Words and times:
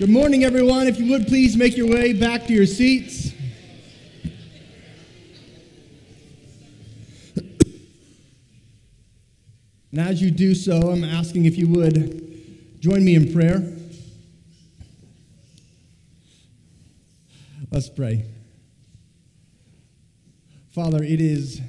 Good 0.00 0.08
morning, 0.08 0.44
everyone. 0.44 0.86
If 0.86 0.98
you 0.98 1.10
would 1.10 1.26
please 1.26 1.58
make 1.58 1.76
your 1.76 1.86
way 1.86 2.14
back 2.14 2.46
to 2.46 2.54
your 2.54 2.64
seats. 2.64 3.34
And 9.90 10.00
as 10.00 10.22
you 10.22 10.30
do 10.30 10.54
so, 10.54 10.90
I'm 10.90 11.04
asking 11.04 11.44
if 11.44 11.58
you 11.58 11.68
would 11.68 12.80
join 12.80 13.04
me 13.04 13.14
in 13.14 13.30
prayer. 13.30 13.62
Let's 17.70 17.90
pray. 17.90 18.24
Father, 20.70 21.02
it 21.02 21.20
is 21.20 21.60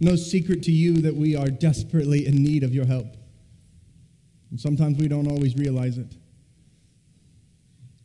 no 0.00 0.16
secret 0.16 0.62
to 0.62 0.72
you 0.72 0.94
that 1.02 1.14
we 1.14 1.36
are 1.36 1.48
desperately 1.48 2.26
in 2.26 2.42
need 2.42 2.64
of 2.64 2.74
your 2.74 2.86
help. 2.86 3.18
And 4.50 4.58
sometimes 4.58 4.96
we 4.96 5.08
don't 5.08 5.30
always 5.30 5.56
realize 5.56 5.98
it. 5.98 6.16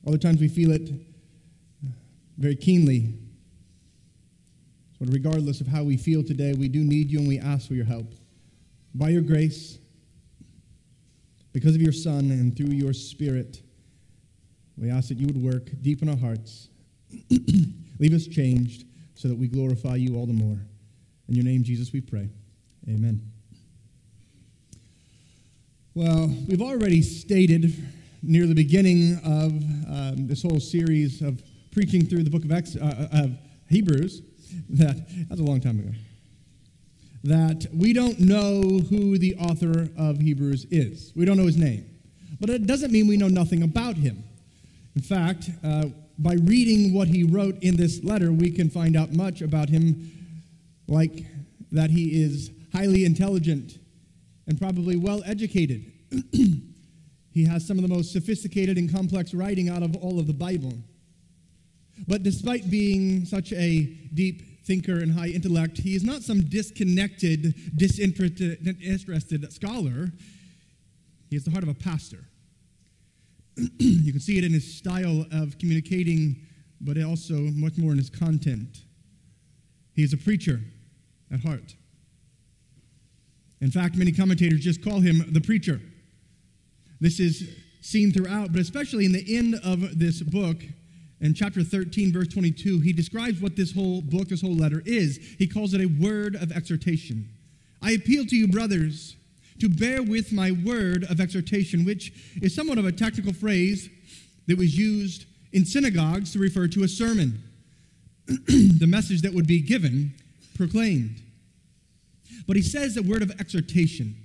Other 0.08 0.18
times 0.18 0.40
we 0.40 0.48
feel 0.48 0.72
it 0.72 0.90
very 2.38 2.56
keenly. 2.56 3.14
But 5.00 5.10
regardless 5.12 5.62
of 5.62 5.68
how 5.68 5.84
we 5.84 5.98
feel 5.98 6.24
today, 6.24 6.54
we 6.54 6.68
do 6.68 6.84
need 6.84 7.12
you 7.12 7.20
and 7.20 7.28
we 7.28 7.40
ask 7.40 7.68
for 7.68 7.74
your 7.74 7.86
help. 7.86 8.14
By 8.94 9.10
your 9.10 9.22
grace, 9.22 9.78
because 11.52 11.76
of 11.76 11.82
your 11.82 11.92
Son 11.92 12.32
and 12.32 12.56
through 12.56 12.74
your 12.74 12.94
Spirit, 12.94 13.62
we 14.78 14.90
ask 14.90 15.10
that 15.10 15.18
you 15.18 15.26
would 15.26 15.42
work 15.42 15.70
deep 15.82 16.02
in 16.02 16.10
our 16.10 16.18
hearts, 16.18 16.70
leave 18.00 18.14
us 18.14 18.28
changed, 18.28 18.86
so 19.16 19.28
that 19.28 19.38
we 19.38 19.48
glorify 19.48 19.96
you 19.96 20.16
all 20.16 20.26
the 20.26 20.34
more. 20.34 20.60
In 21.28 21.36
your 21.36 21.46
name, 21.46 21.64
Jesus, 21.64 21.92
we 21.92 22.02
pray. 22.02 22.30
Amen. 22.88 23.22
Well, 25.94 26.28
we've 26.48 26.62
already 26.62 27.02
stated 27.02 27.74
near 28.26 28.48
the 28.48 28.56
beginning 28.56 29.20
of 29.24 29.52
um, 29.90 30.28
this 30.28 30.42
whole 30.42 30.60
series 30.60 31.22
of 31.22 31.42
preaching 31.72 32.06
through 32.06 32.24
the 32.24 32.30
book 32.30 32.44
of, 32.44 32.52
Ex- 32.52 32.76
uh, 32.76 33.10
uh, 33.14 33.24
of 33.24 33.38
Hebrews 33.70 34.22
that 34.70 34.96
that's 35.30 35.42
a 35.42 35.44
long 35.44 35.60
time 35.60 35.80
ago. 35.80 35.92
That 37.24 37.68
we 37.74 37.94
don't 37.94 38.20
know 38.20 38.62
who 38.62 39.18
the 39.18 39.36
author 39.36 39.90
of 39.98 40.20
Hebrews 40.20 40.68
is. 40.72 41.12
We 41.16 41.26
don't 41.26 41.38
know 41.38 41.46
his 41.46 41.58
name. 41.58 41.90
But 42.40 42.50
it 42.50 42.68
doesn't 42.68 42.92
mean 42.92 43.08
we 43.08 43.18
know 43.18 43.28
nothing 43.28 43.64
about 43.64 43.96
him. 43.96 44.24
In 44.96 45.02
fact, 45.02 45.50
uh, 45.64 45.86
by 46.18 46.34
reading 46.44 46.94
what 46.94 47.08
he 47.08 47.24
wrote 47.24 47.62
in 47.62 47.76
this 47.76 48.04
letter, 48.04 48.32
we 48.32 48.52
can 48.52 48.70
find 48.70 48.96
out 48.96 49.12
much 49.14 49.42
about 49.42 49.70
him, 49.70 50.12
like 50.88 51.26
that 51.72 51.90
he 51.90 52.22
is 52.24 52.52
highly 52.74 53.06
intelligent 53.06 53.80
and 54.48 54.60
probably 54.60 54.96
well 54.96 55.22
educated. 55.26 55.92
He 57.36 57.44
has 57.44 57.68
some 57.68 57.78
of 57.78 57.82
the 57.82 57.94
most 57.94 58.14
sophisticated 58.14 58.78
and 58.78 58.90
complex 58.90 59.34
writing 59.34 59.68
out 59.68 59.84
of 59.84 59.94
all 59.98 60.22
of 60.22 60.26
the 60.26 60.34
Bible. 60.34 60.72
But 62.08 62.24
despite 62.24 62.70
being 62.70 63.26
such 63.26 63.52
a 63.52 63.84
deep 64.14 64.64
thinker 64.66 65.00
and 65.00 65.12
high 65.12 65.28
intellect, 65.28 65.78
he 65.78 65.96
is 65.96 66.04
not 66.06 66.22
some 66.22 66.44
disconnected, 66.44 67.54
disinterested 67.76 69.52
scholar. 69.52 70.14
He 71.30 71.36
has 71.36 71.44
the 71.44 71.52
heart 71.52 71.64
of 71.64 71.70
a 71.70 71.74
pastor. 71.74 72.24
you 73.80 74.14
can 74.14 74.22
see 74.22 74.38
it 74.38 74.46
in 74.46 74.54
his 74.54 74.78
style 74.78 75.26
of 75.34 75.60
communicating, 75.60 76.38
but 76.80 76.98
also 77.04 77.34
much 77.34 77.78
more 77.78 77.92
in 77.92 77.98
his 77.98 78.10
content. 78.10 78.78
He 79.94 80.04
is 80.04 80.14
a 80.14 80.18
preacher 80.18 80.62
at 81.34 81.42
heart. 81.42 81.76
In 83.60 83.72
fact, 83.72 83.98
many 83.98 84.14
commentators 84.14 84.62
just 84.62 84.82
call 84.82 85.02
him 85.02 85.34
the 85.34 85.42
preacher. 85.42 85.82
This 87.00 87.20
is 87.20 87.50
seen 87.82 88.12
throughout, 88.12 88.52
but 88.52 88.62
especially 88.62 89.06
in 89.06 89.12
the 89.12 89.38
end 89.38 89.56
of 89.64 90.00
this 90.00 90.22
book, 90.22 90.58
in 91.22 91.34
chapter 91.34 91.64
13, 91.64 92.12
verse 92.12 92.28
22, 92.28 92.80
he 92.80 92.94
describes 92.94 93.42
what 93.42 93.56
this 93.56 93.74
whole 93.74 94.02
book, 94.02 94.30
this 94.30 94.42
whole 94.42 94.56
letter 94.56 94.82
is. 94.86 95.18
He 95.38 95.48
calls 95.48 95.74
it 95.74 95.82
a 95.82 95.86
word 95.86 96.36
of 96.36 96.52
exhortation. 96.52 97.30
I 97.82 97.92
appeal 97.92 98.26
to 98.26 98.36
you, 98.36 98.48
brothers, 98.48 99.16
to 99.60 99.70
bear 99.70 100.04
with 100.04 100.34
my 100.34 100.52
word 100.52 101.06
of 101.10 101.20
exhortation, 101.20 101.86
which 101.86 102.12
is 102.42 102.54
somewhat 102.54 102.78
of 102.78 102.86
a 102.86 102.92
technical 102.92 103.34
phrase 103.34 103.90
that 104.48 104.58
was 104.58 104.78
used 104.78 105.26
in 105.54 105.66
synagogues 105.66 106.34
to 106.34 106.40
refer 106.40 106.68
to 106.68 106.84
a 106.84 106.88
sermon, 106.88 107.42
the 108.28 108.88
message 108.88 109.22
that 109.22 109.34
would 109.34 109.48
be 109.48 109.62
given, 109.62 110.14
proclaimed. 110.56 111.22
But 112.48 112.56
he 112.56 112.62
says 112.62 112.98
a 112.98 113.04
word 113.04 113.22
of 113.22 113.32
exhortation. 113.40 114.16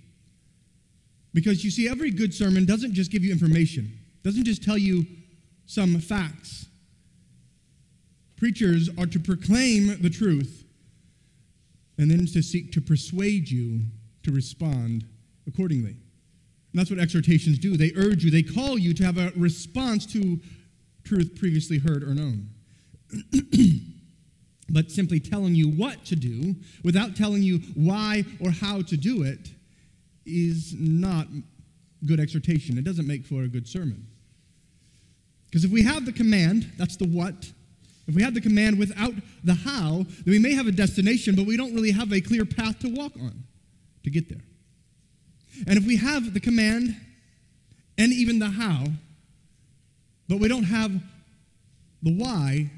Because 1.33 1.65
you 1.65 1.71
see, 1.71 1.89
every 1.89 2.11
good 2.11 2.35
sermon 2.35 2.65
doesn't 2.65 2.93
just 2.93 3.11
give 3.11 3.23
you 3.23 3.31
information, 3.31 3.93
doesn't 4.23 4.45
just 4.45 4.63
tell 4.63 4.79
you 4.79 5.07
some 5.67 5.99
facts. 6.01 6.67
Preachers 8.37 8.89
are 8.99 9.07
to 9.07 9.21
proclaim 9.21 10.01
the 10.01 10.11
truth 10.11 10.65
and 11.99 12.11
then 12.11 12.27
to 12.27 12.43
seek 12.43 12.73
to 12.73 12.81
persuade 12.81 13.49
you 13.51 13.83
to 14.23 14.33
respond 14.33 15.05
accordingly. 15.47 15.91
And 15.91 16.79
that's 16.79 16.91
what 16.91 16.99
exhortations 16.99 17.59
do. 17.59 17.77
They 17.77 17.93
urge 17.97 18.25
you, 18.25 18.31
they 18.31 18.43
call 18.43 18.79
you 18.79 18.95
to 18.95 19.05
have 19.05 19.19
a 19.19 19.33
response 19.37 20.07
to 20.07 20.41
truth 21.05 21.37
previously 21.39 21.79
heard 21.79 22.03
or 22.03 22.15
known. 22.15 22.49
but 24.71 24.91
simply 24.91 25.21
telling 25.21 25.55
you 25.55 25.69
what 25.69 26.05
to 26.07 26.17
do 26.17 26.55
without 26.85 27.17
telling 27.17 27.43
you 27.43 27.59
why 27.75 28.25
or 28.41 28.51
how 28.51 28.83
to 28.83 28.97
do 28.97 29.23
it 29.23 29.51
is 30.31 30.75
not 30.79 31.27
good 32.07 32.21
exhortation. 32.21 32.79
It 32.79 32.85
doesn't 32.85 33.07
make 33.07 33.27
for 33.27 33.43
a 33.43 33.49
good 33.49 33.69
sermon. 33.69 34.07
Because 35.47 35.65
if 35.65 35.71
we 35.71 35.83
have 35.83 36.07
the 36.07 36.13
command, 36.13 36.71
that's 36.79 36.97
the 36.97 37.07
what. 37.07 37.51
If 38.07 38.15
we 38.15 38.23
have 38.23 38.35
the 38.35 38.41
command 38.41 38.79
without 38.79 39.15
the 39.45 39.55
how, 39.55 40.05
then 40.25 40.25
we 40.27 40.39
may 40.39 40.55
have 40.55 40.67
a 40.67 40.73
destination, 40.73 41.35
but 41.35 41.47
we 41.47 41.57
don't 41.57 41.75
really 41.75 41.91
have 41.91 42.13
a 42.13 42.21
clear 42.21 42.45
path 42.45 42.79
to 42.81 42.89
walk 42.89 43.13
on 43.21 43.43
to 44.05 44.11
get 44.11 44.29
there. 44.29 44.43
And 45.67 45.77
if 45.77 45.85
we 45.85 45.97
have 45.97 46.33
the 46.33 46.41
command 46.41 46.97
and 47.99 48.12
even 48.12 48.39
the 48.39 48.49
how, 48.49 48.87
but 50.29 50.39
we 50.39 50.49
don't 50.49 50.65
have 50.65 50.93
the 52.03 52.17
why, 52.17 52.71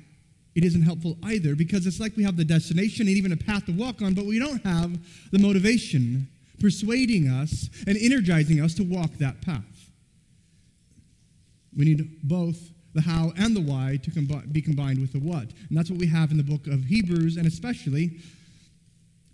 it 0.55 0.65
isn't 0.65 0.83
helpful 0.83 1.17
either 1.23 1.55
because 1.55 1.87
it's 1.87 2.01
like 2.01 2.17
we 2.17 2.25
have 2.25 2.37
the 2.37 2.45
destination 2.45 3.07
and 3.07 3.17
even 3.17 3.33
a 3.33 3.37
path 3.37 3.67
to 3.67 3.73
walk 3.73 4.03
on, 4.03 4.15
but 4.15 4.25
we 4.25 4.39
don't 4.39 4.65
have 4.65 4.99
the 5.31 5.39
motivation 5.39 6.29
persuading 6.63 7.29
us 7.29 7.69
and 7.89 7.99
energizing 8.01 8.61
us 8.61 8.73
to 8.75 8.85
walk 8.85 9.11
that 9.19 9.43
path. 9.43 9.91
We 11.77 11.85
need 11.85 12.21
both 12.23 12.71
the 12.95 13.01
how 13.01 13.33
and 13.37 13.57
the 13.57 13.61
why 13.61 13.99
to 14.03 14.11
combi- 14.11 14.53
be 14.53 14.63
combined 14.63 15.01
with 15.01 15.13
the 15.13 15.19
what. 15.19 15.51
And 15.69 15.77
that's 15.77 15.91
what 15.91 15.99
we 15.99 16.07
have 16.07 16.31
in 16.31 16.37
the 16.37 16.45
book 16.45 16.69
of 16.69 16.85
Hebrews, 16.85 17.37
and 17.37 17.47
especially, 17.47 18.19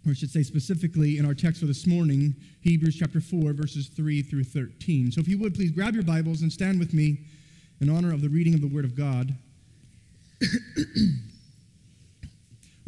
or 0.07 0.13
I 0.13 0.15
should 0.15 0.31
say 0.31 0.43
specifically, 0.43 1.19
in 1.19 1.27
our 1.27 1.35
text 1.35 1.61
for 1.61 1.67
this 1.67 1.87
morning, 1.87 2.35
Hebrews 2.63 2.97
chapter 2.99 3.21
4, 3.21 3.53
verses 3.53 3.89
3 3.89 4.23
through 4.23 4.45
13. 4.45 5.13
So 5.13 5.21
if 5.21 5.29
you 5.29 5.37
would, 5.39 5.55
please 5.55 5.71
grab 5.71 5.95
your 5.95 6.05
Bibles 6.05 6.41
and 6.41 6.51
stand 6.51 6.79
with 6.79 6.95
me 6.95 7.19
in 7.81 7.91
honor 7.91 8.15
of 8.15 8.23
the 8.23 8.29
reading 8.29 8.55
of 8.55 8.63
the 8.63 8.69
Word 8.69 8.87
of 8.87 8.97
God. 8.97 9.35
we'll 10.77 10.87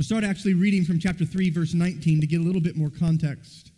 start 0.00 0.24
actually 0.24 0.54
reading 0.54 0.84
from 0.84 0.98
chapter 0.98 1.26
3, 1.26 1.50
verse 1.50 1.74
19 1.74 2.20
to 2.20 2.26
get 2.26 2.40
a 2.40 2.44
little 2.44 2.62
bit 2.62 2.76
more 2.76 2.90
context. 2.90 3.69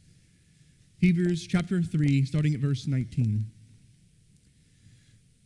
Hebrews 1.03 1.49
chapter 1.49 1.83
3, 1.83 2.25
starting 2.27 2.55
at 2.55 2.61
verse 2.61 2.87
19. 2.87 3.45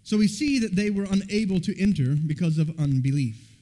So 0.03 0.19
we 0.19 0.29
see 0.29 0.59
that 0.59 0.77
they 0.77 0.91
were 0.91 1.07
unable 1.11 1.61
to 1.61 1.81
enter 1.81 2.15
because 2.15 2.59
of 2.59 2.79
unbelief. 2.79 3.57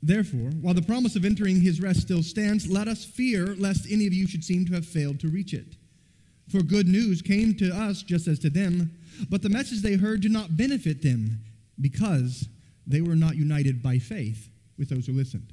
Therefore, 0.00 0.50
while 0.60 0.72
the 0.72 0.82
promise 0.82 1.16
of 1.16 1.24
entering 1.24 1.60
his 1.60 1.80
rest 1.80 2.02
still 2.02 2.22
stands, 2.22 2.70
let 2.70 2.86
us 2.86 3.04
fear 3.04 3.56
lest 3.56 3.90
any 3.90 4.06
of 4.06 4.14
you 4.14 4.28
should 4.28 4.44
seem 4.44 4.64
to 4.66 4.74
have 4.74 4.86
failed 4.86 5.18
to 5.18 5.28
reach 5.28 5.52
it. 5.52 5.74
For 6.48 6.62
good 6.62 6.86
news 6.86 7.20
came 7.20 7.54
to 7.54 7.74
us 7.74 8.04
just 8.04 8.28
as 8.28 8.38
to 8.38 8.48
them, 8.48 8.92
but 9.28 9.42
the 9.42 9.48
message 9.48 9.82
they 9.82 9.96
heard 9.96 10.20
did 10.20 10.30
not 10.30 10.56
benefit 10.56 11.02
them 11.02 11.40
because 11.80 12.46
they 12.86 13.00
were 13.00 13.16
not 13.16 13.34
united 13.34 13.82
by 13.82 13.98
faith 13.98 14.48
with 14.78 14.90
those 14.90 15.06
who 15.06 15.12
listened. 15.12 15.52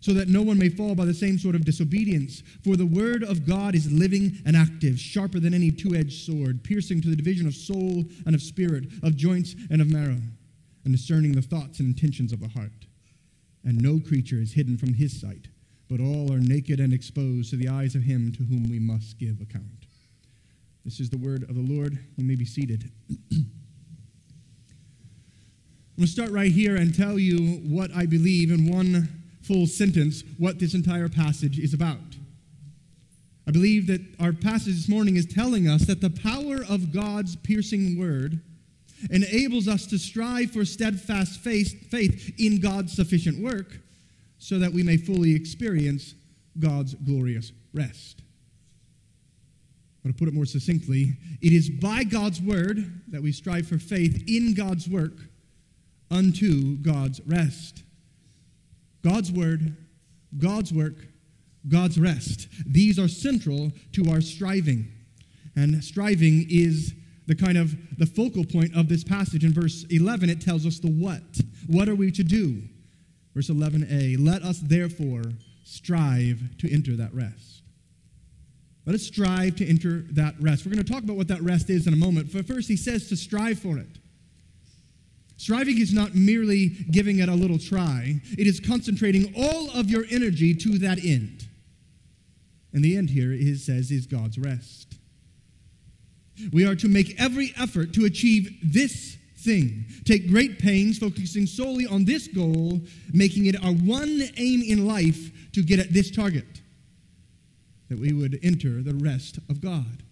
so 0.00 0.14
that 0.14 0.28
no 0.28 0.40
one 0.42 0.58
may 0.58 0.70
fall 0.70 0.94
by 0.94 1.04
the 1.04 1.14
same 1.14 1.38
sort 1.38 1.54
of 1.54 1.64
disobedience. 1.64 2.42
For 2.64 2.76
the 2.76 2.86
word 2.86 3.22
of 3.22 3.46
God 3.46 3.74
is 3.74 3.92
living 3.92 4.38
and 4.46 4.56
active, 4.56 4.98
sharper 4.98 5.38
than 5.38 5.54
any 5.54 5.70
two 5.70 5.94
edged 5.94 6.24
sword, 6.24 6.64
piercing 6.64 7.02
to 7.02 7.08
the 7.08 7.16
division 7.16 7.46
of 7.46 7.54
soul 7.54 8.04
and 8.24 8.34
of 8.34 8.42
spirit, 8.42 8.84
of 9.02 9.16
joints 9.16 9.54
and 9.70 9.82
of 9.82 9.90
marrow, 9.90 10.20
and 10.84 10.92
discerning 10.92 11.32
the 11.32 11.42
thoughts 11.42 11.80
and 11.80 11.88
intentions 11.88 12.32
of 12.32 12.40
the 12.40 12.48
heart. 12.48 12.86
And 13.62 13.80
no 13.80 14.00
creature 14.00 14.40
is 14.40 14.54
hidden 14.54 14.78
from 14.78 14.94
his 14.94 15.20
sight, 15.20 15.48
but 15.88 16.00
all 16.00 16.32
are 16.32 16.40
naked 16.40 16.80
and 16.80 16.94
exposed 16.94 17.50
to 17.50 17.56
the 17.56 17.68
eyes 17.68 17.94
of 17.94 18.02
him 18.02 18.32
to 18.32 18.42
whom 18.42 18.70
we 18.70 18.78
must 18.78 19.18
give 19.18 19.40
account. 19.42 19.84
This 20.82 20.98
is 20.98 21.10
the 21.10 21.18
word 21.18 21.42
of 21.42 21.54
the 21.54 21.74
Lord. 21.74 21.98
You 22.16 22.24
may 22.24 22.36
be 22.36 22.46
seated. 22.46 22.90
I'm 26.00 26.06
going 26.06 26.06
to 26.06 26.12
start 26.12 26.30
right 26.30 26.50
here 26.50 26.76
and 26.76 26.94
tell 26.94 27.18
you 27.18 27.58
what 27.68 27.94
I 27.94 28.06
believe 28.06 28.50
in 28.50 28.72
one 28.72 29.19
full 29.50 29.66
sentence 29.66 30.22
what 30.38 30.60
this 30.60 30.74
entire 30.74 31.08
passage 31.08 31.58
is 31.58 31.74
about. 31.74 31.98
I 33.48 33.50
believe 33.50 33.88
that 33.88 34.00
our 34.20 34.32
passage 34.32 34.76
this 34.76 34.88
morning 34.88 35.16
is 35.16 35.26
telling 35.26 35.66
us 35.66 35.86
that 35.86 36.00
the 36.00 36.10
power 36.10 36.64
of 36.68 36.92
God's 36.92 37.34
piercing 37.34 37.98
word 37.98 38.40
enables 39.10 39.66
us 39.66 39.86
to 39.86 39.98
strive 39.98 40.52
for 40.52 40.64
steadfast 40.64 41.40
faith, 41.40 41.90
faith 41.90 42.32
in 42.38 42.60
God's 42.60 42.92
sufficient 42.92 43.42
work 43.42 43.80
so 44.38 44.60
that 44.60 44.72
we 44.72 44.84
may 44.84 44.96
fully 44.96 45.34
experience 45.34 46.14
God's 46.60 46.94
glorious 46.94 47.50
rest. 47.74 48.22
But 50.04 50.10
to 50.10 50.14
put 50.14 50.28
it 50.28 50.34
more 50.34 50.46
succinctly, 50.46 51.14
it 51.42 51.52
is 51.52 51.68
by 51.68 52.04
God's 52.04 52.40
word 52.40 53.02
that 53.08 53.20
we 53.20 53.32
strive 53.32 53.66
for 53.66 53.78
faith 53.78 54.22
in 54.28 54.54
God's 54.54 54.88
work 54.88 55.16
unto 56.08 56.76
God's 56.76 57.20
rest. 57.26 57.82
God's 59.02 59.32
word, 59.32 59.76
God's 60.38 60.72
work, 60.72 60.96
God's 61.68 61.98
rest. 61.98 62.48
These 62.66 62.98
are 62.98 63.08
central 63.08 63.72
to 63.92 64.10
our 64.10 64.20
striving. 64.20 64.88
And 65.56 65.82
striving 65.82 66.46
is 66.48 66.94
the 67.26 67.34
kind 67.34 67.58
of 67.58 67.76
the 67.98 68.06
focal 68.06 68.44
point 68.44 68.76
of 68.76 68.88
this 68.88 69.04
passage 69.04 69.44
in 69.44 69.52
verse 69.52 69.84
11 69.90 70.30
it 70.30 70.40
tells 70.40 70.66
us 70.66 70.80
the 70.80 70.88
what 70.88 71.22
what 71.68 71.88
are 71.88 71.94
we 71.94 72.10
to 72.10 72.24
do 72.24 72.60
verse 73.34 73.48
11a 73.48 74.16
let 74.18 74.42
us 74.42 74.58
therefore 74.58 75.22
strive 75.62 76.40
to 76.58 76.72
enter 76.72 76.96
that 76.96 77.14
rest 77.14 77.60
let 78.90 78.94
us 78.94 79.06
strive 79.06 79.54
to 79.54 79.68
enter 79.68 80.04
that 80.14 80.34
rest. 80.40 80.66
We're 80.66 80.72
going 80.72 80.84
to 80.84 80.92
talk 80.92 81.04
about 81.04 81.14
what 81.14 81.28
that 81.28 81.40
rest 81.42 81.70
is 81.70 81.86
in 81.86 81.92
a 81.92 81.96
moment. 81.96 82.32
But 82.32 82.44
first, 82.44 82.66
he 82.66 82.76
says 82.76 83.08
to 83.10 83.16
strive 83.16 83.60
for 83.60 83.78
it. 83.78 83.99
Striving 85.40 85.78
is 85.78 85.94
not 85.94 86.14
merely 86.14 86.68
giving 86.90 87.20
it 87.20 87.30
a 87.30 87.34
little 87.34 87.58
try, 87.58 88.20
it 88.36 88.46
is 88.46 88.60
concentrating 88.60 89.32
all 89.34 89.70
of 89.70 89.88
your 89.88 90.04
energy 90.10 90.54
to 90.54 90.76
that 90.76 91.02
end. 91.02 91.48
And 92.74 92.84
the 92.84 92.94
end 92.94 93.08
here, 93.08 93.32
it 93.32 93.58
says, 93.58 93.90
is 93.90 94.04
God's 94.04 94.38
rest. 94.38 94.96
We 96.52 96.66
are 96.66 96.74
to 96.74 96.88
make 96.88 97.18
every 97.18 97.54
effort 97.58 97.94
to 97.94 98.04
achieve 98.04 98.54
this 98.62 99.16
thing. 99.38 99.86
Take 100.04 100.28
great 100.28 100.58
pains, 100.58 100.98
focusing 100.98 101.46
solely 101.46 101.86
on 101.86 102.04
this 102.04 102.28
goal, 102.28 102.82
making 103.14 103.46
it 103.46 103.56
our 103.64 103.72
one 103.72 104.20
aim 104.36 104.62
in 104.62 104.86
life 104.86 105.52
to 105.52 105.62
get 105.62 105.78
at 105.78 105.94
this 105.94 106.10
target 106.10 106.60
that 107.88 107.98
we 107.98 108.12
would 108.12 108.38
enter 108.42 108.82
the 108.82 108.94
rest 108.94 109.38
of 109.48 109.62
God. 109.62 110.02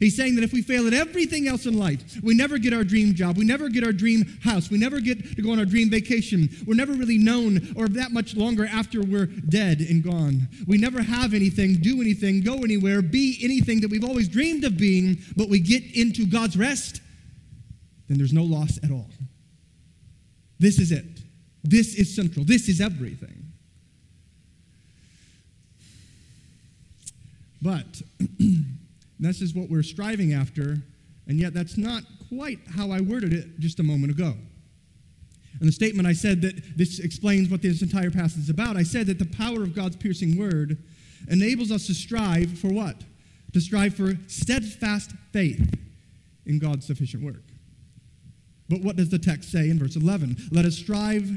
He's 0.00 0.16
saying 0.16 0.34
that 0.36 0.44
if 0.44 0.52
we 0.52 0.62
fail 0.62 0.86
at 0.86 0.92
everything 0.92 1.48
else 1.48 1.66
in 1.66 1.78
life, 1.78 2.20
we 2.22 2.34
never 2.34 2.58
get 2.58 2.72
our 2.72 2.84
dream 2.84 3.14
job, 3.14 3.36
we 3.36 3.44
never 3.44 3.68
get 3.68 3.84
our 3.84 3.92
dream 3.92 4.24
house, 4.42 4.70
we 4.70 4.78
never 4.78 5.00
get 5.00 5.36
to 5.36 5.42
go 5.42 5.52
on 5.52 5.58
our 5.58 5.64
dream 5.64 5.90
vacation, 5.90 6.48
we're 6.66 6.74
never 6.74 6.92
really 6.92 7.18
known 7.18 7.72
or 7.76 7.88
that 7.88 8.12
much 8.12 8.34
longer 8.36 8.66
after 8.66 9.02
we're 9.02 9.26
dead 9.26 9.80
and 9.80 10.02
gone. 10.02 10.48
We 10.66 10.78
never 10.78 11.02
have 11.02 11.34
anything, 11.34 11.76
do 11.76 12.00
anything, 12.00 12.42
go 12.42 12.56
anywhere, 12.58 13.02
be 13.02 13.38
anything 13.42 13.80
that 13.80 13.90
we've 13.90 14.04
always 14.04 14.28
dreamed 14.28 14.64
of 14.64 14.76
being, 14.76 15.18
but 15.36 15.48
we 15.48 15.60
get 15.60 15.84
into 15.96 16.26
God's 16.26 16.56
rest, 16.56 17.00
then 18.08 18.18
there's 18.18 18.32
no 18.32 18.44
loss 18.44 18.78
at 18.82 18.90
all. 18.90 19.08
This 20.58 20.78
is 20.78 20.92
it. 20.92 21.04
This 21.62 21.94
is 21.94 22.14
central. 22.14 22.44
This 22.44 22.68
is 22.68 22.80
everything. 22.80 23.44
But 27.62 28.02
this 29.24 29.40
is 29.40 29.54
what 29.54 29.70
we're 29.70 29.82
striving 29.82 30.32
after, 30.32 30.78
and 31.26 31.38
yet 31.38 31.54
that's 31.54 31.76
not 31.76 32.02
quite 32.28 32.58
how 32.76 32.90
I 32.90 33.00
worded 33.00 33.32
it 33.32 33.58
just 33.58 33.80
a 33.80 33.82
moment 33.82 34.12
ago. 34.12 34.34
In 35.60 35.66
the 35.66 35.72
statement, 35.72 36.08
I 36.08 36.12
said 36.12 36.42
that 36.42 36.76
this 36.76 36.98
explains 36.98 37.48
what 37.48 37.62
this 37.62 37.80
entire 37.80 38.10
passage 38.10 38.42
is 38.42 38.50
about. 38.50 38.76
I 38.76 38.82
said 38.82 39.06
that 39.06 39.18
the 39.18 39.24
power 39.24 39.62
of 39.62 39.74
God's 39.74 39.96
piercing 39.96 40.36
word 40.36 40.82
enables 41.28 41.70
us 41.70 41.86
to 41.86 41.94
strive 41.94 42.58
for 42.58 42.68
what? 42.68 42.96
To 43.52 43.60
strive 43.60 43.94
for 43.94 44.14
steadfast 44.26 45.12
faith 45.32 45.78
in 46.44 46.58
God's 46.58 46.86
sufficient 46.86 47.22
work. 47.22 47.44
But 48.68 48.80
what 48.80 48.96
does 48.96 49.10
the 49.10 49.18
text 49.18 49.52
say 49.52 49.70
in 49.70 49.78
verse 49.78 49.96
11? 49.96 50.48
Let 50.50 50.64
us 50.64 50.76
strive 50.76 51.30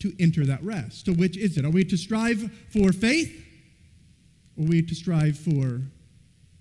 to 0.00 0.12
enter 0.18 0.44
that 0.46 0.62
rest. 0.62 1.06
So, 1.06 1.12
which 1.12 1.36
is 1.36 1.56
it? 1.56 1.64
Are 1.64 1.70
we 1.70 1.84
to 1.84 1.96
strive 1.96 2.50
for 2.70 2.92
faith 2.92 3.46
or 4.56 4.66
we 4.66 4.82
to 4.82 4.94
strive 4.94 5.38
for 5.38 5.80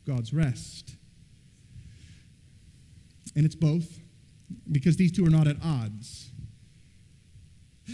God's 0.09 0.33
rest? 0.33 0.95
And 3.35 3.45
it's 3.45 3.55
both, 3.55 3.99
because 4.71 4.97
these 4.97 5.11
two 5.11 5.25
are 5.25 5.29
not 5.29 5.47
at 5.47 5.57
odds. 5.63 6.31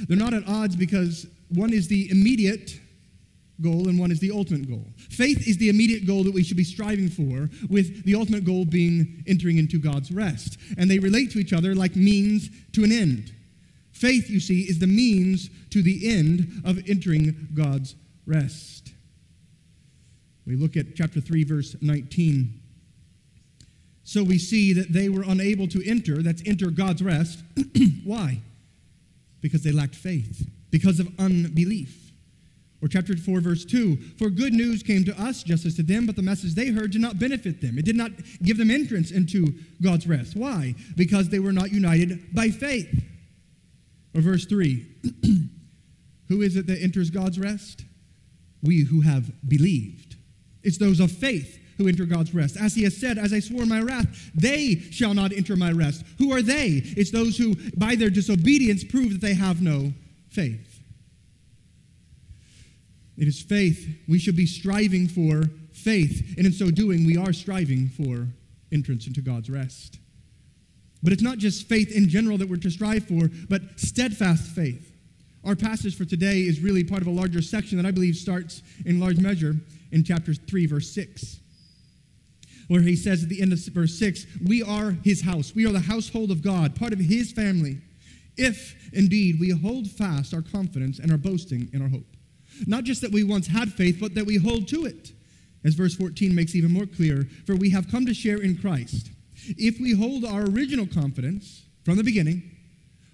They're 0.07 0.17
not 0.17 0.33
at 0.33 0.47
odds 0.47 0.75
because 0.75 1.27
one 1.49 1.73
is 1.73 1.87
the 1.87 2.09
immediate 2.09 2.79
goal 3.61 3.87
and 3.87 3.99
one 3.99 4.11
is 4.11 4.19
the 4.19 4.31
ultimate 4.31 4.67
goal. 4.69 4.85
Faith 4.97 5.47
is 5.47 5.57
the 5.57 5.69
immediate 5.69 6.07
goal 6.07 6.23
that 6.23 6.33
we 6.33 6.43
should 6.43 6.57
be 6.57 6.63
striving 6.63 7.09
for, 7.09 7.49
with 7.69 8.03
the 8.05 8.15
ultimate 8.15 8.45
goal 8.45 8.65
being 8.65 9.23
entering 9.27 9.57
into 9.57 9.77
God's 9.77 10.11
rest. 10.11 10.57
And 10.77 10.89
they 10.89 10.99
relate 10.99 11.31
to 11.31 11.39
each 11.39 11.53
other 11.53 11.75
like 11.75 11.95
means 11.95 12.49
to 12.73 12.83
an 12.83 12.91
end. 12.91 13.33
Faith, 13.91 14.29
you 14.29 14.39
see, 14.39 14.61
is 14.61 14.79
the 14.79 14.87
means 14.87 15.49
to 15.69 15.81
the 15.81 16.09
end 16.09 16.61
of 16.65 16.79
entering 16.89 17.47
God's 17.53 17.95
rest. 18.25 18.84
We 20.45 20.55
look 20.55 20.77
at 20.77 20.95
chapter 20.95 21.19
3, 21.19 21.43
verse 21.43 21.75
19. 21.81 22.61
So 24.03 24.23
we 24.23 24.37
see 24.37 24.73
that 24.73 24.93
they 24.93 25.09
were 25.09 25.23
unable 25.23 25.67
to 25.69 25.83
enter, 25.87 26.21
that's 26.21 26.43
enter 26.45 26.69
God's 26.69 27.01
rest. 27.01 27.39
Why? 28.03 28.39
Because 29.41 29.63
they 29.63 29.71
lacked 29.71 29.95
faith, 29.95 30.47
because 30.69 30.99
of 30.99 31.07
unbelief. 31.19 32.05
Or 32.83 32.87
chapter 32.87 33.17
4, 33.17 33.39
verse 33.39 33.65
2 33.65 33.97
For 34.19 34.29
good 34.29 34.53
news 34.53 34.83
came 34.83 35.03
to 35.05 35.19
us 35.19 35.41
just 35.41 35.65
as 35.65 35.75
to 35.77 35.83
them, 35.83 36.05
but 36.05 36.15
the 36.15 36.21
message 36.21 36.53
they 36.53 36.67
heard 36.67 36.91
did 36.91 37.01
not 37.01 37.17
benefit 37.17 37.59
them. 37.59 37.79
It 37.79 37.85
did 37.85 37.95
not 37.95 38.11
give 38.43 38.59
them 38.59 38.69
entrance 38.69 39.09
into 39.09 39.55
God's 39.81 40.05
rest. 40.05 40.35
Why? 40.35 40.75
Because 40.95 41.29
they 41.29 41.39
were 41.39 41.51
not 41.51 41.71
united 41.71 42.35
by 42.35 42.49
faith. 42.49 43.03
Or 44.13 44.21
verse 44.21 44.45
3 44.45 44.85
Who 46.27 46.41
is 46.43 46.55
it 46.55 46.67
that 46.67 46.79
enters 46.79 47.09
God's 47.09 47.39
rest? 47.39 47.85
We 48.61 48.83
who 48.83 49.01
have 49.01 49.31
believed. 49.47 50.04
It's 50.65 50.77
those 50.77 50.99
of 50.99 51.11
faith 51.11 51.59
who 51.77 51.87
enter 51.87 52.05
God's 52.05 52.33
rest. 52.33 52.57
As 52.57 52.73
he 52.73 52.83
has 52.83 52.97
said, 52.97 53.17
As 53.17 53.33
I 53.33 53.39
swore 53.39 53.63
in 53.63 53.69
my 53.69 53.81
wrath, 53.81 54.31
they 54.33 54.75
shall 54.91 55.13
not 55.13 55.31
enter 55.31 55.55
my 55.55 55.71
rest. 55.71 56.03
Who 56.17 56.31
are 56.33 56.41
they? 56.41 56.81
It's 56.97 57.11
those 57.11 57.37
who, 57.37 57.55
by 57.77 57.95
their 57.95 58.09
disobedience, 58.09 58.83
prove 58.83 59.11
that 59.11 59.21
they 59.21 59.33
have 59.33 59.61
no 59.61 59.93
faith. 60.29 60.79
It 63.17 63.27
is 63.27 63.41
faith. 63.41 63.87
We 64.07 64.19
should 64.19 64.35
be 64.35 64.45
striving 64.45 65.07
for 65.07 65.43
faith. 65.71 66.35
And 66.37 66.45
in 66.45 66.51
so 66.51 66.71
doing, 66.71 67.05
we 67.05 67.17
are 67.17 67.31
striving 67.31 67.89
for 67.89 68.27
entrance 68.71 69.07
into 69.07 69.21
God's 69.21 69.49
rest. 69.49 69.99
But 71.03 71.13
it's 71.13 71.21
not 71.21 71.37
just 71.37 71.67
faith 71.67 71.95
in 71.95 72.09
general 72.09 72.37
that 72.39 72.49
we're 72.49 72.57
to 72.57 72.71
strive 72.71 73.07
for, 73.07 73.29
but 73.47 73.61
steadfast 73.79 74.43
faith. 74.55 74.91
Our 75.45 75.55
passage 75.55 75.95
for 75.95 76.05
today 76.05 76.39
is 76.39 76.59
really 76.59 76.83
part 76.83 77.01
of 77.01 77.07
a 77.07 77.11
larger 77.11 77.39
section 77.39 77.77
that 77.77 77.85
I 77.85 77.91
believe 77.91 78.15
starts 78.15 78.63
in 78.83 78.99
large 78.99 79.19
measure 79.19 79.55
in 79.91 80.03
chapter 80.03 80.33
3, 80.33 80.65
verse 80.65 80.89
6, 80.89 81.39
where 82.67 82.81
he 82.81 82.95
says 82.95 83.21
at 83.21 83.29
the 83.29 83.43
end 83.43 83.53
of 83.53 83.59
verse 83.67 83.97
6, 83.99 84.25
We 84.43 84.63
are 84.63 84.97
his 85.03 85.21
house. 85.21 85.53
We 85.53 85.67
are 85.67 85.71
the 85.71 85.79
household 85.81 86.31
of 86.31 86.41
God, 86.41 86.75
part 86.75 86.93
of 86.93 86.99
his 86.99 87.31
family, 87.31 87.77
if 88.37 88.89
indeed 88.91 89.39
we 89.39 89.51
hold 89.51 89.87
fast 89.87 90.33
our 90.33 90.41
confidence 90.41 90.97
and 90.97 91.11
our 91.11 91.17
boasting 91.17 91.69
in 91.73 91.83
our 91.83 91.89
hope. 91.89 92.07
Not 92.65 92.83
just 92.83 93.01
that 93.01 93.11
we 93.11 93.23
once 93.23 93.45
had 93.45 93.71
faith, 93.71 93.99
but 94.01 94.15
that 94.15 94.25
we 94.25 94.37
hold 94.37 94.67
to 94.69 94.85
it. 94.85 95.11
As 95.63 95.75
verse 95.75 95.93
14 95.93 96.33
makes 96.33 96.55
even 96.55 96.71
more 96.71 96.87
clear, 96.87 97.27
for 97.45 97.55
we 97.55 97.69
have 97.69 97.91
come 97.91 98.07
to 98.07 98.15
share 98.15 98.41
in 98.41 98.57
Christ. 98.57 99.11
If 99.45 99.79
we 99.79 99.93
hold 99.93 100.25
our 100.25 100.45
original 100.45 100.87
confidence 100.87 101.65
from 101.83 101.97
the 101.97 102.03
beginning, 102.03 102.49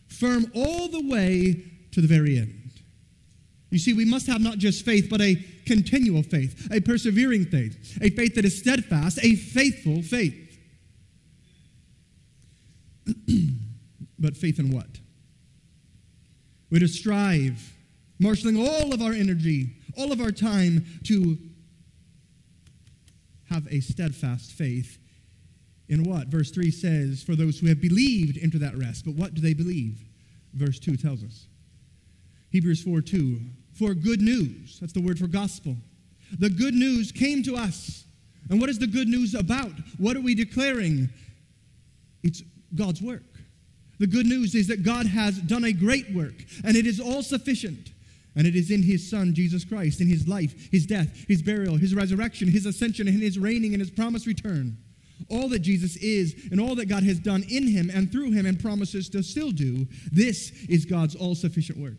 firm 0.08 0.46
all 0.56 0.88
the 0.88 1.06
way 1.10 1.71
to 1.92 2.02
the 2.02 2.08
very 2.08 2.38
end. 2.38 2.72
You 3.70 3.80
see, 3.80 3.94
we 3.94 4.06
must 4.06 4.28
have 4.28 4.42
not 4.42 4.58
just 4.58 4.84
faith, 4.84 5.08
but 5.10 5.22
a 5.22 5.36
continual 5.66 6.24
faith, 6.24 6.68
a 6.72 6.82
persevering 6.82 7.46
faith, 7.46 7.98
a 8.02 8.10
faith 8.10 8.36
that 8.36 8.44
is 8.44 8.58
steadfast, 8.58 9.20
a 9.24 9.36
faithful 9.36 10.02
faith. 10.02 10.60
but 14.20 14.36
faith 14.36 14.60
in 14.60 14.72
what? 14.72 14.88
We're 16.70 16.80
to 16.80 16.88
strive, 16.88 17.74
marshaling 18.20 18.58
all 18.58 18.94
of 18.94 19.02
our 19.02 19.14
energy, 19.14 19.76
all 19.98 20.12
of 20.12 20.20
our 20.20 20.32
time 20.32 20.86
to 21.06 21.38
have 23.50 23.68
a 23.70 23.80
steadfast 23.80 24.52
faith 24.52 24.98
in 25.92 26.04
what? 26.04 26.28
Verse 26.28 26.52
3 26.52 26.72
says, 26.72 27.22
For 27.22 27.36
those 27.36 27.60
who 27.60 27.68
have 27.68 27.82
believed 27.82 28.40
enter 28.42 28.58
that 28.60 28.78
rest. 28.78 29.04
But 29.04 29.16
what 29.16 29.34
do 29.34 29.42
they 29.42 29.54
believe? 29.54 30.02
Verse 30.54 30.80
2 30.80 30.96
tells 30.96 31.22
us. 31.24 31.48
Hebrews 32.52 32.84
4 32.84 33.02
2 33.02 33.40
for 33.74 33.94
good 33.94 34.22
news. 34.22 34.78
That's 34.80 34.94
the 34.94 35.02
word 35.02 35.18
for 35.18 35.28
gospel. 35.28 35.76
The 36.40 36.50
good 36.50 36.74
news 36.74 37.12
came 37.12 37.44
to 37.44 37.56
us. 37.56 38.06
And 38.50 38.60
what 38.60 38.70
is 38.70 38.80
the 38.80 38.88
good 38.88 39.08
news 39.08 39.34
about? 39.34 39.72
What 39.98 40.18
are 40.18 40.22
we 40.22 40.36
declaring? 40.36 41.10
It's 42.24 42.44
God's 42.76 43.02
work. 43.02 43.24
The 44.00 44.08
good 44.08 44.26
news 44.26 44.56
is 44.56 44.68
that 44.68 44.84
God 44.84 45.06
has 45.06 45.38
done 45.38 45.64
a 45.64 45.72
great 45.72 46.12
work, 46.12 46.34
and 46.64 46.76
it 46.76 46.88
is 46.88 47.00
all 47.00 47.22
sufficient. 47.22 47.92
And 48.36 48.48
it 48.48 48.56
is 48.56 48.72
in 48.72 48.82
his 48.82 49.10
Son, 49.10 49.34
Jesus 49.34 49.66
Christ, 49.66 50.00
in 50.00 50.08
his 50.08 50.28
life, 50.28 50.72
his 50.72 50.86
death, 50.86 51.26
his 51.28 51.42
burial, 51.42 51.76
his 51.76 51.94
resurrection, 51.94 52.48
his 52.48 52.66
ascension, 52.66 53.08
and 53.08 53.22
his 53.22 53.38
reigning, 53.38 53.74
and 53.74 53.82
his 53.82 53.92
promised 53.92 54.26
return. 54.26 54.78
All 55.30 55.50
that 55.50 55.60
Jesus 55.60 55.98
is, 55.98 56.48
and 56.50 56.60
all 56.60 56.76
that 56.76 56.88
God 56.88 57.04
has 57.04 57.20
done 57.20 57.44
in 57.50 57.68
him 57.68 57.92
and 57.94 58.12
through 58.12 58.32
him, 58.32 58.46
and 58.46 58.60
promises 58.60 59.10
to 59.10 59.22
still 59.22 59.52
do, 59.52 59.86
this 60.12 60.52
is 60.70 60.86
God's 60.86 61.16
all 61.16 61.36
sufficient 61.36 61.78
work. 61.78 61.98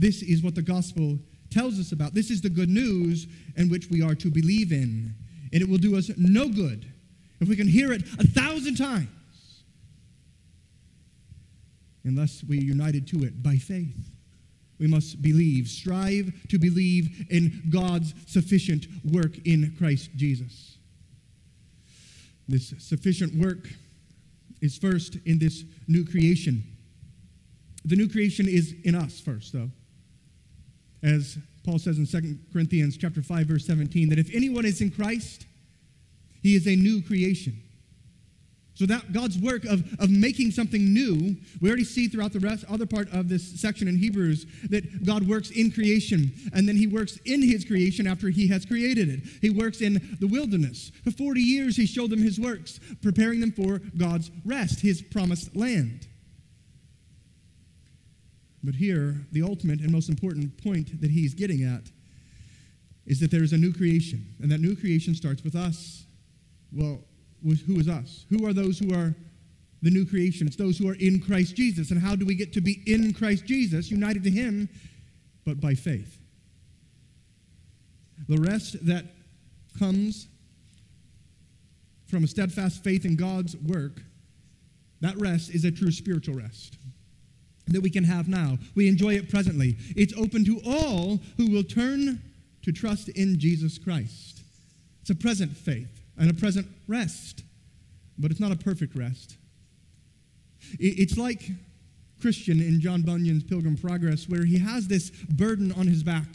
This 0.00 0.22
is 0.22 0.42
what 0.42 0.54
the 0.54 0.62
gospel 0.62 1.18
tells 1.50 1.78
us 1.78 1.92
about. 1.92 2.14
This 2.14 2.30
is 2.30 2.40
the 2.40 2.48
good 2.48 2.70
news 2.70 3.26
in 3.56 3.68
which 3.68 3.90
we 3.90 4.02
are 4.02 4.14
to 4.14 4.30
believe 4.30 4.72
in. 4.72 5.14
And 5.52 5.62
it 5.62 5.68
will 5.68 5.78
do 5.78 5.96
us 5.96 6.10
no 6.16 6.48
good 6.48 6.90
if 7.38 7.48
we 7.48 7.56
can 7.56 7.68
hear 7.68 7.92
it 7.92 8.02
a 8.18 8.26
thousand 8.26 8.76
times 8.76 9.08
unless 12.04 12.42
we 12.42 12.58
are 12.58 12.62
united 12.62 13.06
to 13.08 13.24
it 13.24 13.42
by 13.42 13.56
faith. 13.56 14.10
We 14.78 14.86
must 14.86 15.20
believe, 15.20 15.68
strive 15.68 16.32
to 16.48 16.58
believe 16.58 17.26
in 17.28 17.64
God's 17.70 18.14
sufficient 18.26 18.86
work 19.04 19.36
in 19.46 19.74
Christ 19.76 20.08
Jesus. 20.16 20.78
This 22.48 22.72
sufficient 22.78 23.34
work 23.34 23.68
is 24.62 24.78
first 24.78 25.18
in 25.26 25.38
this 25.38 25.64
new 25.88 26.06
creation. 26.06 26.62
The 27.84 27.96
new 27.96 28.08
creation 28.08 28.48
is 28.48 28.74
in 28.84 28.94
us 28.94 29.20
first, 29.20 29.52
though 29.52 29.70
as 31.02 31.38
Paul 31.64 31.78
says 31.78 31.98
in 31.98 32.06
2 32.06 32.38
Corinthians 32.52 32.96
chapter 32.96 33.22
5 33.22 33.46
verse 33.46 33.66
17 33.66 34.08
that 34.08 34.18
if 34.18 34.34
anyone 34.34 34.64
is 34.64 34.80
in 34.80 34.90
Christ 34.90 35.46
he 36.42 36.54
is 36.56 36.66
a 36.66 36.76
new 36.76 37.02
creation. 37.02 37.60
So 38.80 38.86
that 38.86 39.12
God's 39.12 39.36
work 39.38 39.66
of, 39.66 39.84
of 40.00 40.08
making 40.08 40.52
something 40.52 40.94
new, 40.94 41.36
we 41.60 41.68
already 41.68 41.84
see 41.84 42.08
throughout 42.08 42.32
the 42.32 42.40
rest, 42.40 42.64
other 42.66 42.86
part 42.86 43.12
of 43.12 43.28
this 43.28 43.60
section 43.60 43.88
in 43.88 43.98
Hebrews 43.98 44.46
that 44.70 45.04
God 45.04 45.28
works 45.28 45.50
in 45.50 45.70
creation, 45.70 46.32
and 46.54 46.66
then 46.66 46.76
he 46.76 46.86
works 46.86 47.18
in 47.26 47.42
his 47.42 47.62
creation 47.66 48.06
after 48.06 48.30
he 48.30 48.48
has 48.48 48.64
created 48.64 49.10
it. 49.10 49.20
He 49.42 49.50
works 49.50 49.82
in 49.82 50.16
the 50.18 50.26
wilderness. 50.26 50.92
For 51.04 51.10
40 51.10 51.42
years 51.42 51.76
he 51.76 51.84
showed 51.84 52.08
them 52.08 52.22
his 52.22 52.40
works, 52.40 52.80
preparing 53.02 53.40
them 53.40 53.52
for 53.52 53.82
God's 53.98 54.30
rest, 54.46 54.80
his 54.80 55.02
promised 55.02 55.54
land. 55.54 56.06
But 58.62 58.74
here, 58.74 59.16
the 59.32 59.42
ultimate 59.42 59.80
and 59.80 59.90
most 59.90 60.08
important 60.08 60.62
point 60.62 61.00
that 61.00 61.10
he's 61.10 61.34
getting 61.34 61.64
at 61.64 61.82
is 63.06 63.18
that 63.20 63.30
there 63.30 63.42
is 63.42 63.52
a 63.52 63.56
new 63.56 63.72
creation, 63.72 64.24
and 64.40 64.50
that 64.52 64.60
new 64.60 64.76
creation 64.76 65.14
starts 65.14 65.42
with 65.42 65.56
us. 65.56 66.04
Well, 66.72 67.00
who 67.42 67.80
is 67.80 67.88
us? 67.88 68.26
Who 68.28 68.46
are 68.46 68.52
those 68.52 68.78
who 68.78 68.94
are 68.94 69.14
the 69.82 69.90
new 69.90 70.04
creation? 70.04 70.46
It's 70.46 70.56
those 70.56 70.78
who 70.78 70.88
are 70.88 70.94
in 70.94 71.20
Christ 71.20 71.56
Jesus. 71.56 71.90
And 71.90 72.00
how 72.00 72.14
do 72.14 72.26
we 72.26 72.34
get 72.34 72.52
to 72.52 72.60
be 72.60 72.82
in 72.86 73.14
Christ 73.14 73.46
Jesus, 73.46 73.90
united 73.90 74.22
to 74.24 74.30
him, 74.30 74.68
but 75.46 75.60
by 75.60 75.74
faith? 75.74 76.18
The 78.28 78.36
rest 78.36 78.84
that 78.86 79.06
comes 79.78 80.28
from 82.06 82.24
a 82.24 82.26
steadfast 82.26 82.84
faith 82.84 83.06
in 83.06 83.16
God's 83.16 83.56
work, 83.56 84.02
that 85.00 85.16
rest 85.16 85.50
is 85.50 85.64
a 85.64 85.70
true 85.70 85.90
spiritual 85.90 86.34
rest 86.34 86.76
that 87.70 87.80
we 87.80 87.90
can 87.90 88.04
have 88.04 88.28
now. 88.28 88.58
We 88.74 88.88
enjoy 88.88 89.14
it 89.14 89.30
presently. 89.30 89.76
It's 89.96 90.14
open 90.14 90.44
to 90.44 90.60
all 90.66 91.20
who 91.36 91.50
will 91.50 91.62
turn 91.62 92.20
to 92.62 92.72
trust 92.72 93.08
in 93.10 93.38
Jesus 93.38 93.78
Christ. 93.78 94.42
It's 95.00 95.10
a 95.10 95.14
present 95.14 95.56
faith 95.56 96.02
and 96.18 96.30
a 96.30 96.34
present 96.34 96.66
rest, 96.86 97.42
but 98.18 98.30
it's 98.30 98.40
not 98.40 98.52
a 98.52 98.56
perfect 98.56 98.94
rest. 98.94 99.36
It's 100.78 101.16
like 101.16 101.50
Christian 102.20 102.60
in 102.60 102.80
John 102.80 103.02
Bunyan's 103.02 103.44
Pilgrim 103.44 103.76
Progress, 103.76 104.28
where 104.28 104.44
he 104.44 104.58
has 104.58 104.86
this 104.88 105.10
burden 105.10 105.72
on 105.72 105.86
his 105.86 106.02
back, 106.02 106.26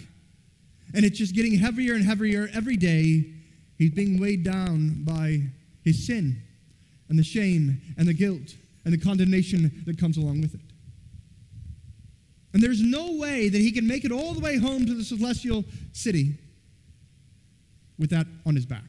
and 0.94 1.06
it's 1.06 1.18
just 1.18 1.36
getting 1.36 1.58
heavier 1.58 1.94
and 1.94 2.04
heavier 2.04 2.50
every 2.54 2.76
day. 2.76 3.26
He's 3.78 3.92
being 3.92 4.20
weighed 4.20 4.44
down 4.44 5.04
by 5.04 5.42
his 5.84 6.08
sin 6.08 6.42
and 7.10 7.20
the 7.20 7.24
shame 7.24 7.82
and 7.98 8.08
the 8.08 8.14
guilt 8.14 8.56
and 8.84 8.94
the 8.94 8.98
condemnation 8.98 9.84
that 9.86 10.00
comes 10.00 10.18
along 10.18 10.42
with 10.42 10.56
it. 10.56 10.62
And 12.56 12.64
there's 12.64 12.82
no 12.82 13.12
way 13.12 13.50
that 13.50 13.58
he 13.60 13.70
can 13.70 13.86
make 13.86 14.06
it 14.06 14.14
all 14.14 14.34
the 14.34 14.40
way 14.40 14.56
home 14.58 14.86
to 14.86 14.94
the 14.94 15.04
celestial 15.04 15.66
city 15.92 16.36
with 18.00 18.12
that 18.12 18.28
on 18.46 18.56
his 18.56 18.66
back. 18.66 18.86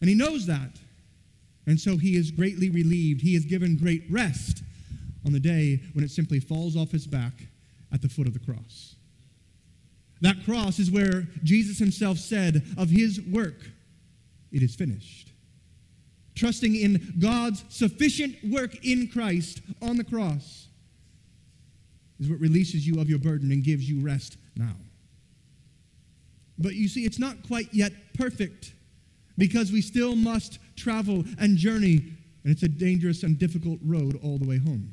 And 0.00 0.08
he 0.08 0.16
knows 0.16 0.46
that. 0.46 0.78
And 1.66 1.78
so 1.78 1.98
he 1.98 2.16
is 2.16 2.30
greatly 2.30 2.70
relieved. 2.70 3.20
He 3.20 3.36
is 3.36 3.44
given 3.44 3.76
great 3.76 4.04
rest 4.08 4.62
on 5.26 5.34
the 5.34 5.40
day 5.40 5.82
when 5.92 6.02
it 6.02 6.10
simply 6.10 6.40
falls 6.40 6.74
off 6.74 6.90
his 6.90 7.06
back 7.06 7.34
at 7.92 8.00
the 8.00 8.08
foot 8.08 8.26
of 8.26 8.32
the 8.32 8.38
cross. 8.38 8.94
That 10.22 10.42
cross 10.46 10.78
is 10.78 10.90
where 10.90 11.28
Jesus 11.44 11.78
himself 11.78 12.16
said 12.16 12.64
of 12.78 12.88
his 12.88 13.20
work, 13.20 13.60
It 14.50 14.62
is 14.62 14.74
finished. 14.74 15.32
Trusting 16.34 16.76
in 16.76 17.12
God's 17.18 17.62
sufficient 17.68 18.36
work 18.42 18.86
in 18.86 19.08
Christ 19.08 19.60
on 19.82 19.98
the 19.98 20.04
cross 20.04 20.68
is 22.20 22.28
what 22.28 22.38
releases 22.38 22.86
you 22.86 23.00
of 23.00 23.08
your 23.08 23.18
burden 23.18 23.50
and 23.50 23.64
gives 23.64 23.88
you 23.88 24.00
rest 24.00 24.36
now. 24.54 24.76
But 26.58 26.74
you 26.74 26.88
see, 26.88 27.06
it's 27.06 27.18
not 27.18 27.36
quite 27.48 27.72
yet 27.72 27.92
perfect 28.14 28.74
because 29.38 29.72
we 29.72 29.80
still 29.80 30.14
must 30.14 30.58
travel 30.76 31.24
and 31.38 31.56
journey, 31.56 32.02
and 32.44 32.52
it's 32.52 32.62
a 32.62 32.68
dangerous 32.68 33.22
and 33.22 33.38
difficult 33.38 33.78
road 33.82 34.20
all 34.22 34.36
the 34.36 34.46
way 34.46 34.58
home. 34.58 34.92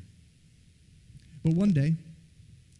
But 1.44 1.52
one 1.52 1.72
day, 1.72 1.94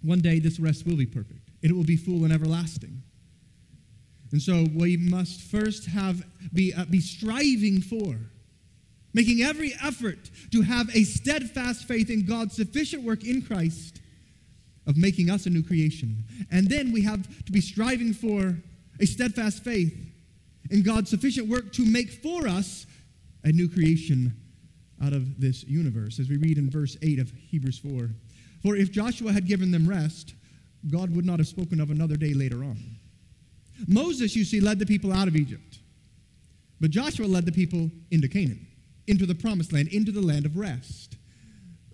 one 0.03 0.21
day, 0.21 0.39
this 0.39 0.59
rest 0.59 0.87
will 0.87 0.97
be 0.97 1.07
perfect. 1.07 1.41
It 1.61 1.73
will 1.73 1.85
be 1.85 1.97
full 1.97 2.25
and 2.25 2.33
everlasting. 2.33 3.03
And 4.33 4.41
so 4.41 4.67
we 4.75 4.97
must 4.97 5.43
first 5.43 5.87
have 5.87 6.25
be, 6.53 6.73
uh, 6.73 6.85
be 6.87 7.01
striving 7.01 7.83
for, 7.83 8.17
making 9.13 9.43
every 9.43 9.75
effort 9.83 10.31
to 10.53 10.63
have 10.63 10.95
a 10.95 11.05
steadfast 11.05 11.87
faith 11.87 12.09
in 12.09 12.25
God's 12.25 12.55
sufficient 12.55 13.03
work 13.03 13.25
in 13.25 13.43
Christ 13.43 14.01
of 14.89 14.97
making 14.97 15.31
us 15.31 15.47
a 15.47 15.51
new 15.51 15.63
creation. 15.63 16.25
And 16.51 16.69
then 16.69 16.93
we 16.93 17.03
have 17.03 17.23
to 17.45 17.53
be 17.53 17.61
striving 17.61 18.15
for 18.15 18.57
a 18.99 19.07
steadfast 19.07 19.63
faith 19.63 19.95
in 20.71 20.83
God's 20.83 21.11
sufficient 21.11 21.47
work 21.47 21.73
to 21.75 21.85
make 21.85 22.11
for 22.11 22.49
us 22.49 22.87
a 23.45 23.53
new 23.53 23.69
creation 23.69 24.35
out 25.05 25.13
of 25.13 25.41
this 25.41 25.63
universe, 25.63 26.19
as 26.19 26.29
we 26.29 26.39
read 26.39 26.59
in 26.59 26.71
verse 26.71 26.97
8 27.03 27.21
of 27.21 27.31
Hebrews 27.31 27.79
4. 27.79 28.11
For 28.63 28.75
if 28.75 28.91
Joshua 28.91 29.33
had 29.33 29.47
given 29.47 29.71
them 29.71 29.87
rest, 29.87 30.35
God 30.91 31.15
would 31.15 31.27
not 31.27 31.39
have 31.39 31.47
spoken 31.47 31.81
of 31.81 31.91
another 31.91 32.17
day 32.17 32.35
later 32.35 32.65
on. 32.65 32.79
Moses, 33.87 34.35
you 34.35 34.45
see, 34.45 34.61
led 34.61 34.79
the 34.79 34.87
people 34.87 35.13
out 35.13 35.29
of 35.29 35.37
Egypt, 35.37 35.79
but 36.81 36.91
Joshua 36.91 37.27
led 37.27 37.45
the 37.45 37.53
people 37.53 37.91
into 38.11 38.27
Canaan, 38.27 38.67
into 39.07 39.27
the 39.27 39.35
promised 39.35 39.73
land, 39.73 39.89
into 39.89 40.11
the 40.11 40.23
land 40.23 40.47
of 40.47 40.57
rest 40.57 41.18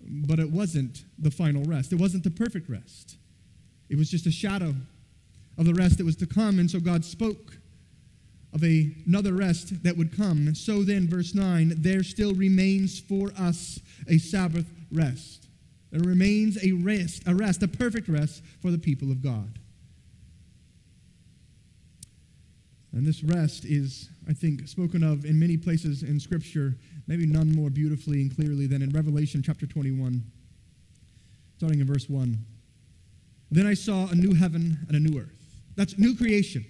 but 0.07 0.39
it 0.39 0.49
wasn't 0.49 1.03
the 1.19 1.31
final 1.31 1.63
rest. 1.63 1.91
It 1.93 1.99
wasn't 1.99 2.23
the 2.23 2.31
perfect 2.31 2.69
rest. 2.69 3.17
It 3.89 3.97
was 3.97 4.09
just 4.09 4.25
a 4.25 4.31
shadow 4.31 4.73
of 5.57 5.65
the 5.65 5.73
rest 5.73 5.97
that 5.97 6.05
was 6.05 6.15
to 6.17 6.25
come. 6.25 6.59
And 6.59 6.69
so 6.69 6.79
God 6.79 7.05
spoke 7.05 7.57
of 8.53 8.63
a, 8.63 8.91
another 9.05 9.33
rest 9.33 9.83
that 9.83 9.97
would 9.97 10.15
come. 10.15 10.55
So 10.55 10.83
then, 10.83 11.07
verse 11.07 11.35
9, 11.35 11.73
there 11.77 12.03
still 12.03 12.33
remains 12.33 12.99
for 12.99 13.31
us 13.37 13.79
a 14.07 14.17
Sabbath 14.17 14.65
rest. 14.91 15.47
There 15.91 16.01
remains 16.01 16.57
a 16.63 16.71
rest, 16.71 17.23
a 17.27 17.35
rest, 17.35 17.63
a 17.63 17.67
perfect 17.67 18.07
rest 18.07 18.43
for 18.61 18.71
the 18.71 18.77
people 18.77 19.11
of 19.11 19.21
God. 19.21 19.59
And 22.95 23.05
this 23.05 23.23
rest 23.23 23.65
is, 23.65 24.09
I 24.27 24.31
think, 24.31 24.67
spoken 24.69 25.03
of 25.03 25.25
in 25.25 25.37
many 25.37 25.57
places 25.57 26.01
in 26.01 26.17
Scripture, 26.17 26.75
maybe 27.07 27.25
none 27.25 27.53
more 27.53 27.69
beautifully 27.69 28.21
and 28.21 28.33
clearly 28.33 28.67
than 28.67 28.81
in 28.81 28.89
Revelation 28.91 29.43
chapter 29.43 29.67
21, 29.67 30.23
starting 31.57 31.81
in 31.81 31.85
verse 31.85 32.09
1. 32.09 32.37
Then 33.51 33.67
I 33.67 33.73
saw 33.73 34.07
a 34.07 34.15
new 34.15 34.33
heaven 34.33 34.77
and 34.87 34.95
a 34.95 34.99
new 34.99 35.19
earth. 35.19 35.59
That's 35.75 35.99
new 35.99 36.15
creation. 36.15 36.65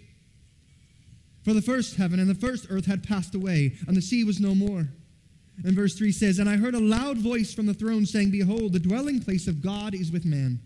For 1.43 1.53
the 1.53 1.61
first 1.61 1.95
heaven 1.95 2.19
and 2.19 2.27
the 2.27 2.33
first 2.33 2.65
earth 2.71 2.87
had 2.87 3.03
passed 3.03 3.35
away, 3.35 3.75
and 3.87 3.95
the 3.95 4.01
sea 4.01 4.23
was 4.23 4.39
no 4.39 4.55
more. 4.55 4.89
And 5.63 5.75
verse 5.75 5.93
3 5.93 6.11
says, 6.11 6.39
And 6.39 6.49
I 6.49 6.57
heard 6.57 6.73
a 6.73 6.79
loud 6.79 7.19
voice 7.19 7.53
from 7.53 7.67
the 7.67 7.73
throne 7.75 8.03
saying, 8.03 8.31
Behold, 8.31 8.73
the 8.73 8.79
dwelling 8.79 9.19
place 9.19 9.47
of 9.47 9.61
God 9.61 9.93
is 9.93 10.11
with 10.11 10.25
man. 10.25 10.59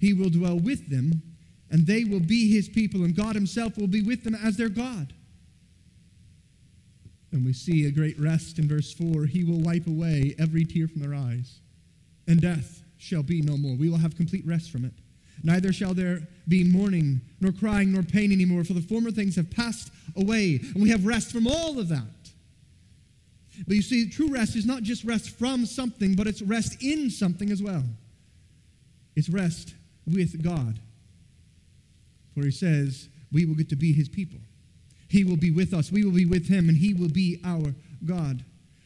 He 0.00 0.12
will 0.14 0.30
dwell 0.30 0.58
with 0.58 0.90
them, 0.90 1.22
and 1.70 1.86
they 1.86 2.04
will 2.04 2.20
be 2.20 2.52
his 2.52 2.68
people, 2.68 3.04
and 3.04 3.14
God 3.14 3.34
himself 3.34 3.76
will 3.76 3.86
be 3.86 4.02
with 4.02 4.24
them 4.24 4.34
as 4.34 4.56
their 4.56 4.68
God. 4.68 5.12
And 7.32 7.44
we 7.44 7.52
see 7.52 7.86
a 7.86 7.92
great 7.92 8.18
rest 8.18 8.58
in 8.58 8.68
verse 8.68 8.92
4 8.92 9.26
He 9.26 9.44
will 9.44 9.60
wipe 9.60 9.86
away 9.86 10.34
every 10.38 10.64
tear 10.64 10.88
from 10.88 11.00
their 11.00 11.14
eyes, 11.14 11.60
and 12.26 12.40
death 12.40 12.82
shall 12.98 13.22
be 13.22 13.40
no 13.40 13.56
more. 13.56 13.76
We 13.76 13.88
will 13.88 13.98
have 13.98 14.16
complete 14.16 14.46
rest 14.46 14.70
from 14.70 14.84
it. 14.84 14.92
Neither 15.42 15.72
shall 15.72 15.94
there 15.94 16.28
be 16.48 16.64
mourning, 16.64 17.20
nor 17.40 17.52
crying, 17.52 17.92
nor 17.92 18.02
pain 18.02 18.32
anymore, 18.32 18.64
for 18.64 18.74
the 18.74 18.82
former 18.82 19.10
things 19.10 19.36
have 19.36 19.50
passed 19.50 19.90
away, 20.16 20.60
and 20.74 20.82
we 20.82 20.90
have 20.90 21.06
rest 21.06 21.32
from 21.32 21.46
all 21.46 21.78
of 21.78 21.88
that. 21.88 22.02
But 23.66 23.76
you 23.76 23.82
see, 23.82 24.08
true 24.08 24.28
rest 24.28 24.56
is 24.56 24.66
not 24.66 24.82
just 24.82 25.04
rest 25.04 25.30
from 25.30 25.66
something, 25.66 26.14
but 26.14 26.26
it's 26.26 26.42
rest 26.42 26.82
in 26.82 27.10
something 27.10 27.50
as 27.50 27.62
well. 27.62 27.84
It's 29.16 29.28
rest 29.28 29.74
with 30.06 30.42
God. 30.42 30.78
For 32.34 32.42
he 32.42 32.50
says, 32.50 33.08
we 33.32 33.44
will 33.44 33.54
get 33.54 33.68
to 33.70 33.76
be 33.76 33.92
his 33.92 34.08
people. 34.08 34.38
He 35.08 35.24
will 35.24 35.36
be 35.36 35.50
with 35.50 35.74
us, 35.74 35.90
we 35.90 36.04
will 36.04 36.12
be 36.12 36.26
with 36.26 36.48
him, 36.48 36.68
and 36.68 36.78
he 36.78 36.94
will 36.94 37.08
be 37.08 37.40
our 37.44 37.74
God. 38.04 38.44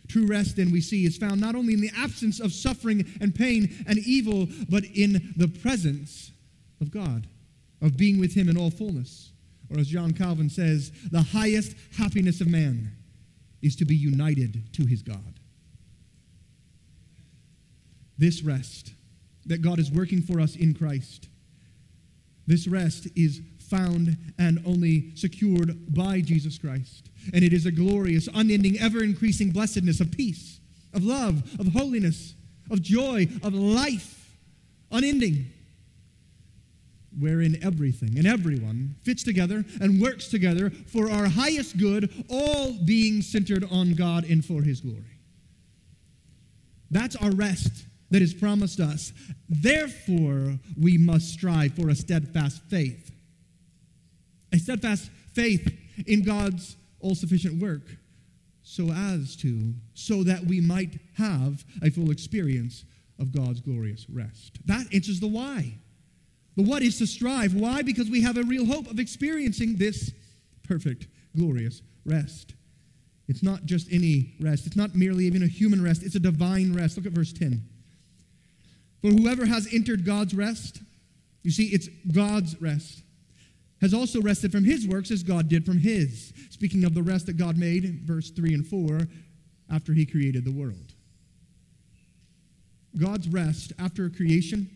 True 0.08 0.26
rest, 0.26 0.56
then, 0.56 0.70
we 0.70 0.80
see, 0.80 1.06
is 1.06 1.16
found 1.16 1.40
not 1.40 1.54
only 1.54 1.74
in 1.74 1.80
the 1.80 1.90
absence 1.96 2.40
of 2.40 2.52
suffering 2.52 3.04
and 3.20 3.34
pain 3.34 3.84
and 3.86 3.98
evil, 3.98 4.48
but 4.68 4.84
in 4.84 5.32
the 5.36 5.48
presence 5.48 6.32
of 6.80 6.90
God, 6.90 7.26
of 7.80 7.96
being 7.96 8.18
with 8.18 8.34
him 8.34 8.48
in 8.48 8.56
all 8.56 8.70
fullness. 8.70 9.32
Or 9.70 9.78
as 9.78 9.88
John 9.88 10.12
Calvin 10.12 10.50
says, 10.50 10.92
the 11.10 11.22
highest 11.22 11.74
happiness 11.96 12.40
of 12.40 12.48
man 12.48 12.92
is 13.62 13.76
to 13.76 13.86
be 13.86 13.96
united 13.96 14.62
to 14.74 14.84
his 14.84 15.02
God. 15.02 15.40
This 18.18 18.42
rest 18.42 18.92
that 19.46 19.62
God 19.62 19.78
is 19.78 19.90
working 19.90 20.20
for 20.22 20.38
us 20.40 20.54
in 20.54 20.74
Christ, 20.74 21.28
this 22.46 22.66
rest 22.66 23.08
is 23.16 23.40
found 23.58 24.16
and 24.38 24.62
only 24.66 25.14
secured 25.16 25.94
by 25.94 26.20
Jesus 26.20 26.58
Christ. 26.58 27.10
And 27.32 27.42
it 27.42 27.52
is 27.52 27.66
a 27.66 27.72
glorious, 27.72 28.28
unending, 28.34 28.78
ever 28.78 29.02
increasing 29.02 29.50
blessedness 29.50 30.00
of 30.00 30.10
peace, 30.10 30.60
of 30.92 31.04
love, 31.04 31.58
of 31.58 31.72
holiness, 31.72 32.34
of 32.70 32.82
joy, 32.82 33.28
of 33.42 33.54
life, 33.54 34.36
unending 34.90 35.46
wherein 37.18 37.56
everything 37.62 38.18
and 38.18 38.26
everyone 38.26 38.96
fits 39.02 39.22
together 39.22 39.64
and 39.80 40.00
works 40.00 40.28
together 40.28 40.70
for 40.70 41.10
our 41.10 41.28
highest 41.28 41.78
good, 41.78 42.24
all 42.28 42.72
being 42.84 43.22
centered 43.22 43.64
on 43.70 43.94
God 43.94 44.24
and 44.24 44.44
for 44.44 44.62
His 44.62 44.80
glory. 44.80 45.18
That's 46.90 47.16
our 47.16 47.30
rest 47.30 47.86
that 48.10 48.22
is 48.22 48.34
promised 48.34 48.80
us. 48.80 49.12
Therefore, 49.48 50.58
we 50.80 50.98
must 50.98 51.32
strive 51.32 51.74
for 51.74 51.88
a 51.88 51.94
steadfast 51.94 52.62
faith. 52.68 53.10
A 54.52 54.58
steadfast 54.58 55.10
faith 55.32 55.76
in 56.06 56.22
God's 56.22 56.76
all 57.00 57.14
sufficient 57.14 57.60
work, 57.60 57.82
so 58.62 58.90
as 58.90 59.36
to, 59.36 59.74
so 59.94 60.22
that 60.22 60.44
we 60.44 60.60
might 60.60 60.98
have 61.16 61.64
a 61.82 61.90
full 61.90 62.10
experience 62.10 62.84
of 63.18 63.32
God's 63.32 63.60
glorious 63.60 64.06
rest. 64.08 64.58
That 64.66 64.86
answers 64.92 65.20
the 65.20 65.28
why. 65.28 65.74
The 66.56 66.62
what 66.62 66.82
is 66.82 66.98
to 66.98 67.06
strive. 67.06 67.54
Why? 67.54 67.82
Because 67.82 68.08
we 68.08 68.22
have 68.22 68.36
a 68.36 68.42
real 68.42 68.64
hope 68.64 68.90
of 68.90 68.98
experiencing 68.98 69.76
this 69.76 70.12
perfect, 70.62 71.08
glorious 71.36 71.82
rest. 72.04 72.54
It's 73.28 73.42
not 73.42 73.64
just 73.64 73.90
any 73.90 74.34
rest, 74.40 74.66
it's 74.66 74.76
not 74.76 74.94
merely 74.94 75.24
even 75.24 75.42
a 75.42 75.46
human 75.46 75.82
rest, 75.82 76.02
it's 76.02 76.14
a 76.14 76.20
divine 76.20 76.72
rest. 76.74 76.96
Look 76.96 77.06
at 77.06 77.12
verse 77.12 77.32
10. 77.32 77.62
For 79.04 79.10
whoever 79.10 79.44
has 79.44 79.68
entered 79.70 80.06
God's 80.06 80.34
rest, 80.34 80.80
you 81.42 81.50
see, 81.50 81.66
it's 81.66 81.90
God's 82.10 82.58
rest, 82.58 83.02
has 83.82 83.92
also 83.92 84.22
rested 84.22 84.50
from 84.50 84.64
his 84.64 84.88
works 84.88 85.10
as 85.10 85.22
God 85.22 85.50
did 85.50 85.66
from 85.66 85.76
his. 85.76 86.32
Speaking 86.48 86.84
of 86.84 86.94
the 86.94 87.02
rest 87.02 87.26
that 87.26 87.36
God 87.36 87.58
made, 87.58 88.00
verse 88.06 88.30
3 88.30 88.54
and 88.54 88.66
4, 88.66 89.00
after 89.70 89.92
he 89.92 90.06
created 90.06 90.46
the 90.46 90.52
world. 90.52 90.94
God's 92.98 93.28
rest 93.28 93.74
after 93.78 94.08
creation 94.08 94.70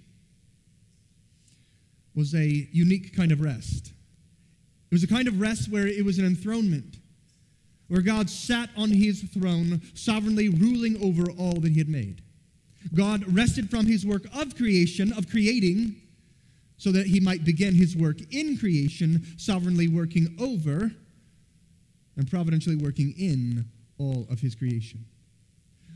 was 2.14 2.34
a 2.34 2.68
unique 2.70 3.16
kind 3.16 3.32
of 3.32 3.40
rest. 3.40 3.94
It 4.90 4.94
was 4.94 5.04
a 5.04 5.08
kind 5.08 5.26
of 5.26 5.40
rest 5.40 5.70
where 5.70 5.86
it 5.86 6.04
was 6.04 6.18
an 6.18 6.26
enthronement, 6.26 6.98
where 7.86 8.02
God 8.02 8.28
sat 8.28 8.68
on 8.76 8.90
his 8.90 9.22
throne, 9.22 9.80
sovereignly 9.94 10.50
ruling 10.50 11.02
over 11.02 11.30
all 11.30 11.60
that 11.60 11.72
he 11.72 11.78
had 11.78 11.88
made. 11.88 12.20
God 12.94 13.24
rested 13.34 13.70
from 13.70 13.86
his 13.86 14.06
work 14.06 14.24
of 14.34 14.56
creation, 14.56 15.12
of 15.12 15.28
creating, 15.28 15.96
so 16.76 16.92
that 16.92 17.06
he 17.06 17.20
might 17.20 17.44
begin 17.44 17.74
his 17.74 17.96
work 17.96 18.18
in 18.30 18.56
creation, 18.56 19.26
sovereignly 19.36 19.88
working 19.88 20.36
over 20.40 20.90
and 22.16 22.30
providentially 22.30 22.76
working 22.76 23.14
in 23.18 23.64
all 23.98 24.26
of 24.30 24.40
his 24.40 24.54
creation. 24.54 25.04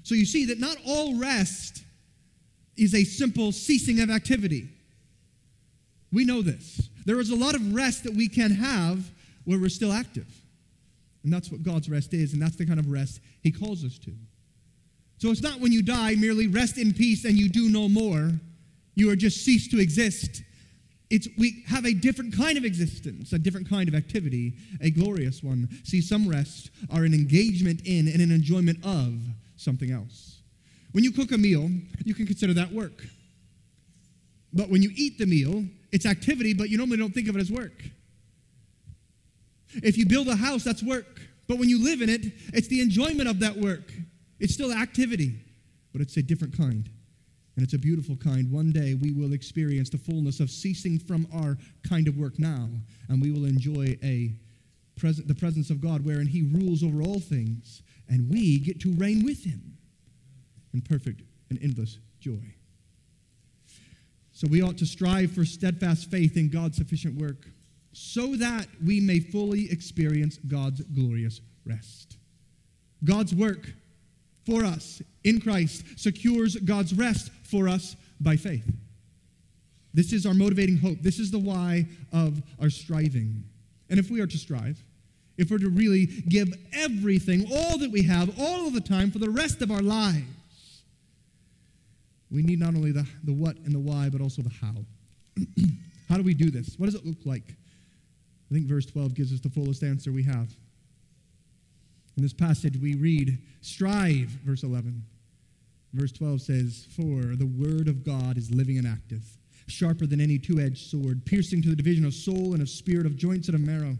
So 0.03 0.15
you 0.15 0.27
see 0.27 0.47
that 0.47 0.59
not 0.59 0.77
all 0.87 1.17
rest 1.17 1.85
is 2.77 2.95
a 2.95 3.05
simple 3.05 3.53
ceasing 3.53 4.01
of 4.01 4.11
activity. 4.11 4.69
We 6.13 6.25
know 6.25 6.43
this. 6.43 6.89
There 7.07 7.21
is 7.21 7.31
a 7.31 7.37
lot 7.37 7.55
of 7.55 7.75
rest 7.75 8.05
that 8.05 8.15
we 8.15 8.29
can 8.29 8.51
have 8.51 9.11
where 9.45 9.59
we're 9.59 9.69
still 9.69 9.93
active. 9.93 10.27
And 11.23 11.33
that's 11.33 11.51
what 11.51 11.63
God's 11.63 11.89
rest 11.89 12.13
is, 12.15 12.33
and 12.33 12.43
that's 12.43 12.57
the 12.57 12.67
kind 12.67 12.81
of 12.81 12.91
rest 12.91 13.21
He 13.43 13.53
calls 13.53 13.85
us 13.85 13.99
to. 14.01 14.13
So 15.23 15.31
it's 15.31 15.41
not 15.41 15.61
when 15.61 15.71
you 15.71 15.83
die 15.83 16.17
merely 16.17 16.49
rest 16.49 16.79
in 16.79 16.93
peace 16.93 17.25
and 17.25 17.39
you 17.39 17.49
do 17.49 17.69
no 17.71 17.89
more, 17.89 18.33
you 18.97 19.09
are 19.09 19.15
just 19.15 19.45
ceased 19.45 19.71
to 19.71 19.79
exist. 19.79 20.43
It's 21.11 21.29
we 21.39 21.63
have 21.69 21.87
a 21.87 21.95
different 21.95 22.37
kind 22.37 22.59
of 22.59 22.65
existence, 22.65 23.33
a 23.33 23.39
different 23.39 23.71
kind 23.71 23.89
of 23.89 23.95
activity, 23.95 24.55
a 24.81 24.91
glorious 24.91 25.41
one. 25.41 25.69
See, 25.85 26.01
some 26.01 26.29
rests 26.29 26.71
are 26.91 27.05
an 27.05 27.15
engagement 27.15 27.83
in 27.85 28.09
and 28.09 28.21
an 28.21 28.33
enjoyment 28.33 28.85
of 28.85 29.15
something 29.55 29.93
else. 29.93 30.41
When 30.91 31.05
you 31.05 31.13
cook 31.13 31.31
a 31.31 31.39
meal, 31.39 31.71
you 32.05 32.15
can 32.15 32.27
consider 32.27 32.55
that 32.55 32.73
work. 32.73 33.07
But 34.53 34.71
when 34.71 34.83
you 34.83 34.91
eat 34.97 35.19
the 35.19 35.27
meal, 35.27 35.65
it's 35.93 36.05
activity, 36.05 36.53
but 36.53 36.69
you 36.69 36.79
normally 36.79 36.97
don't 36.97 37.15
think 37.15 37.29
of 37.29 37.37
it 37.37 37.41
as 37.41 37.53
work. 37.53 37.85
If 39.85 39.97
you 39.97 40.05
build 40.05 40.27
a 40.27 40.35
house, 40.35 40.65
that's 40.65 40.83
work. 40.83 41.21
But 41.47 41.61
when 41.61 41.69
you 41.69 41.81
live 41.81 42.03
in 42.03 42.09
it, 42.09 42.23
it's 42.53 42.67
the 42.67 42.81
enjoyment 42.81 43.29
of 43.29 43.39
that 43.39 43.57
work. 43.57 43.85
It's 44.43 44.53
still 44.53 44.73
activity, 44.73 45.37
but 45.93 46.03
it's 46.03 46.17
a 46.17 46.23
different 46.23 46.59
kind. 46.59 46.91
And 47.55 47.63
it's 47.63 47.75
a 47.75 47.79
beautiful 47.79 48.17
kind. 48.17 48.51
One 48.51 48.73
day 48.73 48.95
we 48.95 49.13
will 49.13 49.35
experience 49.35 49.89
the 49.89 49.99
fullness 49.99 50.41
of 50.41 50.51
ceasing 50.51 50.99
from 50.99 51.29
our 51.33 51.57
kind 51.89 52.09
of 52.09 52.17
work 52.17 52.41
now, 52.41 52.69
and 53.09 53.23
we 53.23 53.31
will 53.31 53.45
enjoy 53.45 53.97
a 54.03 54.33
present, 54.97 55.29
the 55.29 55.35
presence 55.35 55.71
of 55.71 55.81
God 55.81 56.05
wherein 56.05 56.27
He 56.27 56.43
rules 56.43 56.83
over 56.83 57.03
all 57.03 57.21
things, 57.21 57.83
and 58.09 58.29
we 58.29 58.59
get 58.59 58.81
to 58.81 58.93
reign 58.95 59.25
with 59.25 59.45
Him 59.45 59.77
in 60.75 60.81
perfect 60.81 61.23
and 61.49 61.63
endless 61.63 61.99
joy. 62.19 62.43
So 64.33 64.49
we 64.51 64.61
ought 64.61 64.79
to 64.79 64.87
strive 64.87 65.31
for 65.31 65.45
steadfast 65.45 66.11
faith 66.11 66.37
in 66.37 66.49
God's 66.49 66.79
sufficient 66.79 67.15
work 67.21 67.47
so 67.93 68.35
that 68.35 68.67
we 68.85 68.99
may 68.99 69.21
fully 69.21 69.71
experience 69.71 70.39
God's 70.49 70.81
glorious 70.81 71.41
rest. 71.65 72.17
God's 73.05 73.37
work 73.37 73.73
for 74.45 74.65
us 74.65 75.03
in 75.25 75.41
Christ 75.41 75.85
secures 75.97 76.57
God's 76.57 76.95
rest 76.95 77.31
for 77.45 77.69
us 77.69 77.97
by 78.21 78.37
faith. 78.37 78.65
This 79.95 80.13
is 80.13 80.25
our 80.27 80.35
motivating 80.35 80.79
hope. 80.79 80.99
This 81.03 81.19
is 81.19 81.31
the 81.31 81.39
why 81.39 81.87
of 82.13 82.43
our 82.61 82.71
striving. 82.71 83.45
And 83.91 83.99
if 83.99 84.11
we 84.11 84.21
are 84.21 84.27
to 84.27 84.39
strive, 84.39 84.83
if 85.37 85.51
we're 85.51 85.59
to 85.59 85.69
really 85.69 86.07
give 86.07 86.53
everything, 86.73 87.47
all 87.53 87.79
that 87.79 87.91
we 87.91 88.03
have, 88.05 88.39
all 88.41 88.67
of 88.67 88.75
the 88.75 88.81
time 88.81 89.11
for 89.11 89.19
the 89.19 89.31
rest 89.31 89.61
of 89.61 89.71
our 89.71 89.83
lives, 89.83 90.25
we 92.31 92.43
need 92.43 92.59
not 92.59 92.75
only 92.75 92.93
the, 92.93 93.07
the 93.25 93.33
what 93.33 93.57
and 93.59 93.75
the 93.75 93.79
why, 93.79 94.09
but 94.09 94.21
also 94.21 94.41
the 94.43 94.53
how. 94.61 94.75
how 96.09 96.17
do 96.17 96.23
we 96.23 96.33
do 96.33 96.51
this? 96.51 96.75
What 96.79 96.87
does 96.87 96.95
it 96.95 97.05
look 97.05 97.19
like? 97.25 97.45
I 98.51 98.55
think 98.55 98.67
verse 98.67 98.87
12 98.87 99.15
gives 99.15 99.33
us 99.33 99.41
the 99.41 99.51
fullest 99.51 99.83
answer 99.83 100.13
we 100.13 100.23
have. 100.23 100.49
In 102.17 102.23
this 102.23 102.33
passage, 102.33 102.77
we 102.77 102.95
read, 102.95 103.39
Strive, 103.61 104.29
verse 104.45 104.63
11. 104.63 105.03
Verse 105.95 106.13
12 106.13 106.41
says, 106.41 106.87
For 106.97 107.37
the 107.37 107.47
word 107.47 107.89
of 107.89 108.05
God 108.05 108.37
is 108.39 108.51
living 108.51 108.79
and 108.79 108.87
active, 108.87 109.23
sharper 109.67 110.07
than 110.07 110.21
any 110.21 110.39
two 110.39 110.61
edged 110.61 110.91
sword, 110.91 111.25
piercing 111.25 111.63
to 111.63 111.71
the 111.71 111.77
division 111.77 112.05
of 112.05 112.15
soul 112.15 112.53
and 112.53 112.63
of 112.63 112.69
spirit, 112.69 113.07
of 113.07 113.17
joints 113.17 113.49
and 113.49 113.55
of 113.55 113.61
marrow, 113.61 113.97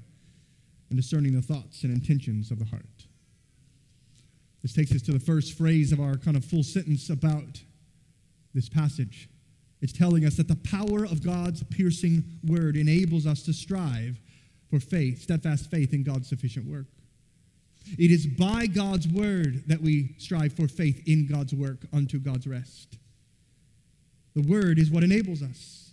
and 0.91 0.97
discerning 0.97 1.35
the 1.35 1.43
thoughts 1.43 1.85
and 1.85 1.93
intentions 1.93 2.51
of 2.51 2.59
the 2.59 2.65
heart. 2.65 3.07
This 4.63 4.75
takes 4.75 4.93
us 4.93 5.03
to 5.03 5.13
the 5.13 5.19
first 5.19 5.57
phrase 5.57 5.93
of 5.93 6.01
our 6.01 6.17
kind 6.17 6.37
of 6.37 6.45
full 6.45 6.63
sentence 6.63 7.11
about 7.11 7.61
this 8.55 8.69
passage. 8.69 9.29
It's 9.81 9.93
telling 9.93 10.25
us 10.25 10.37
that 10.37 10.49
the 10.49 10.57
power 10.57 11.05
of 11.05 11.25
God's 11.25 11.63
piercing 11.65 12.23
word 12.47 12.77
enables 12.77 13.27
us 13.27 13.43
to 13.43 13.53
strive 13.53 14.21
for 14.71 14.79
faith, 14.79 15.23
steadfast 15.23 15.71
faith 15.71 15.93
in 15.93 16.05
God's 16.05 16.29
sufficient 16.29 16.67
work. 16.67 16.87
It 17.99 18.11
is 18.11 18.27
by 18.27 18.67
God's 18.67 19.09
word 19.09 19.65
that 19.67 19.81
we 19.81 20.15
strive 20.19 20.53
for 20.53 20.69
faith 20.69 21.03
in 21.07 21.27
God's 21.27 21.55
work 21.55 21.87
unto 21.93 22.19
God's 22.19 22.47
rest. 22.47 22.99
The 24.35 24.43
word 24.43 24.79
is 24.79 24.91
what 24.91 25.05
enables 25.05 25.43
us. 25.43 25.91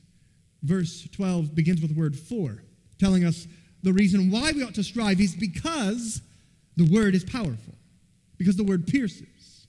Verse 0.63 1.07
12 1.11 1.55
begins 1.55 1.81
with 1.81 1.93
the 1.93 1.99
word 1.99 2.17
for, 2.17 2.63
telling 2.99 3.25
us 3.25 3.47
the 3.83 3.93
reason 3.93 4.29
why 4.29 4.51
we 4.51 4.63
ought 4.63 4.75
to 4.75 4.83
strive 4.83 5.19
is 5.19 5.35
because 5.35 6.21
the 6.75 6.89
word 6.91 7.15
is 7.15 7.23
powerful, 7.23 7.75
because 8.37 8.55
the 8.55 8.63
word 8.63 8.87
pierces. 8.87 9.67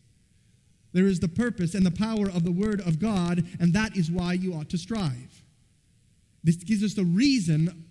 There 0.92 1.06
is 1.06 1.20
the 1.20 1.28
purpose 1.28 1.74
and 1.74 1.86
the 1.86 1.90
power 1.90 2.26
of 2.26 2.44
the 2.44 2.50
word 2.50 2.80
of 2.80 2.98
God, 2.98 3.44
and 3.60 3.72
that 3.74 3.96
is 3.96 4.10
why 4.10 4.32
you 4.32 4.54
ought 4.54 4.68
to 4.70 4.78
strive. 4.78 5.44
This 6.42 6.56
gives 6.56 6.82
us 6.82 6.94
the 6.94 7.04
reason 7.04 7.84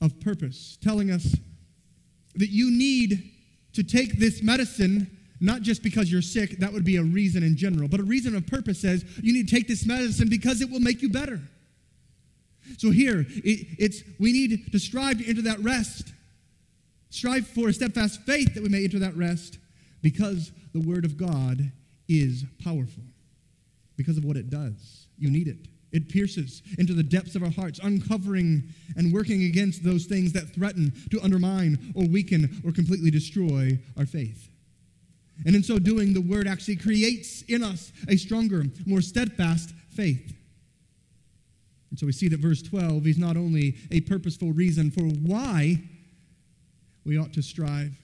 of 0.00 0.20
purpose, 0.20 0.78
telling 0.80 1.10
us 1.10 1.34
that 2.34 2.50
you 2.50 2.70
need 2.70 3.32
to 3.74 3.82
take 3.82 4.18
this 4.18 4.42
medicine 4.42 5.18
not 5.40 5.62
just 5.62 5.82
because 5.82 6.10
you're 6.10 6.22
sick, 6.22 6.58
that 6.58 6.72
would 6.72 6.84
be 6.84 6.96
a 6.96 7.02
reason 7.02 7.42
in 7.42 7.56
general, 7.56 7.88
but 7.88 8.00
a 8.00 8.04
reason 8.04 8.34
of 8.34 8.46
purpose 8.46 8.80
says 8.80 9.04
you 9.22 9.32
need 9.32 9.48
to 9.48 9.54
take 9.54 9.68
this 9.68 9.86
medicine 9.86 10.28
because 10.28 10.60
it 10.60 10.70
will 10.70 10.80
make 10.80 11.00
you 11.00 11.08
better. 11.08 11.40
So 12.76 12.90
here, 12.90 13.20
it, 13.20 13.66
it's 13.78 14.02
we 14.18 14.32
need 14.32 14.72
to 14.72 14.78
strive 14.78 15.18
to 15.18 15.28
enter 15.28 15.42
that 15.42 15.60
rest. 15.60 16.12
Strive 17.10 17.46
for 17.46 17.68
a 17.68 17.72
steadfast 17.72 18.20
faith 18.22 18.54
that 18.54 18.62
we 18.62 18.68
may 18.68 18.84
enter 18.84 18.98
that 18.98 19.16
rest 19.16 19.58
because 20.02 20.52
the 20.74 20.80
word 20.80 21.04
of 21.04 21.16
God 21.16 21.72
is 22.08 22.44
powerful. 22.62 23.02
Because 23.96 24.18
of 24.18 24.24
what 24.24 24.36
it 24.36 24.50
does. 24.50 25.06
You 25.18 25.30
need 25.30 25.48
it. 25.48 25.66
It 25.90 26.08
pierces 26.08 26.62
into 26.78 26.92
the 26.92 27.02
depths 27.02 27.34
of 27.34 27.42
our 27.42 27.50
hearts, 27.50 27.80
uncovering 27.82 28.64
and 28.96 29.12
working 29.12 29.44
against 29.44 29.82
those 29.82 30.04
things 30.04 30.32
that 30.34 30.54
threaten 30.54 30.92
to 31.10 31.20
undermine 31.22 31.92
or 31.94 32.06
weaken 32.06 32.60
or 32.64 32.72
completely 32.72 33.10
destroy 33.10 33.78
our 33.96 34.04
faith. 34.04 34.50
And 35.46 35.54
in 35.54 35.62
so 35.62 35.78
doing, 35.78 36.12
the 36.12 36.20
word 36.20 36.46
actually 36.46 36.76
creates 36.76 37.42
in 37.42 37.62
us 37.62 37.92
a 38.08 38.16
stronger, 38.16 38.64
more 38.86 39.00
steadfast 39.00 39.72
faith. 39.90 40.34
And 41.90 41.98
so 41.98 42.04
we 42.04 42.12
see 42.12 42.28
that 42.28 42.40
verse 42.40 42.60
12 42.60 43.06
is 43.06 43.18
not 43.18 43.36
only 43.36 43.76
a 43.90 44.02
purposeful 44.02 44.52
reason 44.52 44.90
for 44.90 45.04
why 45.04 45.82
we 47.04 47.16
ought 47.16 47.32
to 47.32 47.42
strive, 47.42 47.96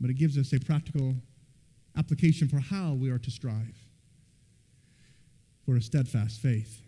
but 0.00 0.10
it 0.10 0.14
gives 0.14 0.38
us 0.38 0.52
a 0.52 0.60
practical 0.60 1.16
application 1.96 2.46
for 2.46 2.60
how 2.60 2.92
we 2.92 3.10
are 3.10 3.18
to 3.18 3.30
strive 3.32 3.76
for 5.64 5.76
a 5.76 5.82
steadfast 5.82 6.40
faith 6.40 6.82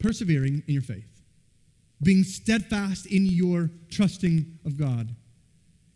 persevering 0.00 0.62
in 0.66 0.74
your 0.74 0.82
faith, 0.82 1.22
being 2.02 2.24
steadfast 2.24 3.06
in 3.06 3.26
your 3.26 3.70
trusting 3.90 4.58
of 4.64 4.76
God, 4.76 5.14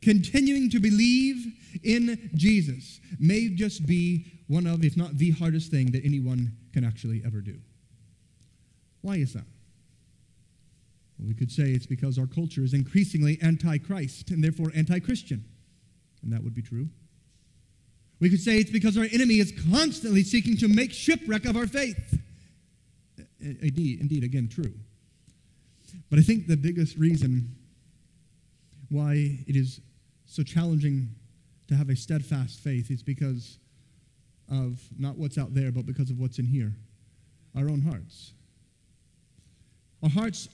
continuing 0.02 0.70
to 0.70 0.78
believe 0.78 1.46
in 1.82 2.30
Jesus 2.34 3.00
may 3.18 3.48
just 3.48 3.86
be 3.86 4.26
one 4.46 4.66
of, 4.66 4.84
if 4.84 4.96
not 4.96 5.16
the 5.16 5.30
hardest 5.32 5.70
thing 5.70 5.90
that 5.92 6.04
anyone 6.04 6.52
can 6.72 6.84
actually 6.84 7.22
ever 7.24 7.40
do. 7.40 7.56
Why 9.00 9.16
is 9.16 9.32
that? 9.32 9.46
Well, 11.18 11.28
we 11.28 11.34
could 11.34 11.50
say 11.50 11.70
it's 11.70 11.86
because 11.86 12.18
our 12.18 12.26
culture 12.26 12.62
is 12.62 12.74
increasingly 12.74 13.38
anti 13.42 13.78
Christ 13.78 14.30
and 14.30 14.42
therefore 14.42 14.72
anti 14.74 14.98
Christian. 14.98 15.44
And 16.22 16.32
that 16.32 16.42
would 16.42 16.54
be 16.54 16.62
true. 16.62 16.88
We 18.20 18.30
could 18.30 18.40
say 18.40 18.58
it's 18.58 18.70
because 18.70 18.96
our 18.96 19.06
enemy 19.12 19.40
is 19.40 19.52
constantly 19.70 20.22
seeking 20.22 20.56
to 20.58 20.68
make 20.68 20.92
shipwreck 20.92 21.44
of 21.44 21.56
our 21.56 21.66
faith. 21.66 22.18
Indeed, 23.44 24.00
indeed, 24.00 24.24
again, 24.24 24.48
true. 24.48 24.72
But 26.10 26.18
I 26.18 26.22
think 26.22 26.46
the 26.46 26.56
biggest 26.56 26.96
reason 26.96 27.54
why 28.88 29.38
it 29.46 29.56
is 29.56 29.80
so 30.26 30.42
challenging 30.42 31.14
to 31.68 31.74
have 31.74 31.90
a 31.90 31.96
steadfast 31.96 32.60
faith 32.60 32.90
is 32.90 33.02
because 33.02 33.58
of 34.50 34.80
not 34.98 35.16
what's 35.16 35.38
out 35.38 35.54
there, 35.54 35.70
but 35.70 35.86
because 35.86 36.10
of 36.10 36.18
what's 36.18 36.38
in 36.38 36.46
here 36.46 36.72
our 37.56 37.70
own 37.70 37.80
hearts. 37.80 38.32
Our 40.02 40.08
hearts 40.08 40.48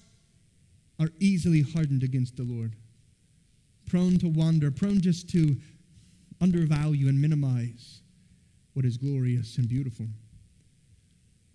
are 1.00 1.08
easily 1.18 1.62
hardened 1.62 2.02
against 2.02 2.36
the 2.36 2.42
Lord, 2.42 2.76
prone 3.86 4.18
to 4.18 4.28
wander, 4.28 4.70
prone 4.70 5.00
just 5.00 5.30
to 5.30 5.56
undervalue 6.42 7.08
and 7.08 7.20
minimize 7.20 8.02
what 8.74 8.84
is 8.84 8.98
glorious 8.98 9.56
and 9.56 9.68
beautiful. 9.68 10.06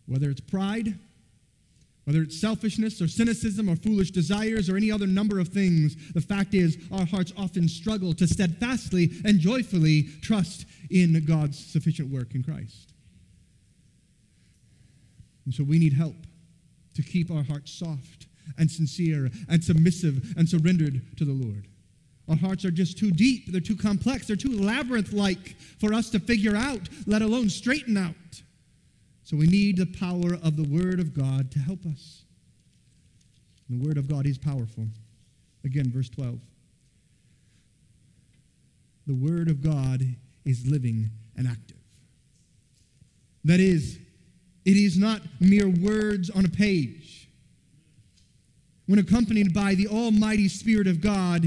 Whether 0.07 0.29
it's 0.29 0.41
pride, 0.41 0.97
whether 2.05 2.21
it's 2.21 2.39
selfishness 2.39 3.01
or 3.01 3.07
cynicism 3.07 3.67
or 3.67 3.75
foolish 3.75 4.11
desires 4.11 4.69
or 4.69 4.77
any 4.77 4.91
other 4.91 5.07
number 5.07 5.39
of 5.39 5.49
things, 5.49 5.95
the 6.13 6.21
fact 6.21 6.53
is 6.53 6.77
our 6.91 7.05
hearts 7.05 7.33
often 7.37 7.67
struggle 7.67 8.13
to 8.13 8.27
steadfastly 8.27 9.11
and 9.25 9.39
joyfully 9.39 10.03
trust 10.21 10.65
in 10.91 11.23
God's 11.25 11.57
sufficient 11.57 12.11
work 12.11 12.35
in 12.35 12.43
Christ. 12.43 12.93
And 15.45 15.53
so 15.53 15.63
we 15.63 15.79
need 15.79 15.93
help 15.93 16.15
to 16.93 17.01
keep 17.01 17.31
our 17.31 17.43
hearts 17.43 17.71
soft 17.71 18.27
and 18.57 18.69
sincere 18.69 19.29
and 19.49 19.63
submissive 19.63 20.33
and 20.37 20.47
surrendered 20.47 21.01
to 21.17 21.25
the 21.25 21.33
Lord. 21.33 21.67
Our 22.29 22.35
hearts 22.35 22.65
are 22.65 22.71
just 22.71 22.97
too 22.97 23.11
deep, 23.11 23.51
they're 23.51 23.61
too 23.61 23.75
complex, 23.75 24.27
they're 24.27 24.35
too 24.35 24.59
labyrinth 24.59 25.13
like 25.13 25.55
for 25.79 25.93
us 25.93 26.09
to 26.11 26.19
figure 26.19 26.55
out, 26.55 26.81
let 27.05 27.21
alone 27.21 27.49
straighten 27.49 27.97
out. 27.97 28.13
So 29.25 29.35
we 29.35 29.47
need 29.47 29.77
the 29.77 29.87
power 29.87 30.35
of 30.43 30.55
the 30.55 30.63
Word 30.69 30.99
of 30.99 31.15
God 31.15 31.51
to 31.51 31.59
help 31.59 31.83
us. 31.87 32.21
And 33.67 33.81
the 33.81 33.87
Word 33.87 33.97
of 33.97 34.07
God 34.07 34.27
is 34.27 34.37
powerful. 34.37 34.85
Again, 35.65 35.91
verse 35.91 36.09
12. 36.09 36.39
The 39.07 39.15
Word 39.15 39.49
of 39.49 39.63
God 39.63 40.03
is 40.45 40.67
living 40.67 41.09
and 41.35 41.47
active. 41.47 41.77
That 43.43 43.59
is, 43.59 43.97
it 44.63 44.77
is 44.77 44.95
not 44.95 45.21
mere 45.39 45.69
words 45.69 46.29
on 46.29 46.45
a 46.45 46.49
page. 46.49 47.27
When 48.85 48.99
accompanied 48.99 49.55
by 49.55 49.73
the 49.73 49.87
Almighty 49.87 50.47
Spirit 50.47 50.85
of 50.85 51.01
God, 51.01 51.45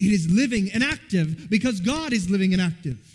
it 0.00 0.12
is 0.12 0.28
living 0.28 0.68
and 0.74 0.82
active 0.82 1.48
because 1.48 1.78
God 1.78 2.12
is 2.12 2.28
living 2.28 2.52
and 2.52 2.60
active. 2.60 3.13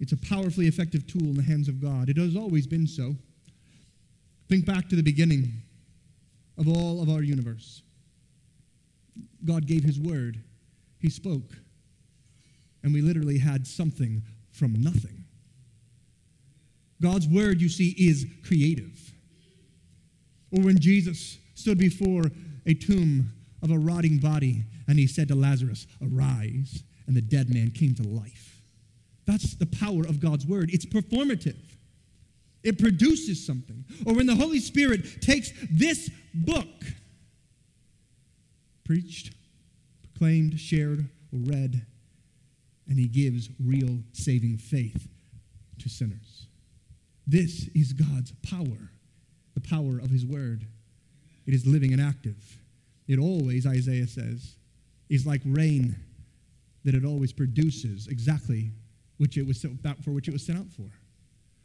It's 0.00 0.12
a 0.12 0.16
powerfully 0.16 0.66
effective 0.66 1.06
tool 1.06 1.22
in 1.22 1.34
the 1.34 1.42
hands 1.42 1.68
of 1.68 1.80
God. 1.80 2.08
It 2.08 2.16
has 2.16 2.36
always 2.36 2.66
been 2.66 2.86
so. 2.86 3.16
Think 4.48 4.64
back 4.64 4.88
to 4.88 4.96
the 4.96 5.02
beginning 5.02 5.52
of 6.56 6.68
all 6.68 7.02
of 7.02 7.08
our 7.08 7.22
universe. 7.22 7.82
God 9.44 9.66
gave 9.66 9.84
His 9.84 9.98
word, 9.98 10.38
He 10.98 11.10
spoke, 11.10 11.52
and 12.82 12.92
we 12.92 13.00
literally 13.00 13.38
had 13.38 13.66
something 13.66 14.22
from 14.50 14.80
nothing. 14.80 15.24
God's 17.00 17.28
word, 17.28 17.60
you 17.60 17.68
see, 17.68 17.90
is 17.90 18.26
creative. 18.46 19.12
Or 20.50 20.62
when 20.62 20.78
Jesus 20.78 21.38
stood 21.54 21.78
before 21.78 22.24
a 22.66 22.74
tomb 22.74 23.32
of 23.62 23.70
a 23.70 23.78
rotting 23.78 24.18
body 24.18 24.64
and 24.86 24.98
he 24.98 25.06
said 25.06 25.28
to 25.28 25.34
Lazarus, 25.34 25.86
Arise, 26.02 26.82
and 27.06 27.16
the 27.16 27.20
dead 27.20 27.52
man 27.52 27.70
came 27.70 27.94
to 27.96 28.02
life. 28.02 28.47
That's 29.28 29.54
the 29.56 29.66
power 29.66 30.06
of 30.06 30.20
God's 30.20 30.46
word. 30.46 30.70
It's 30.72 30.86
performative, 30.86 31.60
it 32.64 32.78
produces 32.78 33.46
something. 33.46 33.84
Or 34.06 34.14
when 34.14 34.26
the 34.26 34.34
Holy 34.34 34.58
Spirit 34.58 35.20
takes 35.20 35.52
this 35.70 36.10
book, 36.32 36.66
preached, 38.84 39.34
proclaimed, 40.02 40.58
shared, 40.58 41.06
read, 41.30 41.84
and 42.88 42.98
he 42.98 43.06
gives 43.06 43.50
real 43.62 43.98
saving 44.14 44.56
faith 44.56 45.06
to 45.78 45.90
sinners. 45.90 46.46
This 47.26 47.68
is 47.74 47.92
God's 47.92 48.32
power, 48.42 48.90
the 49.52 49.60
power 49.60 49.98
of 49.98 50.08
his 50.08 50.24
word. 50.24 50.66
It 51.46 51.52
is 51.52 51.66
living 51.66 51.92
and 51.92 52.00
active. 52.00 52.56
It 53.06 53.18
always, 53.18 53.66
Isaiah 53.66 54.06
says, 54.06 54.56
is 55.10 55.26
like 55.26 55.42
rain 55.44 55.96
that 56.84 56.94
it 56.94 57.04
always 57.04 57.32
produces 57.34 58.06
exactly 58.06 58.70
which 59.18 59.36
it 59.36 59.46
was 59.46 59.60
sent 59.60 59.80
for 60.04 60.10
which 60.10 60.28
it 60.28 60.32
was 60.32 60.44
sent 60.44 60.58
out 60.58 60.70
for. 60.70 60.90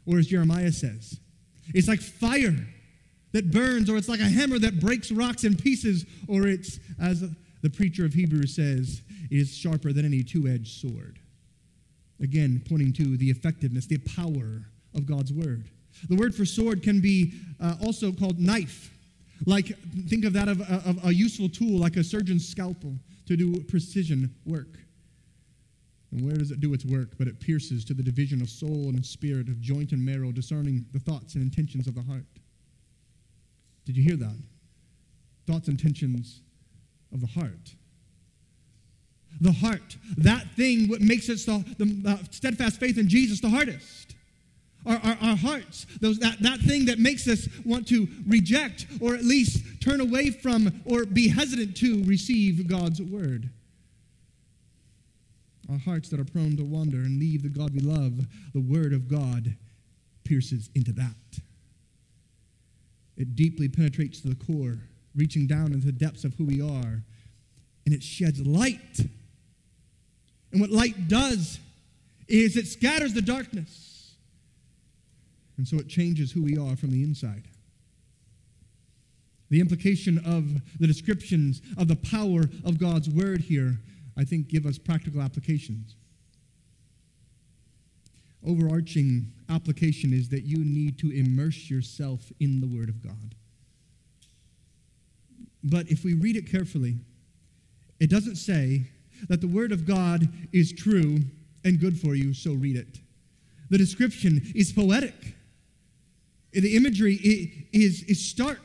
Or 0.06 0.18
as 0.18 0.26
Jeremiah 0.26 0.72
says, 0.72 1.18
it's 1.74 1.88
like 1.88 2.00
fire 2.00 2.66
that 3.32 3.50
burns, 3.50 3.90
or 3.90 3.96
it's 3.96 4.08
like 4.08 4.20
a 4.20 4.28
hammer 4.28 4.58
that 4.58 4.78
breaks 4.80 5.10
rocks 5.10 5.44
in 5.44 5.56
pieces, 5.56 6.04
or 6.28 6.46
it's, 6.46 6.78
as 7.00 7.24
the 7.62 7.70
preacher 7.70 8.04
of 8.04 8.12
Hebrews 8.12 8.54
says, 8.54 9.02
it 9.30 9.36
is 9.36 9.56
sharper 9.56 9.92
than 9.92 10.04
any 10.04 10.22
two 10.22 10.46
edged 10.46 10.80
sword. 10.80 11.18
Again, 12.20 12.62
pointing 12.68 12.92
to 12.94 13.16
the 13.16 13.30
effectiveness, 13.30 13.86
the 13.86 13.98
power 13.98 14.66
of 14.94 15.06
God's 15.06 15.32
word. 15.32 15.64
The 16.08 16.16
word 16.16 16.34
for 16.34 16.44
sword 16.44 16.82
can 16.82 17.00
be 17.00 17.32
uh, 17.60 17.74
also 17.82 18.12
called 18.12 18.38
knife. 18.38 18.92
Like, 19.46 19.76
think 20.08 20.24
of 20.24 20.32
that 20.34 20.48
of, 20.48 20.60
of 20.60 21.04
a 21.04 21.12
useful 21.12 21.48
tool, 21.48 21.78
like 21.78 21.96
a 21.96 22.04
surgeon's 22.04 22.46
scalpel, 22.46 22.94
to 23.26 23.36
do 23.36 23.60
precision 23.64 24.32
work. 24.46 24.78
And 26.14 26.24
where 26.24 26.36
does 26.36 26.52
it 26.52 26.60
do 26.60 26.72
its 26.72 26.84
work? 26.84 27.08
But 27.18 27.26
it 27.26 27.40
pierces 27.40 27.84
to 27.86 27.94
the 27.94 28.02
division 28.02 28.40
of 28.40 28.48
soul 28.48 28.88
and 28.88 29.04
spirit, 29.04 29.48
of 29.48 29.60
joint 29.60 29.90
and 29.90 30.04
marrow, 30.04 30.30
discerning 30.30 30.86
the 30.92 31.00
thoughts 31.00 31.34
and 31.34 31.42
intentions 31.42 31.88
of 31.88 31.96
the 31.96 32.02
heart. 32.02 32.24
Did 33.84 33.96
you 33.96 34.04
hear 34.04 34.16
that? 34.16 34.36
Thoughts 35.48 35.66
and 35.66 35.78
intentions 35.78 36.40
of 37.12 37.20
the 37.20 37.26
heart. 37.26 37.74
The 39.40 39.50
heart, 39.50 39.96
that 40.18 40.46
thing 40.52 40.88
what 40.88 41.00
makes 41.00 41.28
us 41.28 41.44
the, 41.44 41.64
the 41.78 42.08
uh, 42.08 42.16
steadfast 42.30 42.78
faith 42.78 42.96
in 42.96 43.08
Jesus 43.08 43.40
the 43.40 43.48
hardest. 43.48 44.14
Our, 44.86 44.96
our, 44.98 45.18
our, 45.20 45.36
hearts, 45.36 45.86
those, 46.00 46.20
that, 46.20 46.40
that 46.42 46.60
thing 46.60 46.84
that 46.84 47.00
makes 47.00 47.26
us 47.26 47.48
want 47.64 47.88
to 47.88 48.06
reject 48.28 48.86
or 49.00 49.14
at 49.14 49.24
least 49.24 49.64
turn 49.80 50.00
away 50.00 50.30
from 50.30 50.82
or 50.84 51.06
be 51.06 51.26
hesitant 51.26 51.76
to 51.78 52.04
receive 52.04 52.68
God's 52.68 53.02
word. 53.02 53.50
Our 55.70 55.78
hearts 55.78 56.10
that 56.10 56.20
are 56.20 56.24
prone 56.24 56.56
to 56.56 56.64
wander 56.64 56.98
and 56.98 57.18
leave 57.18 57.42
the 57.42 57.48
God 57.48 57.72
we 57.72 57.80
love, 57.80 58.26
the 58.52 58.60
word 58.60 58.92
of 58.92 59.08
God 59.08 59.56
pierces 60.24 60.68
into 60.74 60.92
that. 60.92 61.40
It 63.16 63.34
deeply 63.36 63.68
penetrates 63.68 64.20
to 64.20 64.28
the 64.28 64.34
core, 64.34 64.78
reaching 65.14 65.46
down 65.46 65.72
into 65.72 65.86
the 65.86 65.92
depths 65.92 66.24
of 66.24 66.34
who 66.34 66.44
we 66.44 66.60
are, 66.60 67.02
and 67.86 67.94
it 67.94 68.02
sheds 68.02 68.40
light. 68.40 69.00
And 70.52 70.60
what 70.60 70.70
light 70.70 71.08
does 71.08 71.58
is 72.28 72.56
it 72.56 72.66
scatters 72.66 73.14
the 73.14 73.22
darkness. 73.22 74.14
And 75.56 75.66
so 75.68 75.76
it 75.76 75.88
changes 75.88 76.32
who 76.32 76.42
we 76.42 76.58
are 76.58 76.76
from 76.76 76.90
the 76.90 77.02
inside. 77.02 77.44
The 79.50 79.60
implication 79.60 80.18
of 80.18 80.62
the 80.80 80.86
descriptions 80.86 81.62
of 81.76 81.86
the 81.86 81.96
power 81.96 82.42
of 82.64 82.78
God's 82.78 83.08
word 83.08 83.42
here, 83.42 83.78
I 84.16 84.24
think, 84.24 84.48
give 84.48 84.66
us 84.66 84.78
practical 84.78 85.20
applications. 85.20 85.96
Overarching 88.46 89.32
application 89.48 90.12
is 90.12 90.28
that 90.28 90.44
you 90.44 90.58
need 90.58 90.98
to 90.98 91.10
immerse 91.10 91.70
yourself 91.70 92.30
in 92.40 92.60
the 92.60 92.66
Word 92.66 92.88
of 92.88 93.02
God. 93.02 93.34
But 95.62 95.88
if 95.90 96.04
we 96.04 96.14
read 96.14 96.36
it 96.36 96.50
carefully, 96.50 96.96
it 97.98 98.10
doesn't 98.10 98.36
say 98.36 98.90
that 99.28 99.40
the 99.40 99.48
Word 99.48 99.72
of 99.72 99.86
God 99.86 100.28
is 100.52 100.72
true 100.72 101.20
and 101.64 101.80
good 101.80 101.98
for 101.98 102.14
you, 102.14 102.34
so 102.34 102.52
read 102.52 102.76
it. 102.76 103.00
The 103.70 103.78
description 103.78 104.42
is 104.54 104.72
poetic, 104.72 105.14
the 106.52 106.76
imagery 106.76 107.14
is, 107.72 108.02
is 108.02 108.24
stark. 108.24 108.60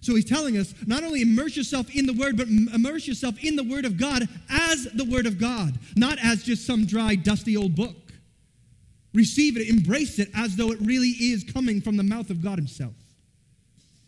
So 0.00 0.14
he's 0.14 0.24
telling 0.24 0.56
us 0.56 0.74
not 0.86 1.04
only 1.04 1.20
immerse 1.20 1.56
yourself 1.56 1.94
in 1.94 2.06
the 2.06 2.14
Word, 2.14 2.36
but 2.36 2.48
immerse 2.48 3.06
yourself 3.06 3.42
in 3.44 3.56
the 3.56 3.64
Word 3.64 3.84
of 3.84 3.98
God 3.98 4.28
as 4.48 4.84
the 4.94 5.04
Word 5.04 5.26
of 5.26 5.38
God, 5.38 5.78
not 5.94 6.18
as 6.22 6.42
just 6.42 6.66
some 6.66 6.86
dry, 6.86 7.14
dusty 7.14 7.56
old 7.56 7.74
book. 7.74 7.96
Receive 9.12 9.56
it, 9.56 9.68
embrace 9.68 10.18
it 10.18 10.30
as 10.34 10.56
though 10.56 10.70
it 10.70 10.78
really 10.80 11.08
is 11.08 11.44
coming 11.44 11.80
from 11.80 11.96
the 11.96 12.02
mouth 12.02 12.30
of 12.30 12.42
God 12.42 12.58
Himself. 12.58 12.94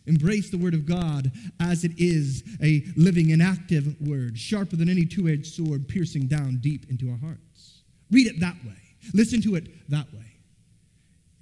Embrace 0.07 0.51
the 0.51 0.59
Word 0.59 0.75
of 0.75 0.87
God 0.87 1.31
as 1.61 1.85
it 1.85 1.93
is 1.99 2.43
a 2.63 2.85
living 2.97 3.33
and 3.33 3.43
active 3.43 3.95
Word, 4.01 4.39
sharper 4.39 4.77
than 4.77 4.89
any 4.89 5.05
two 5.05 5.29
edged 5.29 5.47
sword, 5.47 5.89
piercing 5.89 6.27
down 6.27 6.59
deep 6.61 6.89
into 6.89 7.11
our 7.11 7.19
hearts. 7.19 7.83
Read 8.11 8.29
it 8.29 8.41
that 8.41 8.57
way, 8.65 8.79
listen 9.13 9.43
to 9.43 9.57
it 9.57 9.91
that 9.91 10.11
way. 10.15 10.21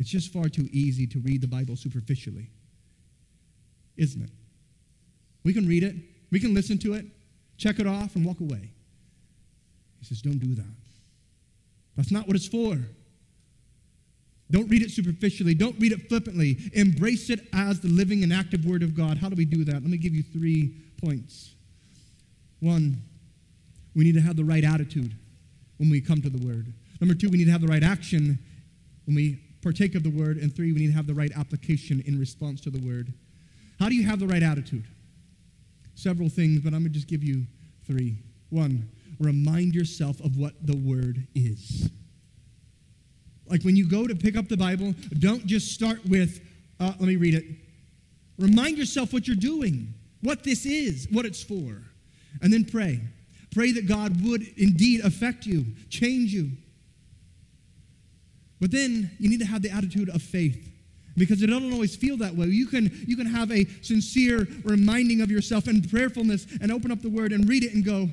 It's 0.00 0.10
just 0.10 0.32
far 0.32 0.48
too 0.48 0.68
easy 0.72 1.06
to 1.08 1.20
read 1.20 1.40
the 1.40 1.46
Bible 1.46 1.76
superficially, 1.76 2.50
isn't 3.96 4.22
it? 4.22 4.30
We 5.44 5.53
can 5.53 5.66
read 5.66 5.83
it, 5.83 5.96
we 6.31 6.40
can 6.40 6.55
listen 6.55 6.79
to 6.79 6.94
it, 6.94 7.07
check 7.57 7.79
it 7.79 7.87
off, 7.87 8.16
and 8.16 8.24
walk 8.24 8.40
away. 8.40 8.70
He 9.98 10.05
says, 10.07 10.22
Don't 10.22 10.38
do 10.38 10.55
that. 10.55 10.74
That's 11.96 12.11
not 12.11 12.26
what 12.26 12.37
it's 12.37 12.48
for. 12.48 12.79
Don't 14.50 14.68
read 14.68 14.83
it 14.83 14.90
superficially. 14.90 15.55
Don't 15.55 15.79
read 15.79 15.92
it 15.92 16.09
flippantly. 16.09 16.59
Embrace 16.72 17.31
it 17.31 17.46
as 17.53 17.81
the 17.81 17.88
living 17.88 18.24
and 18.24 18.33
active 18.33 18.64
Word 18.64 18.83
of 18.83 18.96
God. 18.96 19.16
How 19.16 19.29
do 19.29 19.37
we 19.37 19.44
do 19.44 19.64
that? 19.64 19.74
Let 19.74 19.85
me 19.85 19.96
give 19.96 20.14
you 20.14 20.22
three 20.22 20.74
points. 21.03 21.50
One, 22.59 23.00
we 23.94 24.05
need 24.05 24.14
to 24.14 24.20
have 24.20 24.37
the 24.37 24.44
right 24.44 24.64
attitude 24.64 25.14
when 25.79 25.88
we 25.88 26.00
come 26.00 26.20
to 26.22 26.31
the 26.31 26.44
Word. 26.44 26.72
Number 27.00 27.14
two, 27.14 27.29
we 27.31 27.38
need 27.38 27.46
to 27.46 27.53
have 27.53 27.61
the 27.61 27.68
right 27.68 27.83
action 27.83 28.38
when 29.07 29.14
we 29.14 29.40
partake 29.62 29.94
of 29.94 30.03
the 30.03 30.11
Word. 30.11 30.37
And 30.38 30.55
three, 30.55 30.72
we 30.72 30.81
need 30.81 30.88
to 30.88 30.94
have 30.94 31.07
the 31.07 31.14
right 31.14 31.31
application 31.37 32.03
in 32.07 32.18
response 32.18 32.61
to 32.62 32.70
the 32.70 32.85
Word. 32.85 33.12
How 33.79 33.88
do 33.88 33.94
you 33.94 34.05
have 34.07 34.18
the 34.18 34.26
right 34.26 34.42
attitude? 34.42 34.85
Several 36.00 36.30
things, 36.30 36.60
but 36.60 36.72
I'm 36.72 36.80
going 36.80 36.84
to 36.84 36.88
just 36.98 37.08
give 37.08 37.22
you 37.22 37.44
three. 37.86 38.16
One, 38.48 38.88
remind 39.18 39.74
yourself 39.74 40.18
of 40.20 40.38
what 40.38 40.54
the 40.66 40.74
Word 40.74 41.26
is. 41.34 41.90
Like 43.46 43.62
when 43.64 43.76
you 43.76 43.86
go 43.86 44.06
to 44.06 44.14
pick 44.14 44.34
up 44.34 44.48
the 44.48 44.56
Bible, 44.56 44.94
don't 45.18 45.44
just 45.44 45.72
start 45.72 45.98
with, 46.06 46.40
uh, 46.80 46.94
let 46.98 47.02
me 47.02 47.16
read 47.16 47.34
it. 47.34 47.44
Remind 48.38 48.78
yourself 48.78 49.12
what 49.12 49.26
you're 49.26 49.36
doing, 49.36 49.92
what 50.22 50.42
this 50.42 50.64
is, 50.64 51.06
what 51.10 51.26
it's 51.26 51.42
for, 51.42 51.82
and 52.40 52.50
then 52.50 52.64
pray. 52.64 53.02
Pray 53.52 53.72
that 53.72 53.86
God 53.86 54.24
would 54.24 54.40
indeed 54.56 55.02
affect 55.04 55.44
you, 55.44 55.66
change 55.90 56.32
you. 56.32 56.52
But 58.58 58.70
then 58.70 59.10
you 59.18 59.28
need 59.28 59.40
to 59.40 59.46
have 59.46 59.60
the 59.60 59.70
attitude 59.70 60.08
of 60.08 60.22
faith 60.22 60.69
because 61.20 61.42
it 61.42 61.48
doesn't 61.48 61.72
always 61.72 61.94
feel 61.94 62.16
that 62.16 62.35
way. 62.35 62.46
You 62.46 62.66
can, 62.66 62.90
you 63.06 63.14
can 63.14 63.26
have 63.26 63.52
a 63.52 63.66
sincere 63.83 64.48
reminding 64.64 65.20
of 65.20 65.30
yourself 65.30 65.66
and 65.66 65.88
prayerfulness 65.88 66.46
and 66.62 66.72
open 66.72 66.90
up 66.90 67.02
the 67.02 67.11
word 67.11 67.33
and 67.33 67.46
read 67.46 67.62
it 67.62 67.74
and 67.74 67.85
go, 67.85 68.09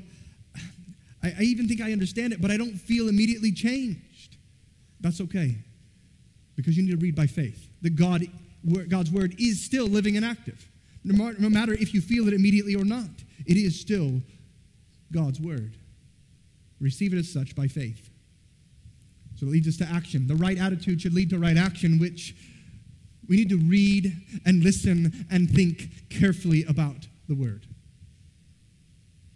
I, 1.23 1.33
I 1.39 1.41
even 1.41 1.69
think 1.69 1.81
I 1.81 1.93
understand 1.93 2.33
it, 2.33 2.41
but 2.41 2.51
I 2.51 2.57
don't 2.57 2.75
feel 2.75 3.07
immediately 3.07 3.53
changed. 3.53 4.35
That's 4.99 5.21
okay. 5.21 5.55
Because 6.57 6.75
you 6.75 6.83
need 6.83 6.91
to 6.91 6.97
read 6.97 7.15
by 7.15 7.27
faith 7.27 7.69
that 7.81 7.95
God, 7.95 8.23
God's 8.89 9.09
word 9.09 9.35
is 9.39 9.63
still 9.63 9.87
living 9.87 10.17
and 10.17 10.25
active. 10.25 10.67
No 11.03 11.49
matter 11.49 11.73
if 11.73 11.93
you 11.93 12.01
feel 12.01 12.27
it 12.27 12.33
immediately 12.33 12.75
or 12.75 12.83
not, 12.83 13.09
it 13.45 13.55
is 13.55 13.79
still 13.79 14.21
God's 15.13 15.39
word. 15.39 15.77
Receive 16.81 17.13
it 17.13 17.17
as 17.17 17.31
such 17.31 17.55
by 17.55 17.67
faith. 17.67 18.09
So 19.37 19.45
it 19.45 19.49
leads 19.51 19.67
us 19.67 19.77
to 19.77 19.85
action. 19.85 20.27
The 20.27 20.35
right 20.35 20.57
attitude 20.57 21.01
should 21.01 21.13
lead 21.13 21.29
to 21.29 21.39
right 21.39 21.55
action, 21.55 21.99
which 21.99 22.35
we 23.27 23.35
need 23.35 23.49
to 23.49 23.57
read 23.57 24.15
and 24.45 24.63
listen 24.63 25.25
and 25.29 25.49
think 25.49 26.09
carefully 26.09 26.63
about 26.65 27.07
the 27.27 27.35
word. 27.35 27.65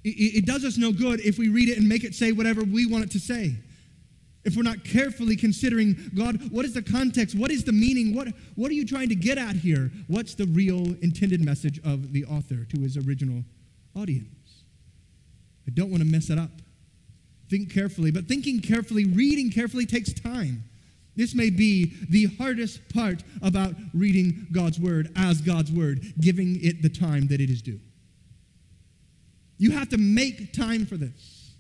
It, 0.04 0.10
it, 0.10 0.46
does 0.46 0.66
us 0.66 0.78
no 0.78 0.92
good 0.92 1.20
if 1.20 1.38
we 1.38 1.50
read 1.50 1.70
it 1.70 1.78
and 1.78 1.88
make 1.88 2.04
it 2.04 2.16
say 2.16 2.32
whatever 2.32 2.64
we 2.64 2.88
want 2.88 3.04
it 3.04 3.12
to 3.12 3.20
say. 3.20 3.56
If 4.44 4.56
we're 4.56 4.64
not 4.64 4.84
carefully 4.84 5.36
considering 5.36 5.96
god 6.16 6.52
what 6.52 6.66
is 6.66 6.74
the 6.74 6.82
context? 6.82 7.36
What 7.36 7.52
is 7.52 7.64
the 7.64 7.72
meaning? 7.72 8.16
What, 8.16 8.30
what 8.56 8.72
are 8.72 8.74
you 8.74 8.86
trying 8.86 9.10
to 9.10 9.16
get 9.16 9.38
at 9.38 9.56
here? 9.56 9.92
What's 10.08 10.34
the 10.34 10.46
real 10.48 10.96
intended 11.02 11.44
message 11.46 11.80
of 11.84 12.14
the 12.14 12.26
author 12.26 12.66
to 12.66 12.80
his 12.80 12.98
original 12.98 13.44
audience? 13.96 14.64
I 15.68 15.72
don't 15.72 15.92
want 15.92 16.02
to 16.02 16.10
mess 16.10 16.32
it 16.32 16.40
up. 16.40 16.50
Think 17.50 17.72
carefully 17.72 18.10
but 18.10 18.26
thinking 18.26 18.60
carefully 18.62 19.06
reading 19.06 19.52
carefully 19.52 19.86
takes 19.86 20.14
time 20.14 20.64
this 21.16 21.36
may 21.36 21.50
be 21.50 21.94
the 22.10 22.26
hardest 22.38 22.88
part 22.94 23.24
about 23.42 23.74
reading 23.94 24.48
god's 24.52 24.80
word 24.80 25.12
as 25.16 25.42
god's 25.42 25.72
word 25.72 26.02
giving 26.20 26.64
it 26.64 26.82
the 26.82 26.90
time 26.90 27.28
that 27.28 27.42
it 27.42 27.50
is 27.50 27.62
due 27.62 27.80
you 29.58 29.72
have 29.72 29.90
to 29.90 29.98
make 29.98 30.54
time 30.54 30.86
for 30.86 30.98
this 30.98 31.52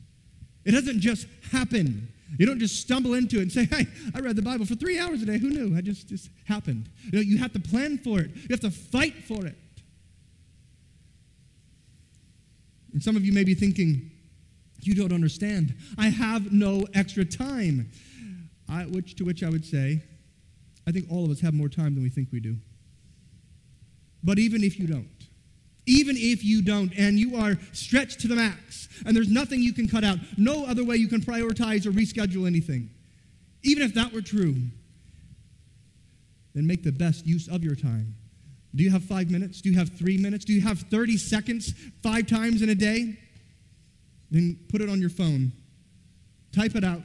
it 0.65 0.71
doesn't 0.71 0.99
just 0.99 1.27
happen 1.51 2.07
you 2.37 2.45
don't 2.45 2.59
just 2.59 2.81
stumble 2.81 3.13
into 3.13 3.39
it 3.39 3.41
and 3.43 3.51
say, 3.51 3.65
hey, 3.65 3.87
I 4.15 4.19
read 4.19 4.35
the 4.35 4.41
Bible 4.41 4.65
for 4.65 4.75
three 4.75 4.97
hours 4.97 5.21
a 5.21 5.25
day. 5.25 5.37
Who 5.37 5.49
knew? 5.49 5.75
I 5.75 5.81
just, 5.81 6.07
just 6.07 6.29
happened. 6.45 6.89
You, 7.05 7.11
know, 7.11 7.19
you 7.19 7.37
have 7.37 7.51
to 7.53 7.59
plan 7.59 7.97
for 7.97 8.19
it, 8.19 8.31
you 8.33 8.47
have 8.51 8.61
to 8.61 8.71
fight 8.71 9.25
for 9.25 9.45
it. 9.45 9.55
And 12.93 13.01
some 13.01 13.15
of 13.15 13.25
you 13.25 13.31
may 13.31 13.43
be 13.43 13.53
thinking, 13.53 14.11
you 14.81 14.95
don't 14.95 15.13
understand. 15.13 15.75
I 15.97 16.09
have 16.09 16.51
no 16.51 16.85
extra 16.93 17.23
time. 17.23 17.89
I, 18.71 18.83
which, 18.83 19.15
to 19.17 19.25
which 19.25 19.43
I 19.43 19.49
would 19.49 19.65
say, 19.65 20.01
I 20.87 20.91
think 20.91 21.11
all 21.11 21.25
of 21.25 21.31
us 21.31 21.41
have 21.41 21.53
more 21.53 21.69
time 21.69 21.93
than 21.93 22.03
we 22.03 22.09
think 22.09 22.29
we 22.31 22.39
do. 22.39 22.55
But 24.23 24.39
even 24.39 24.63
if 24.63 24.79
you 24.79 24.87
don't, 24.87 25.09
even 25.85 26.15
if 26.17 26.43
you 26.43 26.61
don't, 26.61 26.91
and 26.97 27.19
you 27.19 27.35
are 27.35 27.57
stretched 27.73 28.21
to 28.21 28.27
the 28.27 28.35
max, 28.35 28.87
and 29.05 29.15
there's 29.15 29.29
nothing 29.29 29.61
you 29.61 29.73
can 29.73 29.89
cut 29.89 30.03
out, 30.03 30.19
no 30.37 30.65
other 30.65 30.83
way 30.83 30.95
you 30.95 31.07
can 31.07 31.21
prioritize 31.21 31.85
or 31.85 31.91
reschedule 31.91 32.47
anything. 32.47 32.89
Even 33.63 33.83
if 33.83 33.93
that 33.95 34.13
were 34.13 34.21
true, 34.21 34.55
then 36.53 36.65
make 36.65 36.83
the 36.83 36.91
best 36.91 37.25
use 37.25 37.47
of 37.47 37.63
your 37.63 37.75
time. 37.75 38.15
Do 38.73 38.83
you 38.83 38.91
have 38.91 39.03
five 39.03 39.29
minutes? 39.29 39.59
Do 39.61 39.69
you 39.69 39.77
have 39.77 39.89
three 39.89 40.17
minutes? 40.17 40.45
Do 40.45 40.53
you 40.53 40.61
have 40.61 40.79
30 40.79 41.17
seconds 41.17 41.73
five 42.01 42.27
times 42.27 42.61
in 42.61 42.69
a 42.69 42.75
day? 42.75 43.17
Then 44.29 44.57
put 44.69 44.81
it 44.81 44.89
on 44.89 45.01
your 45.01 45.09
phone. 45.09 45.51
Type 46.53 46.75
it 46.75 46.85
out. 46.85 47.01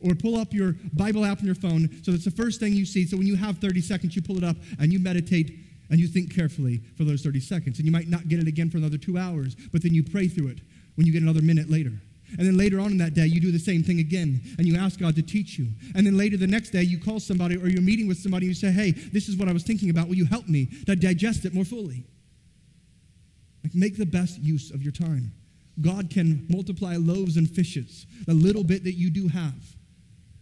Or 0.00 0.14
pull 0.14 0.36
up 0.36 0.54
your 0.54 0.76
Bible 0.92 1.24
app 1.24 1.40
on 1.40 1.46
your 1.46 1.56
phone 1.56 1.90
so 2.04 2.12
that's 2.12 2.24
the 2.24 2.30
first 2.30 2.60
thing 2.60 2.72
you 2.72 2.86
see. 2.86 3.04
So 3.06 3.16
when 3.16 3.26
you 3.26 3.34
have 3.36 3.58
30 3.58 3.80
seconds, 3.80 4.14
you 4.14 4.22
pull 4.22 4.36
it 4.36 4.44
up 4.44 4.56
and 4.78 4.92
you 4.92 4.98
meditate 4.98 5.58
and 5.90 5.98
you 5.98 6.06
think 6.06 6.34
carefully 6.34 6.80
for 6.96 7.04
those 7.04 7.22
30 7.22 7.40
seconds. 7.40 7.78
And 7.78 7.86
you 7.86 7.92
might 7.92 8.08
not 8.08 8.28
get 8.28 8.38
it 8.38 8.46
again 8.46 8.70
for 8.70 8.76
another 8.76 8.98
two 8.98 9.18
hours, 9.18 9.56
but 9.72 9.82
then 9.82 9.94
you 9.94 10.04
pray 10.04 10.28
through 10.28 10.48
it 10.48 10.58
when 10.94 11.06
you 11.06 11.12
get 11.12 11.22
another 11.22 11.42
minute 11.42 11.70
later. 11.70 11.92
And 12.36 12.46
then 12.46 12.58
later 12.58 12.78
on 12.78 12.90
in 12.92 12.98
that 12.98 13.14
day, 13.14 13.26
you 13.26 13.40
do 13.40 13.50
the 13.50 13.58
same 13.58 13.82
thing 13.82 14.00
again 14.00 14.42
and 14.58 14.66
you 14.66 14.76
ask 14.76 15.00
God 15.00 15.16
to 15.16 15.22
teach 15.22 15.58
you. 15.58 15.68
And 15.94 16.06
then 16.06 16.18
later 16.18 16.36
the 16.36 16.46
next 16.46 16.70
day, 16.70 16.82
you 16.82 16.98
call 16.98 17.20
somebody 17.20 17.56
or 17.56 17.68
you're 17.68 17.80
meeting 17.80 18.06
with 18.06 18.18
somebody 18.18 18.46
and 18.46 18.50
you 18.50 18.54
say, 18.54 18.70
Hey, 18.70 18.90
this 18.90 19.28
is 19.28 19.36
what 19.36 19.48
I 19.48 19.52
was 19.52 19.62
thinking 19.62 19.88
about. 19.88 20.08
Will 20.08 20.16
you 20.16 20.26
help 20.26 20.46
me 20.46 20.66
to 20.86 20.94
digest 20.94 21.46
it 21.46 21.54
more 21.54 21.64
fully? 21.64 22.04
Like, 23.64 23.74
make 23.74 23.96
the 23.96 24.06
best 24.06 24.38
use 24.38 24.70
of 24.70 24.82
your 24.82 24.92
time. 24.92 25.32
God 25.80 26.10
can 26.10 26.46
multiply 26.50 26.96
loaves 26.96 27.36
and 27.36 27.48
fishes, 27.48 28.06
the 28.26 28.34
little 28.34 28.64
bit 28.64 28.84
that 28.84 28.94
you 28.94 29.10
do 29.10 29.28
have. 29.28 29.54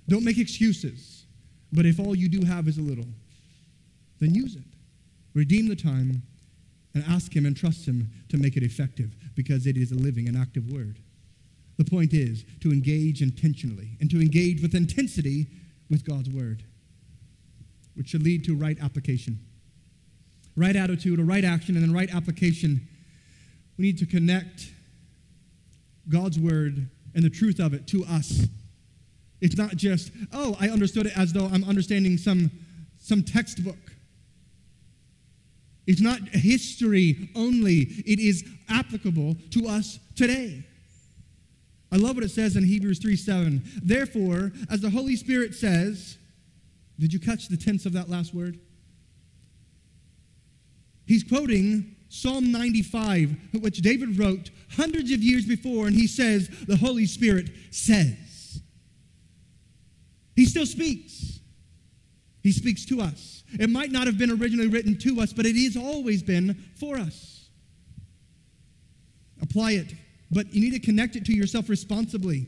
Don't 0.09 0.25
make 0.25 0.39
excuses. 0.39 1.25
But 1.73 1.87
if 1.87 1.99
all 1.99 2.15
you 2.15 2.29
do 2.29 2.45
have 2.47 2.69
is 2.69 2.79
a 2.79 2.83
little, 2.83 3.07
then 4.21 4.35
use 4.35 4.57
it. 4.57 4.63
Redeem 5.35 5.69
the 5.69 5.77
time 5.77 6.23
and 6.95 7.05
ask 7.09 7.35
Him 7.35 7.45
and 7.45 7.57
trust 7.57 7.87
Him 7.87 8.09
to 8.31 8.39
make 8.39 8.57
it 8.57 8.63
effective 8.63 9.11
because 9.35 9.67
it 9.67 9.77
is 9.77 9.93
a 9.93 9.97
living 9.97 10.29
and 10.29 10.37
active 10.37 10.71
word. 10.73 10.99
The 11.77 11.85
point 11.85 12.15
is 12.15 12.45
to 12.61 12.73
engage 12.73 13.21
intentionally 13.21 13.99
and 14.01 14.11
to 14.11 14.21
engage 14.21 14.63
with 14.63 14.75
intensity 14.75 15.47
with 15.91 16.05
God's 16.05 16.31
word, 16.31 16.63
which 17.95 18.09
should 18.09 18.23
lead 18.23 18.45
to 18.45 18.57
right 18.57 18.79
application. 18.81 19.39
Right 20.57 20.75
attitude, 20.75 21.21
a 21.21 21.25
right 21.25 21.45
action, 21.45 21.77
and 21.77 21.85
then 21.85 21.93
right 21.93 22.13
application. 22.15 22.89
We 23.77 23.85
need 23.85 23.99
to 23.99 24.07
connect 24.07 24.71
God's 26.09 26.39
word 26.39 26.89
and 27.15 27.23
the 27.23 27.31
truth 27.31 27.61
of 27.61 27.75
it 27.75 27.87
to 27.89 28.05
us. 28.07 28.47
It's 29.41 29.57
not 29.57 29.77
just, 29.77 30.13
oh, 30.33 30.57
I 30.61 30.69
understood 30.69 31.07
it 31.07 31.17
as 31.17 31.33
though 31.33 31.47
I'm 31.47 31.65
understanding 31.65 32.17
some, 32.17 32.51
some 32.99 33.23
textbook. 33.23 33.77
It's 35.87 36.01
not 36.01 36.21
history 36.31 37.31
only, 37.37 37.81
it 37.81 38.19
is 38.19 38.45
applicable 38.69 39.37
to 39.51 39.69
us 39.69 39.99
today. 40.17 40.65
I 41.93 41.97
love 41.97 42.17
what 42.17 42.25
it 42.25 42.31
says 42.31 42.57
in 42.57 42.65
Hebrews 42.65 42.99
3 42.99 43.15
7. 43.15 43.63
Therefore, 43.83 44.53
as 44.69 44.81
the 44.81 44.91
Holy 44.91 45.17
Spirit 45.17 45.55
says, 45.55 46.19
did 46.99 47.13
you 47.13 47.21
catch 47.21 47.49
the 47.49 47.57
tense 47.57 47.87
of 47.87 47.93
that 47.93 48.09
last 48.09 48.35
word? 48.35 48.59
He's 51.07 51.23
quoting 51.23 51.95
Psalm 52.09 52.51
95, 52.51 53.37
which 53.61 53.79
David 53.79 54.19
wrote 54.19 54.51
hundreds 54.77 55.13
of 55.13 55.23
years 55.23 55.47
before, 55.47 55.87
and 55.87 55.95
he 55.95 56.07
says, 56.07 56.49
The 56.67 56.77
Holy 56.77 57.07
Spirit 57.07 57.51
says. 57.71 58.17
He 60.37 60.45
still 60.45 60.67
speaks. 60.67 61.41
He 62.43 62.53
speaks 62.53 62.85
to 62.87 63.01
us. 63.01 63.43
It 63.59 63.71
might 63.71 63.91
not 63.91 64.07
have 64.07 64.19
been 64.19 64.31
originally 64.31 64.69
written 64.69 64.97
to 64.99 65.21
us, 65.21 65.33
but 65.33 65.47
it 65.47 65.57
has 65.57 65.77
always 65.77 66.23
been 66.23 66.55
for 66.79 66.97
us. 66.97 67.49
Apply 69.43 69.73
it, 69.73 69.95
but 70.31 70.53
you 70.55 70.61
need 70.61 70.81
to 70.81 70.85
connect 70.85 71.17
it 71.17 71.25
to 71.27 71.33
yourself 71.33 71.69
responsibly. 71.69 72.47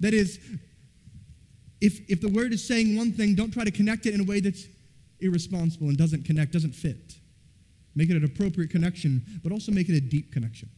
That 0.00 0.14
is, 0.14 0.38
if, 1.80 2.08
if 2.08 2.20
the 2.20 2.28
word 2.28 2.52
is 2.52 2.66
saying 2.66 2.96
one 2.96 3.12
thing, 3.12 3.34
don't 3.34 3.50
try 3.50 3.64
to 3.64 3.70
connect 3.70 4.06
it 4.06 4.14
in 4.14 4.20
a 4.20 4.24
way 4.24 4.40
that's 4.40 4.66
irresponsible 5.20 5.88
and 5.88 5.96
doesn't 5.96 6.24
connect, 6.24 6.52
doesn't 6.52 6.74
fit. 6.74 7.14
Make 7.94 8.10
it 8.10 8.16
an 8.16 8.24
appropriate 8.24 8.70
connection, 8.70 9.22
but 9.42 9.52
also 9.52 9.72
make 9.72 9.88
it 9.88 9.96
a 9.96 10.00
deep 10.00 10.32
connection. 10.32 10.68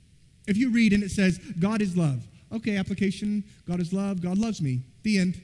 If 0.46 0.56
you 0.56 0.70
read 0.70 0.92
and 0.92 1.02
it 1.02 1.10
says, 1.10 1.38
God 1.60 1.82
is 1.82 1.96
love, 1.96 2.26
okay, 2.52 2.76
application, 2.76 3.44
God 3.68 3.80
is 3.80 3.92
love, 3.92 4.20
God 4.22 4.38
loves 4.38 4.60
me, 4.60 4.82
the 5.02 5.18
end. 5.18 5.40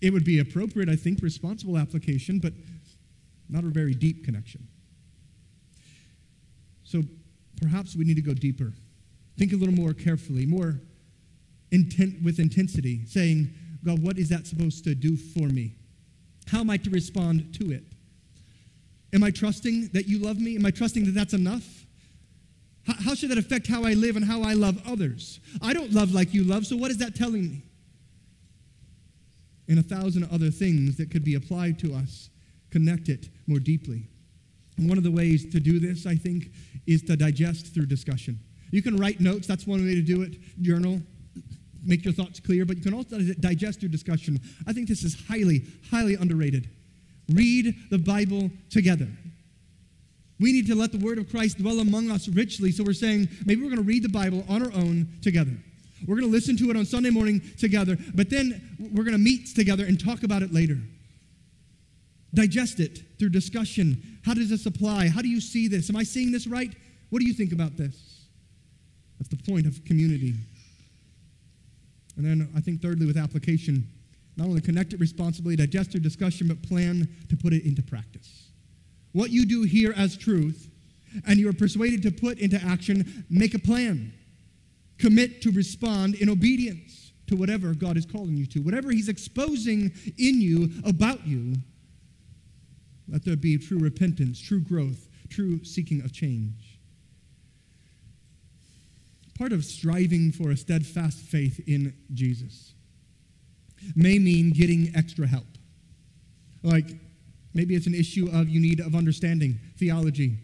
It 0.00 0.12
would 0.12 0.24
be 0.24 0.38
appropriate, 0.38 0.88
I 0.88 0.96
think, 0.96 1.22
responsible 1.22 1.76
application, 1.76 2.38
but 2.38 2.52
not 3.48 3.64
a 3.64 3.68
very 3.68 3.94
deep 3.94 4.24
connection. 4.24 4.66
So 6.84 7.02
perhaps 7.60 7.96
we 7.96 8.04
need 8.04 8.16
to 8.16 8.22
go 8.22 8.34
deeper. 8.34 8.72
Think 9.36 9.52
a 9.52 9.56
little 9.56 9.74
more 9.74 9.92
carefully, 9.92 10.46
more 10.46 10.80
intent 11.70 12.22
with 12.22 12.38
intensity, 12.38 13.04
saying, 13.06 13.52
God, 13.84 14.02
what 14.02 14.18
is 14.18 14.28
that 14.30 14.46
supposed 14.46 14.84
to 14.84 14.94
do 14.94 15.16
for 15.16 15.48
me? 15.48 15.74
How 16.48 16.60
am 16.60 16.70
I 16.70 16.76
to 16.78 16.90
respond 16.90 17.54
to 17.60 17.72
it? 17.72 17.84
Am 19.12 19.22
I 19.22 19.30
trusting 19.30 19.88
that 19.88 20.06
you 20.06 20.18
love 20.18 20.38
me? 20.38 20.56
Am 20.56 20.66
I 20.66 20.70
trusting 20.70 21.04
that 21.04 21.12
that's 21.14 21.34
enough? 21.34 21.84
How, 22.86 22.94
how 22.94 23.14
should 23.14 23.30
that 23.30 23.38
affect 23.38 23.66
how 23.66 23.84
I 23.84 23.94
live 23.94 24.16
and 24.16 24.24
how 24.24 24.42
I 24.42 24.54
love 24.54 24.80
others? 24.86 25.40
I 25.62 25.72
don't 25.72 25.92
love 25.92 26.12
like 26.12 26.32
you 26.34 26.44
love, 26.44 26.66
so 26.66 26.76
what 26.76 26.90
is 26.90 26.98
that 26.98 27.14
telling 27.14 27.42
me? 27.42 27.62
And 29.68 29.78
a 29.78 29.82
thousand 29.82 30.28
other 30.32 30.50
things 30.50 30.96
that 30.96 31.10
could 31.10 31.24
be 31.24 31.34
applied 31.34 31.78
to 31.80 31.94
us. 31.94 32.30
Connect 32.70 33.08
it 33.08 33.28
more 33.46 33.58
deeply. 33.58 34.04
And 34.76 34.88
one 34.88 34.98
of 34.98 35.04
the 35.04 35.10
ways 35.10 35.50
to 35.50 35.60
do 35.60 35.78
this, 35.78 36.06
I 36.06 36.14
think, 36.14 36.50
is 36.86 37.02
to 37.02 37.16
digest 37.16 37.74
through 37.74 37.86
discussion. 37.86 38.38
You 38.70 38.82
can 38.82 38.96
write 38.96 39.20
notes, 39.20 39.46
that's 39.46 39.66
one 39.66 39.84
way 39.84 39.94
to 39.94 40.02
do 40.02 40.22
it, 40.22 40.36
journal, 40.62 41.00
make 41.84 42.04
your 42.04 42.12
thoughts 42.12 42.40
clear, 42.40 42.64
but 42.64 42.76
you 42.76 42.82
can 42.82 42.94
also 42.94 43.18
digest 43.40 43.80
through 43.80 43.88
discussion. 43.88 44.40
I 44.66 44.72
think 44.72 44.88
this 44.88 45.02
is 45.02 45.16
highly, 45.26 45.62
highly 45.90 46.14
underrated 46.14 46.68
read 47.28 47.74
the 47.90 47.98
Bible 47.98 48.50
together. 48.70 49.08
We 50.40 50.52
need 50.52 50.66
to 50.68 50.74
let 50.74 50.92
the 50.92 50.98
word 50.98 51.18
of 51.18 51.28
Christ 51.30 51.58
dwell 51.58 51.80
among 51.80 52.10
us 52.10 52.28
richly. 52.28 52.70
So 52.70 52.84
we're 52.84 52.92
saying 52.92 53.28
maybe 53.44 53.62
we're 53.62 53.70
going 53.70 53.82
to 53.82 53.88
read 53.88 54.04
the 54.04 54.08
Bible 54.08 54.44
on 54.48 54.62
our 54.62 54.72
own 54.72 55.08
together. 55.20 55.56
We're 56.06 56.16
going 56.16 56.28
to 56.28 56.32
listen 56.32 56.56
to 56.58 56.70
it 56.70 56.76
on 56.76 56.84
Sunday 56.84 57.10
morning 57.10 57.42
together, 57.58 57.96
but 58.14 58.30
then 58.30 58.76
we're 58.78 59.04
going 59.04 59.16
to 59.16 59.18
meet 59.18 59.54
together 59.54 59.84
and 59.84 60.02
talk 60.02 60.22
about 60.22 60.42
it 60.42 60.52
later. 60.52 60.78
Digest 62.34 62.80
it 62.80 63.00
through 63.18 63.30
discussion. 63.30 64.18
How 64.24 64.34
does 64.34 64.50
this 64.50 64.66
apply? 64.66 65.08
How 65.08 65.22
do 65.22 65.28
you 65.28 65.40
see 65.40 65.66
this? 65.66 65.88
Am 65.90 65.96
I 65.96 66.02
seeing 66.02 66.30
this 66.30 66.46
right? 66.46 66.72
What 67.10 67.20
do 67.20 67.26
you 67.26 67.32
think 67.32 67.52
about 67.52 67.76
this? 67.76 68.26
That's 69.18 69.30
the 69.30 69.50
point 69.50 69.66
of 69.66 69.84
community. 69.84 70.34
And 72.16 72.24
then 72.24 72.48
I 72.56 72.60
think, 72.60 72.82
thirdly, 72.82 73.06
with 73.06 73.16
application, 73.16 73.88
not 74.36 74.46
only 74.46 74.60
connect 74.60 74.92
it 74.92 75.00
responsibly, 75.00 75.56
digest 75.56 75.94
your 75.94 76.02
discussion, 76.02 76.48
but 76.48 76.62
plan 76.62 77.08
to 77.28 77.36
put 77.36 77.52
it 77.52 77.64
into 77.64 77.82
practice. 77.82 78.48
What 79.12 79.30
you 79.30 79.46
do 79.46 79.62
hear 79.62 79.92
as 79.96 80.16
truth, 80.16 80.68
and 81.26 81.38
you 81.38 81.48
are 81.48 81.52
persuaded 81.52 82.02
to 82.02 82.10
put 82.10 82.38
into 82.38 82.62
action, 82.62 83.24
make 83.30 83.54
a 83.54 83.58
plan. 83.58 84.12
Commit 84.98 85.42
to 85.42 85.50
respond 85.50 86.16
in 86.16 86.28
obedience 86.28 87.12
to 87.28 87.36
whatever 87.36 87.74
God 87.74 87.96
is 87.96 88.06
calling 88.06 88.36
you 88.36 88.46
to, 88.46 88.60
whatever 88.60 88.90
He's 88.90 89.08
exposing 89.08 89.92
in 90.18 90.40
you 90.40 90.70
about 90.84 91.26
you. 91.26 91.54
Let 93.08 93.24
there 93.24 93.36
be 93.36 93.56
true 93.58 93.78
repentance, 93.78 94.40
true 94.40 94.60
growth, 94.60 95.08
true 95.30 95.64
seeking 95.64 96.02
of 96.02 96.12
change. 96.12 96.78
Part 99.38 99.52
of 99.52 99.64
striving 99.64 100.32
for 100.32 100.50
a 100.50 100.56
steadfast 100.56 101.18
faith 101.18 101.60
in 101.66 101.94
Jesus 102.12 102.74
may 103.94 104.18
mean 104.18 104.50
getting 104.50 104.92
extra 104.96 105.26
help. 105.26 105.46
Like 106.62 106.86
maybe 107.54 107.76
it's 107.76 107.86
an 107.86 107.94
issue 107.94 108.28
of 108.32 108.48
you 108.48 108.60
need 108.60 108.80
of 108.80 108.94
understanding 108.94 109.60
theology 109.76 110.38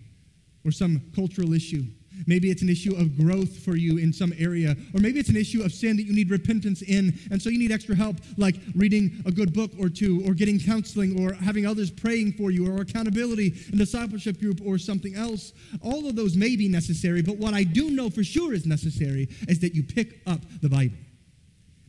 or 0.64 0.70
some 0.70 1.02
cultural 1.14 1.52
issue. 1.52 1.84
Maybe 2.26 2.50
it's 2.50 2.62
an 2.62 2.68
issue 2.68 2.94
of 2.96 3.16
growth 3.18 3.58
for 3.58 3.76
you 3.76 3.98
in 3.98 4.12
some 4.12 4.32
area, 4.38 4.76
or 4.94 5.00
maybe 5.00 5.20
it's 5.20 5.28
an 5.28 5.36
issue 5.36 5.62
of 5.62 5.72
sin 5.72 5.96
that 5.96 6.04
you 6.04 6.14
need 6.14 6.30
repentance 6.30 6.82
in, 6.82 7.18
and 7.30 7.40
so 7.40 7.50
you 7.50 7.58
need 7.58 7.72
extra 7.72 7.94
help, 7.94 8.16
like 8.36 8.56
reading 8.74 9.22
a 9.26 9.30
good 9.30 9.52
book 9.52 9.70
or 9.78 9.88
two, 9.88 10.22
or 10.26 10.34
getting 10.34 10.58
counseling, 10.58 11.20
or 11.20 11.34
having 11.34 11.66
others 11.66 11.90
praying 11.90 12.32
for 12.32 12.50
you, 12.50 12.70
or 12.70 12.80
accountability 12.80 13.54
and 13.68 13.78
discipleship 13.78 14.40
group, 14.40 14.60
or 14.64 14.78
something 14.78 15.14
else. 15.14 15.52
All 15.82 16.08
of 16.08 16.16
those 16.16 16.36
may 16.36 16.56
be 16.56 16.68
necessary, 16.68 17.22
but 17.22 17.36
what 17.36 17.54
I 17.54 17.64
do 17.64 17.90
know 17.90 18.10
for 18.10 18.24
sure 18.24 18.54
is 18.54 18.66
necessary 18.66 19.28
is 19.48 19.60
that 19.60 19.74
you 19.74 19.82
pick 19.82 20.20
up 20.26 20.40
the 20.60 20.68
Bible 20.68 20.96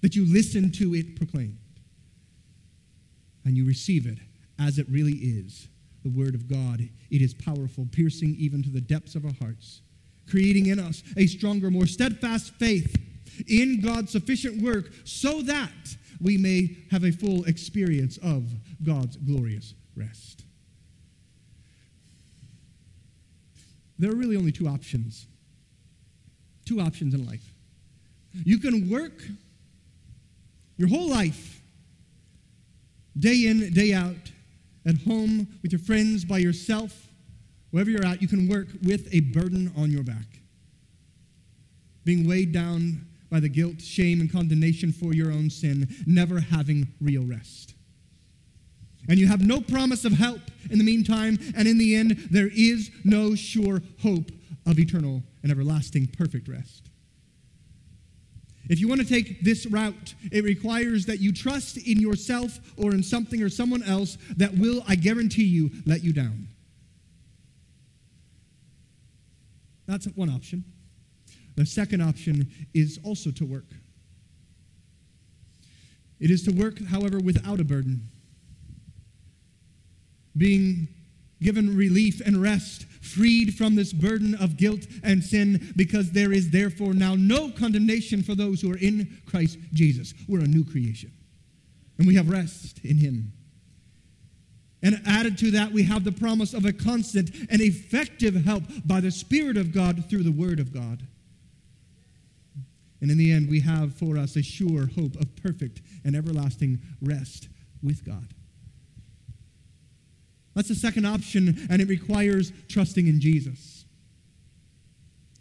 that 0.01 0.15
you 0.15 0.31
listen 0.31 0.71
to 0.71 0.93
it 0.93 1.15
proclaimed 1.15 1.57
and 3.43 3.57
you 3.57 3.65
receive 3.65 4.05
it 4.05 4.19
as 4.59 4.77
it 4.77 4.87
really 4.87 5.13
is 5.13 5.67
the 6.03 6.09
Word 6.09 6.35
of 6.35 6.47
God. 6.47 6.87
It 7.09 7.21
is 7.21 7.33
powerful, 7.33 7.87
piercing 7.91 8.35
even 8.37 8.61
to 8.63 8.69
the 8.69 8.81
depths 8.81 9.15
of 9.15 9.25
our 9.25 9.33
hearts, 9.41 9.81
creating 10.29 10.67
in 10.67 10.79
us 10.79 11.03
a 11.17 11.27
stronger, 11.27 11.69
more 11.69 11.87
steadfast 11.87 12.53
faith 12.55 12.95
in 13.47 13.81
God's 13.81 14.11
sufficient 14.11 14.61
work 14.61 14.91
so 15.03 15.41
that 15.43 15.95
we 16.21 16.37
may 16.37 16.77
have 16.91 17.03
a 17.03 17.11
full 17.11 17.43
experience 17.45 18.17
of 18.17 18.49
God's 18.83 19.17
glorious 19.17 19.73
rest. 19.95 20.43
There 23.97 24.11
are 24.11 24.15
really 24.15 24.35
only 24.35 24.51
two 24.51 24.67
options. 24.67 25.27
Two 26.65 26.81
options 26.81 27.13
in 27.13 27.25
life. 27.25 27.53
You 28.43 28.57
can 28.57 28.89
work 28.89 29.23
your 30.77 30.89
whole 30.89 31.09
life, 31.09 31.61
day 33.17 33.47
in, 33.47 33.71
day 33.73 33.93
out, 33.93 34.31
at 34.85 34.97
home, 35.03 35.47
with 35.61 35.71
your 35.71 35.79
friends, 35.79 36.25
by 36.25 36.37
yourself, 36.39 37.07
wherever 37.75 37.91
you're 37.91 38.05
at, 38.05 38.21
you 38.21 38.27
can 38.29 38.47
work 38.47 38.67
with 38.83 39.13
a 39.13 39.19
burden 39.19 39.69
on 39.75 39.91
your 39.91 40.01
back. 40.01 40.39
Being 42.05 42.25
weighed 42.25 42.53
down 42.53 43.05
by 43.29 43.41
the 43.41 43.49
guilt, 43.49 43.81
shame, 43.81 44.21
and 44.21 44.31
condemnation 44.31 44.93
for 44.93 45.13
your 45.13 45.29
own 45.29 45.49
sin, 45.49 45.93
never 46.07 46.39
having 46.39 46.87
real 47.01 47.25
rest. 47.25 47.73
And 49.09 49.19
you 49.19 49.27
have 49.27 49.45
no 49.45 49.59
promise 49.59 50.05
of 50.05 50.13
help 50.13 50.39
in 50.71 50.77
the 50.77 50.85
meantime, 50.85 51.37
and 51.53 51.67
in 51.67 51.77
the 51.77 51.97
end, 51.97 52.29
there 52.31 52.47
is 52.55 52.91
no 53.03 53.35
sure 53.35 53.81
hope 54.01 54.31
of 54.65 54.79
eternal 54.79 55.21
and 55.43 55.51
everlasting 55.51 56.07
perfect 56.17 56.47
rest. 56.47 56.89
If 58.69 58.79
you 58.79 58.87
want 58.87 59.01
to 59.01 59.07
take 59.07 59.41
this 59.43 59.65
route, 59.65 60.13
it 60.31 60.45
requires 60.45 61.07
that 61.07 61.19
you 61.19 61.33
trust 61.33 61.75
in 61.75 61.99
yourself 61.99 62.57
or 62.77 62.93
in 62.93 63.03
something 63.03 63.43
or 63.43 63.49
someone 63.49 63.83
else 63.83 64.17
that 64.37 64.57
will, 64.57 64.81
I 64.87 64.95
guarantee 64.95 65.43
you, 65.43 65.71
let 65.85 66.05
you 66.05 66.13
down. 66.13 66.47
That's 69.87 70.05
one 70.15 70.29
option. 70.29 70.63
The 71.55 71.65
second 71.65 72.01
option 72.01 72.49
is 72.73 72.99
also 73.03 73.31
to 73.31 73.45
work. 73.45 73.65
It 76.19 76.31
is 76.31 76.43
to 76.43 76.51
work, 76.51 76.81
however, 76.85 77.19
without 77.19 77.59
a 77.59 77.63
burden, 77.63 78.09
being 80.37 80.87
given 81.41 81.75
relief 81.75 82.21
and 82.25 82.41
rest, 82.41 82.85
freed 83.01 83.53
from 83.55 83.75
this 83.75 83.93
burden 83.93 84.33
of 84.35 84.57
guilt 84.57 84.87
and 85.03 85.23
sin, 85.23 85.73
because 85.75 86.11
there 86.11 86.31
is 86.31 86.49
therefore 86.49 86.93
now 86.93 87.15
no 87.15 87.51
condemnation 87.51 88.23
for 88.23 88.35
those 88.35 88.61
who 88.61 88.71
are 88.71 88.77
in 88.77 89.21
Christ 89.25 89.57
Jesus. 89.73 90.13
We're 90.27 90.39
a 90.39 90.47
new 90.47 90.63
creation, 90.63 91.11
and 91.97 92.07
we 92.07 92.15
have 92.15 92.29
rest 92.29 92.79
in 92.83 92.97
Him. 92.97 93.33
And 94.85 95.01
added 95.07 95.35
to 95.39 95.49
that, 95.49 95.71
we 95.71 95.81
have 95.81 96.03
the 96.03 96.11
promise 96.11 96.53
of 96.53 96.63
a 96.63 96.71
constant 96.71 97.31
and 97.49 97.59
effective 97.59 98.45
help 98.45 98.63
by 98.85 99.01
the 99.01 99.09
Spirit 99.09 99.57
of 99.57 99.73
God 99.73 100.07
through 100.07 100.21
the 100.21 100.31
Word 100.31 100.59
of 100.59 100.71
God. 100.71 101.01
And 103.01 103.09
in 103.09 103.17
the 103.17 103.31
end, 103.31 103.49
we 103.49 103.61
have 103.61 103.95
for 103.95 104.15
us 104.15 104.35
a 104.35 104.43
sure 104.43 104.85
hope 104.85 105.15
of 105.15 105.35
perfect 105.37 105.81
and 106.03 106.15
everlasting 106.15 106.79
rest 107.01 107.49
with 107.81 108.05
God. 108.05 108.27
That's 110.53 110.67
the 110.67 110.75
second 110.75 111.05
option, 111.05 111.67
and 111.67 111.81
it 111.81 111.87
requires 111.87 112.51
trusting 112.69 113.07
in 113.07 113.19
Jesus. 113.19 113.85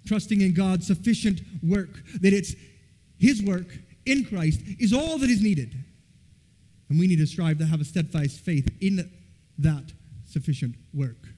Trusting 0.07 0.41
in 0.41 0.55
God's 0.55 0.87
sufficient 0.87 1.43
work, 1.63 2.03
that 2.23 2.33
it's 2.33 2.55
His 3.19 3.43
work 3.43 3.67
in 4.07 4.25
Christ 4.25 4.63
is 4.79 4.95
all 4.95 5.19
that 5.19 5.29
is 5.29 5.43
needed. 5.43 5.77
And 6.89 6.99
we 6.99 7.07
need 7.07 7.19
to 7.19 7.27
strive 7.27 7.59
to 7.59 7.67
have 7.67 7.83
a 7.83 7.85
steadfast 7.85 8.41
faith 8.41 8.71
in 8.81 9.11
that 9.59 9.93
sufficient 10.27 10.75
work. 10.93 11.29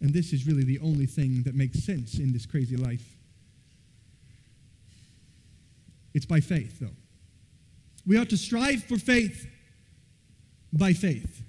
And 0.00 0.12
this 0.12 0.32
is 0.32 0.46
really 0.46 0.64
the 0.64 0.78
only 0.80 1.06
thing 1.06 1.42
that 1.44 1.54
makes 1.54 1.84
sense 1.84 2.18
in 2.18 2.32
this 2.32 2.46
crazy 2.46 2.76
life. 2.76 3.16
It's 6.14 6.26
by 6.26 6.40
faith, 6.40 6.78
though. 6.80 6.96
We 8.06 8.18
ought 8.18 8.30
to 8.30 8.36
strive 8.36 8.84
for 8.84 8.96
faith 8.96 9.46
by 10.72 10.92
faith. 10.92 11.42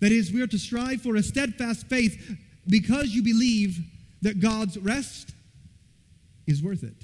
That 0.00 0.12
is, 0.12 0.32
we 0.32 0.42
are 0.42 0.46
to 0.46 0.58
strive 0.58 1.02
for 1.02 1.16
a 1.16 1.22
steadfast 1.22 1.86
faith 1.86 2.36
because 2.66 3.14
you 3.14 3.22
believe 3.22 3.78
that 4.22 4.40
God's 4.40 4.76
rest 4.78 5.32
is 6.46 6.62
worth 6.62 6.82
it. 6.82 6.96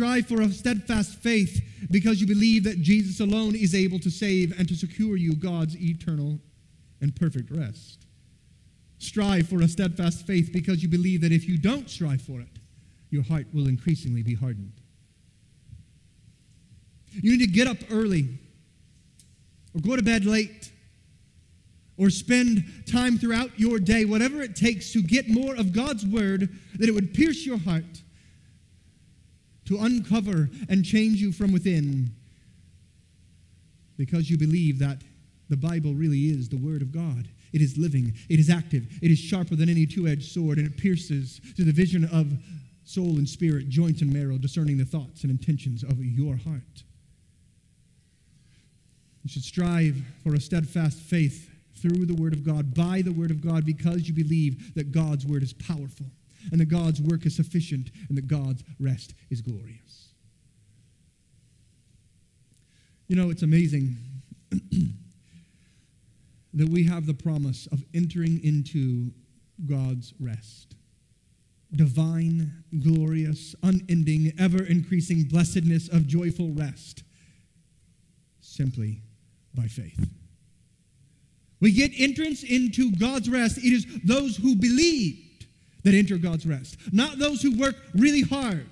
Strive 0.00 0.28
for 0.28 0.40
a 0.40 0.48
steadfast 0.48 1.16
faith 1.16 1.62
because 1.90 2.22
you 2.22 2.26
believe 2.26 2.64
that 2.64 2.80
Jesus 2.80 3.20
alone 3.20 3.54
is 3.54 3.74
able 3.74 3.98
to 3.98 4.08
save 4.10 4.58
and 4.58 4.66
to 4.66 4.74
secure 4.74 5.14
you 5.14 5.34
God's 5.34 5.76
eternal 5.76 6.38
and 7.02 7.14
perfect 7.14 7.50
rest. 7.50 8.06
Strive 8.96 9.46
for 9.46 9.60
a 9.60 9.68
steadfast 9.68 10.26
faith 10.26 10.54
because 10.54 10.82
you 10.82 10.88
believe 10.88 11.20
that 11.20 11.32
if 11.32 11.46
you 11.46 11.58
don't 11.58 11.90
strive 11.90 12.22
for 12.22 12.40
it, 12.40 12.48
your 13.10 13.22
heart 13.22 13.46
will 13.52 13.68
increasingly 13.68 14.22
be 14.22 14.34
hardened. 14.34 14.72
You 17.12 17.32
need 17.32 17.44
to 17.44 17.52
get 17.52 17.66
up 17.66 17.76
early 17.90 18.38
or 19.74 19.82
go 19.82 19.96
to 19.96 20.02
bed 20.02 20.24
late 20.24 20.72
or 21.98 22.08
spend 22.08 22.64
time 22.90 23.18
throughout 23.18 23.50
your 23.60 23.78
day, 23.78 24.06
whatever 24.06 24.40
it 24.40 24.56
takes 24.56 24.94
to 24.94 25.02
get 25.02 25.28
more 25.28 25.54
of 25.56 25.74
God's 25.74 26.06
word, 26.06 26.48
that 26.78 26.88
it 26.88 26.92
would 26.92 27.12
pierce 27.12 27.44
your 27.44 27.58
heart, 27.58 28.00
to 29.70 29.78
uncover 29.78 30.50
and 30.68 30.84
change 30.84 31.22
you 31.22 31.30
from 31.30 31.52
within, 31.52 32.10
because 33.96 34.28
you 34.28 34.36
believe 34.36 34.80
that 34.80 34.98
the 35.48 35.56
Bible 35.56 35.94
really 35.94 36.24
is 36.24 36.48
the 36.48 36.56
word 36.56 36.82
of 36.82 36.90
God. 36.90 37.28
It 37.52 37.62
is 37.62 37.78
living, 37.78 38.12
it 38.28 38.40
is 38.40 38.50
active, 38.50 38.88
it 39.00 39.12
is 39.12 39.18
sharper 39.18 39.54
than 39.54 39.68
any 39.68 39.86
two 39.86 40.08
edged 40.08 40.32
sword, 40.32 40.58
and 40.58 40.66
it 40.66 40.76
pierces 40.76 41.40
to 41.56 41.62
the 41.62 41.70
vision 41.70 42.04
of 42.06 42.32
soul 42.82 43.18
and 43.18 43.28
spirit, 43.28 43.68
joint 43.68 44.02
and 44.02 44.12
marrow, 44.12 44.38
discerning 44.38 44.76
the 44.76 44.84
thoughts 44.84 45.22
and 45.22 45.30
intentions 45.30 45.84
of 45.84 46.04
your 46.04 46.34
heart. 46.36 46.82
You 49.22 49.30
should 49.30 49.44
strive 49.44 50.02
for 50.24 50.34
a 50.34 50.40
steadfast 50.40 50.98
faith 50.98 51.48
through 51.76 52.06
the 52.06 52.20
Word 52.20 52.32
of 52.32 52.44
God, 52.44 52.74
by 52.74 53.02
the 53.02 53.12
Word 53.12 53.30
of 53.30 53.40
God, 53.40 53.64
because 53.64 54.08
you 54.08 54.14
believe 54.14 54.74
that 54.74 54.90
God's 54.90 55.26
Word 55.26 55.44
is 55.44 55.52
powerful 55.52 56.06
and 56.50 56.60
that 56.60 56.68
God's 56.68 57.00
work 57.00 57.26
is 57.26 57.36
sufficient 57.36 57.90
and 58.08 58.16
that 58.16 58.26
God's 58.26 58.64
rest 58.78 59.14
is 59.30 59.40
glorious. 59.40 60.08
You 63.08 63.16
know, 63.16 63.30
it's 63.30 63.42
amazing 63.42 63.96
that 66.54 66.68
we 66.68 66.84
have 66.84 67.06
the 67.06 67.14
promise 67.14 67.66
of 67.72 67.84
entering 67.92 68.42
into 68.44 69.10
God's 69.66 70.14
rest. 70.20 70.76
Divine, 71.74 72.64
glorious, 72.80 73.54
unending, 73.62 74.32
ever 74.38 74.64
increasing 74.64 75.24
blessedness 75.24 75.88
of 75.88 76.06
joyful 76.06 76.52
rest 76.52 77.02
simply 78.40 79.02
by 79.54 79.66
faith. 79.66 80.08
We 81.60 81.72
get 81.72 81.92
entrance 81.98 82.42
into 82.42 82.90
God's 82.92 83.28
rest. 83.28 83.58
It 83.58 83.72
is 83.72 83.86
those 84.04 84.36
who 84.36 84.56
believed 84.56 85.29
that 85.84 85.94
enter 85.94 86.16
God's 86.16 86.46
rest, 86.46 86.76
not 86.92 87.18
those 87.18 87.42
who 87.42 87.58
work 87.58 87.76
really 87.94 88.22
hard, 88.22 88.66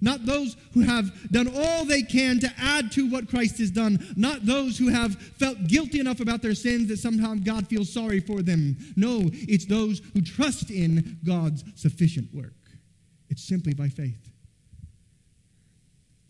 not 0.00 0.26
those 0.26 0.56
who 0.74 0.80
have 0.80 1.30
done 1.30 1.50
all 1.54 1.84
they 1.84 2.02
can 2.02 2.38
to 2.40 2.52
add 2.58 2.92
to 2.92 3.10
what 3.10 3.28
Christ 3.28 3.58
has 3.58 3.70
done, 3.70 3.98
not 4.16 4.46
those 4.46 4.78
who 4.78 4.88
have 4.88 5.16
felt 5.16 5.66
guilty 5.66 6.00
enough 6.00 6.20
about 6.20 6.42
their 6.42 6.54
sins 6.54 6.88
that 6.88 6.98
sometimes 6.98 7.44
God 7.44 7.66
feels 7.68 7.92
sorry 7.92 8.20
for 8.20 8.42
them. 8.42 8.76
No, 8.96 9.22
it's 9.24 9.66
those 9.66 10.00
who 10.14 10.20
trust 10.20 10.70
in 10.70 11.18
God's 11.24 11.64
sufficient 11.74 12.32
work. 12.34 12.54
It's 13.28 13.42
simply 13.42 13.74
by 13.74 13.88
faith. 13.88 14.30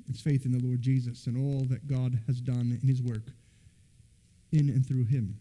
It's 0.09 0.21
faith 0.21 0.47
in 0.47 0.53
the 0.53 0.67
Lord 0.67 0.81
Jesus 0.81 1.27
and 1.27 1.37
all 1.37 1.67
that 1.67 1.87
God 1.87 2.19
has 2.27 2.41
done 2.41 2.79
in 2.83 2.89
his 2.89 3.03
work 3.03 3.25
in 4.53 4.71
and 4.71 4.87
through 4.87 5.05
him. 5.05 5.39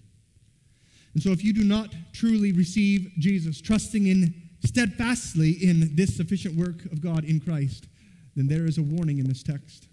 And 1.14 1.24
so, 1.24 1.32
if 1.32 1.44
you 1.44 1.54
do 1.54 1.64
not 1.64 1.96
truly 2.14 2.52
receive 2.52 3.12
Jesus, 3.18 3.62
trusting 3.62 4.08
in 4.08 4.34
steadfastly 4.66 5.52
in 5.52 5.96
this 5.96 6.16
sufficient 6.16 6.56
work 6.56 6.86
of 6.86 7.02
God 7.02 7.24
in 7.24 7.40
Christ, 7.40 7.88
then 8.36 8.48
there 8.48 8.66
is 8.66 8.78
a 8.78 8.84
warning 8.84 9.20
in 9.20 9.28
this 9.28 9.44
text. 9.44 9.88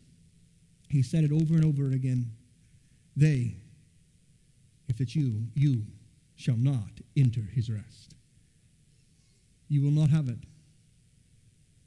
He 0.89 1.03
said 1.03 1.25
it 1.25 1.33
over 1.33 1.55
and 1.55 1.65
over 1.65 1.91
again. 1.91 2.31
They, 3.17 3.57
if 4.89 5.01
it's 5.01 5.17
you, 5.17 5.47
you 5.55 5.83
shall 6.37 6.57
not 6.57 6.91
enter 7.17 7.41
his 7.41 7.71
rest. 7.71 8.15
You 9.69 9.83
will 9.83 9.91
not 9.91 10.11
have 10.11 10.29
it. 10.29 10.39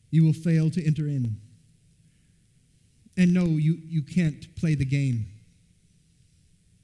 You 0.09 0.25
will 0.25 0.33
fail 0.33 0.69
to 0.71 0.85
enter 0.85 1.07
in. 1.07 1.37
And 3.17 3.33
no, 3.33 3.45
you, 3.45 3.77
you 3.85 4.01
can't 4.01 4.55
play 4.55 4.75
the 4.75 4.85
game. 4.85 5.25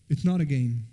It's 0.10 0.26
not 0.26 0.42
a 0.42 0.46
game. 0.46 0.86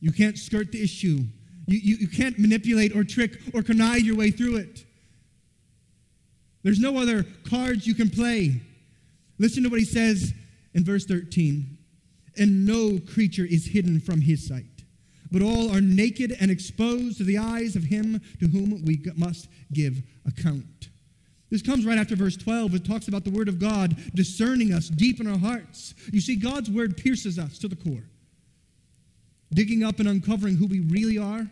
You 0.00 0.12
can't 0.12 0.38
skirt 0.38 0.72
the 0.72 0.82
issue. 0.82 1.20
You, 1.66 1.78
you, 1.78 1.96
you 1.96 2.08
can't 2.08 2.38
manipulate 2.38 2.94
or 2.94 3.04
trick 3.04 3.38
or 3.54 3.62
connive 3.62 4.02
your 4.02 4.16
way 4.16 4.30
through 4.30 4.56
it. 4.56 4.84
There's 6.62 6.80
no 6.80 6.96
other 6.98 7.24
cards 7.48 7.86
you 7.86 7.94
can 7.94 8.10
play. 8.10 8.60
Listen 9.38 9.62
to 9.64 9.68
what 9.68 9.78
he 9.78 9.84
says 9.84 10.32
in 10.72 10.84
verse 10.84 11.04
13. 11.04 11.78
And 12.36 12.66
no 12.66 12.98
creature 12.98 13.44
is 13.44 13.66
hidden 13.66 14.00
from 14.00 14.20
his 14.20 14.46
sight, 14.46 14.64
but 15.30 15.40
all 15.40 15.70
are 15.70 15.80
naked 15.80 16.36
and 16.40 16.50
exposed 16.50 17.18
to 17.18 17.24
the 17.24 17.38
eyes 17.38 17.76
of 17.76 17.84
him 17.84 18.20
to 18.40 18.48
whom 18.48 18.84
we 18.84 19.00
must 19.14 19.48
give 19.72 20.02
account. 20.26 20.88
This 21.50 21.62
comes 21.62 21.86
right 21.86 21.98
after 21.98 22.16
verse 22.16 22.36
12. 22.36 22.74
It 22.74 22.84
talks 22.84 23.06
about 23.06 23.22
the 23.22 23.30
word 23.30 23.48
of 23.48 23.60
God 23.60 23.96
discerning 24.14 24.72
us 24.72 24.88
deep 24.88 25.20
in 25.20 25.28
our 25.28 25.38
hearts. 25.38 25.94
You 26.12 26.20
see, 26.20 26.34
God's 26.34 26.70
word 26.70 26.96
pierces 26.96 27.38
us 27.38 27.58
to 27.58 27.68
the 27.68 27.76
core 27.76 28.02
digging 29.54 29.82
up 29.82 30.00
and 30.00 30.08
uncovering 30.08 30.56
who 30.56 30.66
we 30.66 30.80
really 30.80 31.16
are, 31.16 31.46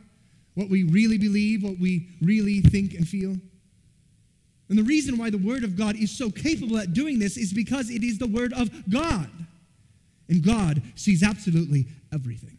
what 0.55 0.69
we 0.69 0.83
really 0.83 1.19
believe, 1.19 1.63
what 1.63 1.79
we 1.79 2.09
really 2.21 2.61
think 2.61 2.95
and 2.95 3.09
feel. 3.09 3.37
And 4.69 4.79
the 4.79 4.83
reason 4.83 5.19
why 5.19 5.31
the 5.31 5.39
Word 5.39 5.65
of 5.65 5.77
God 5.77 5.97
is 5.97 6.11
so 6.11 6.31
capable 6.31 6.79
at 6.79 6.93
doing 6.93 7.19
this 7.19 7.37
is 7.37 7.53
because 7.53 7.91
it 7.91 8.03
is 8.03 8.19
the 8.19 8.27
Word 8.27 8.53
of 8.53 8.71
God. 8.91 9.31
And 10.29 10.43
God 10.43 10.83
sees 10.95 11.23
absolutely 11.23 11.87
everything. 12.13 12.59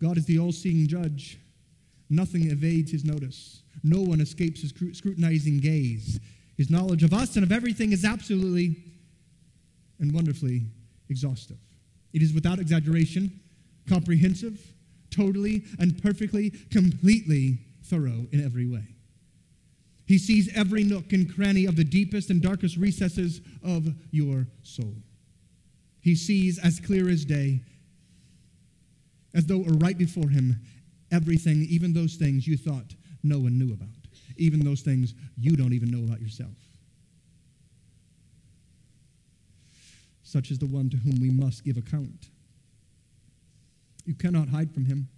God 0.00 0.16
is 0.16 0.26
the 0.26 0.38
all 0.38 0.52
seeing 0.52 0.86
judge. 0.86 1.38
Nothing 2.10 2.50
evades 2.50 2.90
his 2.90 3.04
notice, 3.04 3.62
no 3.82 4.00
one 4.00 4.20
escapes 4.20 4.62
his 4.62 4.70
scrutinizing 4.96 5.58
gaze. 5.58 6.18
His 6.56 6.70
knowledge 6.70 7.04
of 7.04 7.14
us 7.14 7.36
and 7.36 7.44
of 7.44 7.52
everything 7.52 7.92
is 7.92 8.04
absolutely 8.04 8.76
and 10.00 10.12
wonderfully 10.12 10.62
exhaustive. 11.08 11.58
It 12.12 12.22
is 12.22 12.32
without 12.32 12.58
exaggeration, 12.58 13.40
comprehensive, 13.88 14.60
totally 15.10 15.64
and 15.78 16.02
perfectly, 16.02 16.50
completely 16.70 17.58
thorough 17.84 18.26
in 18.32 18.44
every 18.44 18.66
way. 18.66 18.84
He 20.06 20.18
sees 20.18 20.50
every 20.54 20.84
nook 20.84 21.12
and 21.12 21.32
cranny 21.32 21.66
of 21.66 21.76
the 21.76 21.84
deepest 21.84 22.30
and 22.30 22.40
darkest 22.40 22.76
recesses 22.76 23.42
of 23.62 23.88
your 24.10 24.46
soul. 24.62 24.94
He 26.00 26.14
sees 26.14 26.58
as 26.58 26.80
clear 26.80 27.10
as 27.10 27.24
day, 27.24 27.60
as 29.34 29.44
though 29.44 29.64
right 29.64 29.98
before 29.98 30.30
him, 30.30 30.60
everything, 31.10 31.66
even 31.68 31.92
those 31.92 32.14
things 32.14 32.46
you 32.46 32.56
thought 32.56 32.94
no 33.22 33.38
one 33.38 33.58
knew 33.58 33.72
about, 33.72 33.88
even 34.36 34.64
those 34.64 34.80
things 34.80 35.14
you 35.36 35.56
don't 35.56 35.74
even 35.74 35.90
know 35.90 36.04
about 36.04 36.22
yourself. 36.22 36.56
Such 40.28 40.50
is 40.50 40.58
the 40.58 40.66
one 40.66 40.90
to 40.90 40.98
whom 40.98 41.18
we 41.22 41.30
must 41.30 41.64
give 41.64 41.78
account. 41.78 42.28
You 44.04 44.12
cannot 44.12 44.48
hide 44.48 44.70
from 44.74 44.84
him, 44.84 45.08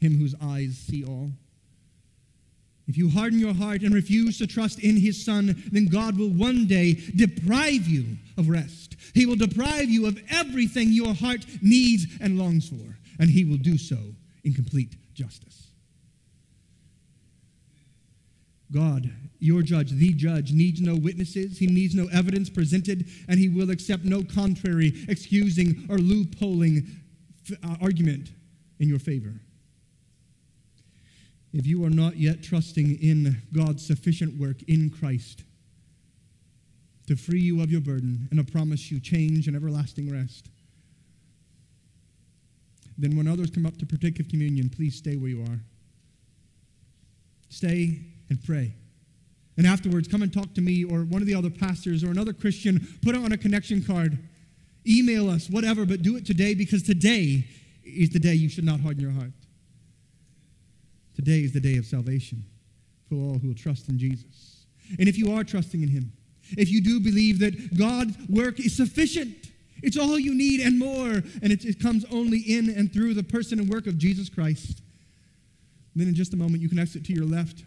him 0.00 0.18
whose 0.18 0.34
eyes 0.42 0.76
see 0.76 1.04
all. 1.04 1.30
If 2.88 2.98
you 2.98 3.08
harden 3.08 3.38
your 3.38 3.54
heart 3.54 3.82
and 3.82 3.94
refuse 3.94 4.36
to 4.38 4.48
trust 4.48 4.80
in 4.80 4.96
his 4.96 5.24
Son, 5.24 5.62
then 5.70 5.86
God 5.86 6.18
will 6.18 6.30
one 6.30 6.66
day 6.66 6.94
deprive 7.14 7.86
you 7.86 8.16
of 8.36 8.48
rest. 8.48 8.96
He 9.14 9.26
will 9.26 9.36
deprive 9.36 9.88
you 9.88 10.06
of 10.06 10.20
everything 10.28 10.88
your 10.90 11.14
heart 11.14 11.46
needs 11.62 12.06
and 12.20 12.36
longs 12.36 12.68
for, 12.68 12.98
and 13.20 13.30
he 13.30 13.44
will 13.44 13.58
do 13.58 13.78
so 13.78 13.96
in 14.42 14.54
complete 14.54 14.96
justice. 15.14 15.69
God, 18.72 19.10
your 19.38 19.62
judge, 19.62 19.90
the 19.90 20.12
judge, 20.12 20.52
needs 20.52 20.80
no 20.80 20.94
witnesses. 20.94 21.58
He 21.58 21.66
needs 21.66 21.94
no 21.94 22.06
evidence 22.12 22.48
presented, 22.50 23.08
and 23.28 23.38
he 23.38 23.48
will 23.48 23.70
accept 23.70 24.04
no 24.04 24.22
contrary, 24.22 25.04
excusing, 25.08 25.86
or 25.88 25.96
loopholing 25.96 26.86
uh, 27.64 27.76
argument 27.80 28.30
in 28.78 28.88
your 28.88 28.98
favor. 28.98 29.34
If 31.52 31.66
you 31.66 31.84
are 31.84 31.90
not 31.90 32.16
yet 32.16 32.42
trusting 32.42 33.02
in 33.02 33.42
God's 33.52 33.84
sufficient 33.84 34.38
work 34.38 34.62
in 34.68 34.90
Christ 34.90 35.42
to 37.08 37.16
free 37.16 37.40
you 37.40 37.60
of 37.60 37.72
your 37.72 37.80
burden 37.80 38.28
and 38.30 38.38
to 38.38 38.52
promise 38.52 38.90
you 38.90 39.00
change 39.00 39.48
and 39.48 39.56
everlasting 39.56 40.12
rest, 40.12 40.48
then 42.96 43.16
when 43.16 43.26
others 43.26 43.50
come 43.50 43.66
up 43.66 43.78
to 43.78 43.86
partake 43.86 44.20
of 44.20 44.28
communion, 44.28 44.68
please 44.68 44.94
stay 44.94 45.16
where 45.16 45.30
you 45.30 45.42
are. 45.42 45.58
Stay 47.48 47.98
and 48.30 48.42
pray. 48.42 48.72
And 49.56 49.66
afterwards, 49.66 50.08
come 50.08 50.22
and 50.22 50.32
talk 50.32 50.54
to 50.54 50.62
me 50.62 50.84
or 50.84 51.00
one 51.00 51.20
of 51.20 51.28
the 51.28 51.34
other 51.34 51.50
pastors 51.50 52.02
or 52.02 52.10
another 52.10 52.32
Christian. 52.32 52.86
Put 53.02 53.14
it 53.14 53.22
on 53.22 53.32
a 53.32 53.36
connection 53.36 53.82
card. 53.82 54.18
Email 54.86 55.28
us, 55.28 55.50
whatever, 55.50 55.84
but 55.84 56.00
do 56.00 56.16
it 56.16 56.24
today 56.24 56.54
because 56.54 56.82
today 56.82 57.46
is 57.84 58.10
the 58.10 58.18
day 58.18 58.32
you 58.32 58.48
should 58.48 58.64
not 58.64 58.80
harden 58.80 59.02
your 59.02 59.10
heart. 59.10 59.32
Today 61.14 61.40
is 61.40 61.52
the 61.52 61.60
day 61.60 61.76
of 61.76 61.84
salvation 61.84 62.42
for 63.08 63.16
all 63.16 63.38
who 63.38 63.48
will 63.48 63.54
trust 63.54 63.90
in 63.90 63.98
Jesus. 63.98 64.64
And 64.98 65.08
if 65.08 65.18
you 65.18 65.32
are 65.34 65.44
trusting 65.44 65.82
in 65.82 65.88
Him, 65.88 66.12
if 66.56 66.70
you 66.70 66.80
do 66.80 66.98
believe 66.98 67.38
that 67.40 67.76
God's 67.76 68.16
work 68.28 68.58
is 68.58 68.74
sufficient, 68.74 69.36
it's 69.82 69.98
all 69.98 70.18
you 70.18 70.34
need 70.34 70.60
and 70.60 70.78
more, 70.78 71.08
and 71.08 71.52
it, 71.52 71.64
it 71.64 71.80
comes 71.80 72.04
only 72.10 72.38
in 72.38 72.70
and 72.70 72.92
through 72.92 73.14
the 73.14 73.22
person 73.22 73.58
and 73.60 73.68
work 73.68 73.86
of 73.86 73.98
Jesus 73.98 74.28
Christ, 74.28 74.80
then 75.94 76.08
in 76.08 76.14
just 76.14 76.32
a 76.32 76.36
moment 76.36 76.62
you 76.62 76.68
can 76.68 76.78
exit 76.78 77.04
to 77.04 77.12
your 77.12 77.26
left 77.26 77.64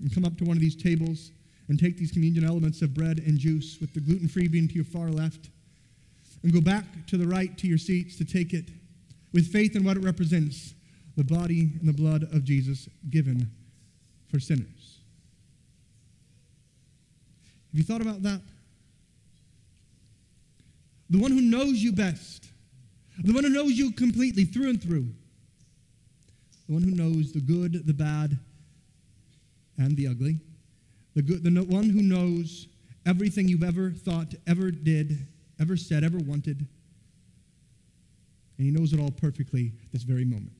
and 0.00 0.14
come 0.14 0.24
up 0.24 0.36
to 0.38 0.44
one 0.44 0.56
of 0.56 0.60
these 0.60 0.76
tables 0.76 1.32
and 1.68 1.78
take 1.78 1.96
these 1.96 2.10
communion 2.10 2.44
elements 2.44 2.82
of 2.82 2.94
bread 2.94 3.20
and 3.20 3.38
juice 3.38 3.78
with 3.80 3.94
the 3.94 4.00
gluten 4.00 4.28
free 4.28 4.48
being 4.48 4.66
to 4.66 4.74
your 4.74 4.84
far 4.84 5.08
left 5.08 5.50
and 6.42 6.52
go 6.52 6.60
back 6.60 6.84
to 7.06 7.16
the 7.16 7.26
right 7.26 7.56
to 7.58 7.66
your 7.66 7.78
seats 7.78 8.16
to 8.16 8.24
take 8.24 8.52
it 8.52 8.64
with 9.32 9.52
faith 9.52 9.76
in 9.76 9.84
what 9.84 9.96
it 9.96 10.02
represents 10.02 10.74
the 11.16 11.24
body 11.24 11.70
and 11.78 11.88
the 11.88 11.92
blood 11.92 12.22
of 12.34 12.44
Jesus 12.44 12.88
given 13.10 13.50
for 14.28 14.40
sinners. 14.40 14.98
Have 17.70 17.78
you 17.78 17.84
thought 17.84 18.00
about 18.00 18.22
that? 18.22 18.40
The 21.10 21.18
one 21.18 21.30
who 21.30 21.40
knows 21.40 21.82
you 21.82 21.92
best, 21.92 22.46
the 23.22 23.32
one 23.32 23.44
who 23.44 23.50
knows 23.50 23.72
you 23.72 23.92
completely 23.92 24.44
through 24.44 24.70
and 24.70 24.82
through, 24.82 25.08
the 26.66 26.72
one 26.72 26.82
who 26.82 26.92
knows 26.92 27.32
the 27.32 27.40
good, 27.40 27.86
the 27.86 27.92
bad, 27.94 28.38
and 29.80 29.96
the 29.96 30.06
ugly, 30.06 30.38
the, 31.14 31.22
good, 31.22 31.42
the 31.42 31.50
one 31.64 31.88
who 31.88 32.02
knows 32.02 32.68
everything 33.06 33.48
you've 33.48 33.64
ever 33.64 33.90
thought, 33.90 34.34
ever 34.46 34.70
did, 34.70 35.26
ever 35.58 35.76
said, 35.76 36.04
ever 36.04 36.18
wanted, 36.18 36.58
and 38.58 38.66
he 38.66 38.70
knows 38.70 38.92
it 38.92 39.00
all 39.00 39.10
perfectly 39.10 39.72
this 39.90 40.02
very 40.02 40.24
moment. 40.24 40.52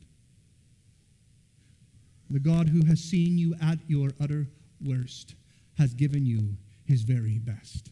The 2.31 2.41
God 2.41 2.69
who 2.69 2.87
has 2.87 2.99
seen 2.99 3.37
you 3.37 3.55
at 3.63 3.79
your 3.87 4.11
utter 4.21 4.49
worst 4.83 5.35
has 5.77 5.93
given 5.93 6.25
you 6.25 6.57
his 6.87 7.03
very 7.03 7.39
best. 7.39 7.91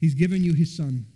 He's 0.00 0.14
given 0.14 0.42
you 0.42 0.54
his 0.54 0.76
son 0.76 1.06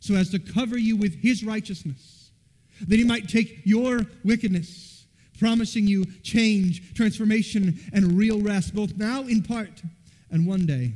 so 0.00 0.14
as 0.14 0.30
to 0.30 0.40
cover 0.40 0.76
you 0.76 0.96
with 0.96 1.14
his 1.22 1.44
righteousness, 1.44 2.32
that 2.80 2.98
he 2.98 3.04
might 3.04 3.28
take 3.28 3.60
your 3.64 4.00
wickedness 4.24 4.91
promising 5.42 5.88
you 5.88 6.04
change, 6.22 6.94
transformation, 6.94 7.76
and 7.92 8.16
real 8.16 8.40
rest, 8.40 8.72
both 8.76 8.96
now 8.96 9.22
in 9.22 9.42
part 9.42 9.82
and 10.30 10.46
one 10.46 10.64
day 10.64 10.92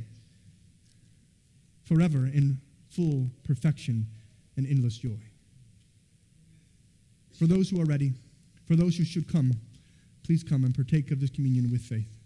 forever 1.83 2.19
in 2.27 2.57
full 2.89 3.27
perfection 3.43 4.07
and 4.55 4.65
endless 4.65 4.99
joy. 4.99 5.19
For 7.37 7.45
those 7.45 7.69
who 7.69 7.81
are 7.81 7.85
ready, 7.85 8.13
for 8.65 8.77
those 8.77 8.95
who 8.95 9.03
should 9.03 9.29
come, 9.29 9.51
please 10.23 10.43
come 10.43 10.63
and 10.63 10.73
partake 10.73 11.11
of 11.11 11.19
this 11.19 11.29
communion 11.29 11.69
with 11.69 11.81
faith. 11.81 12.16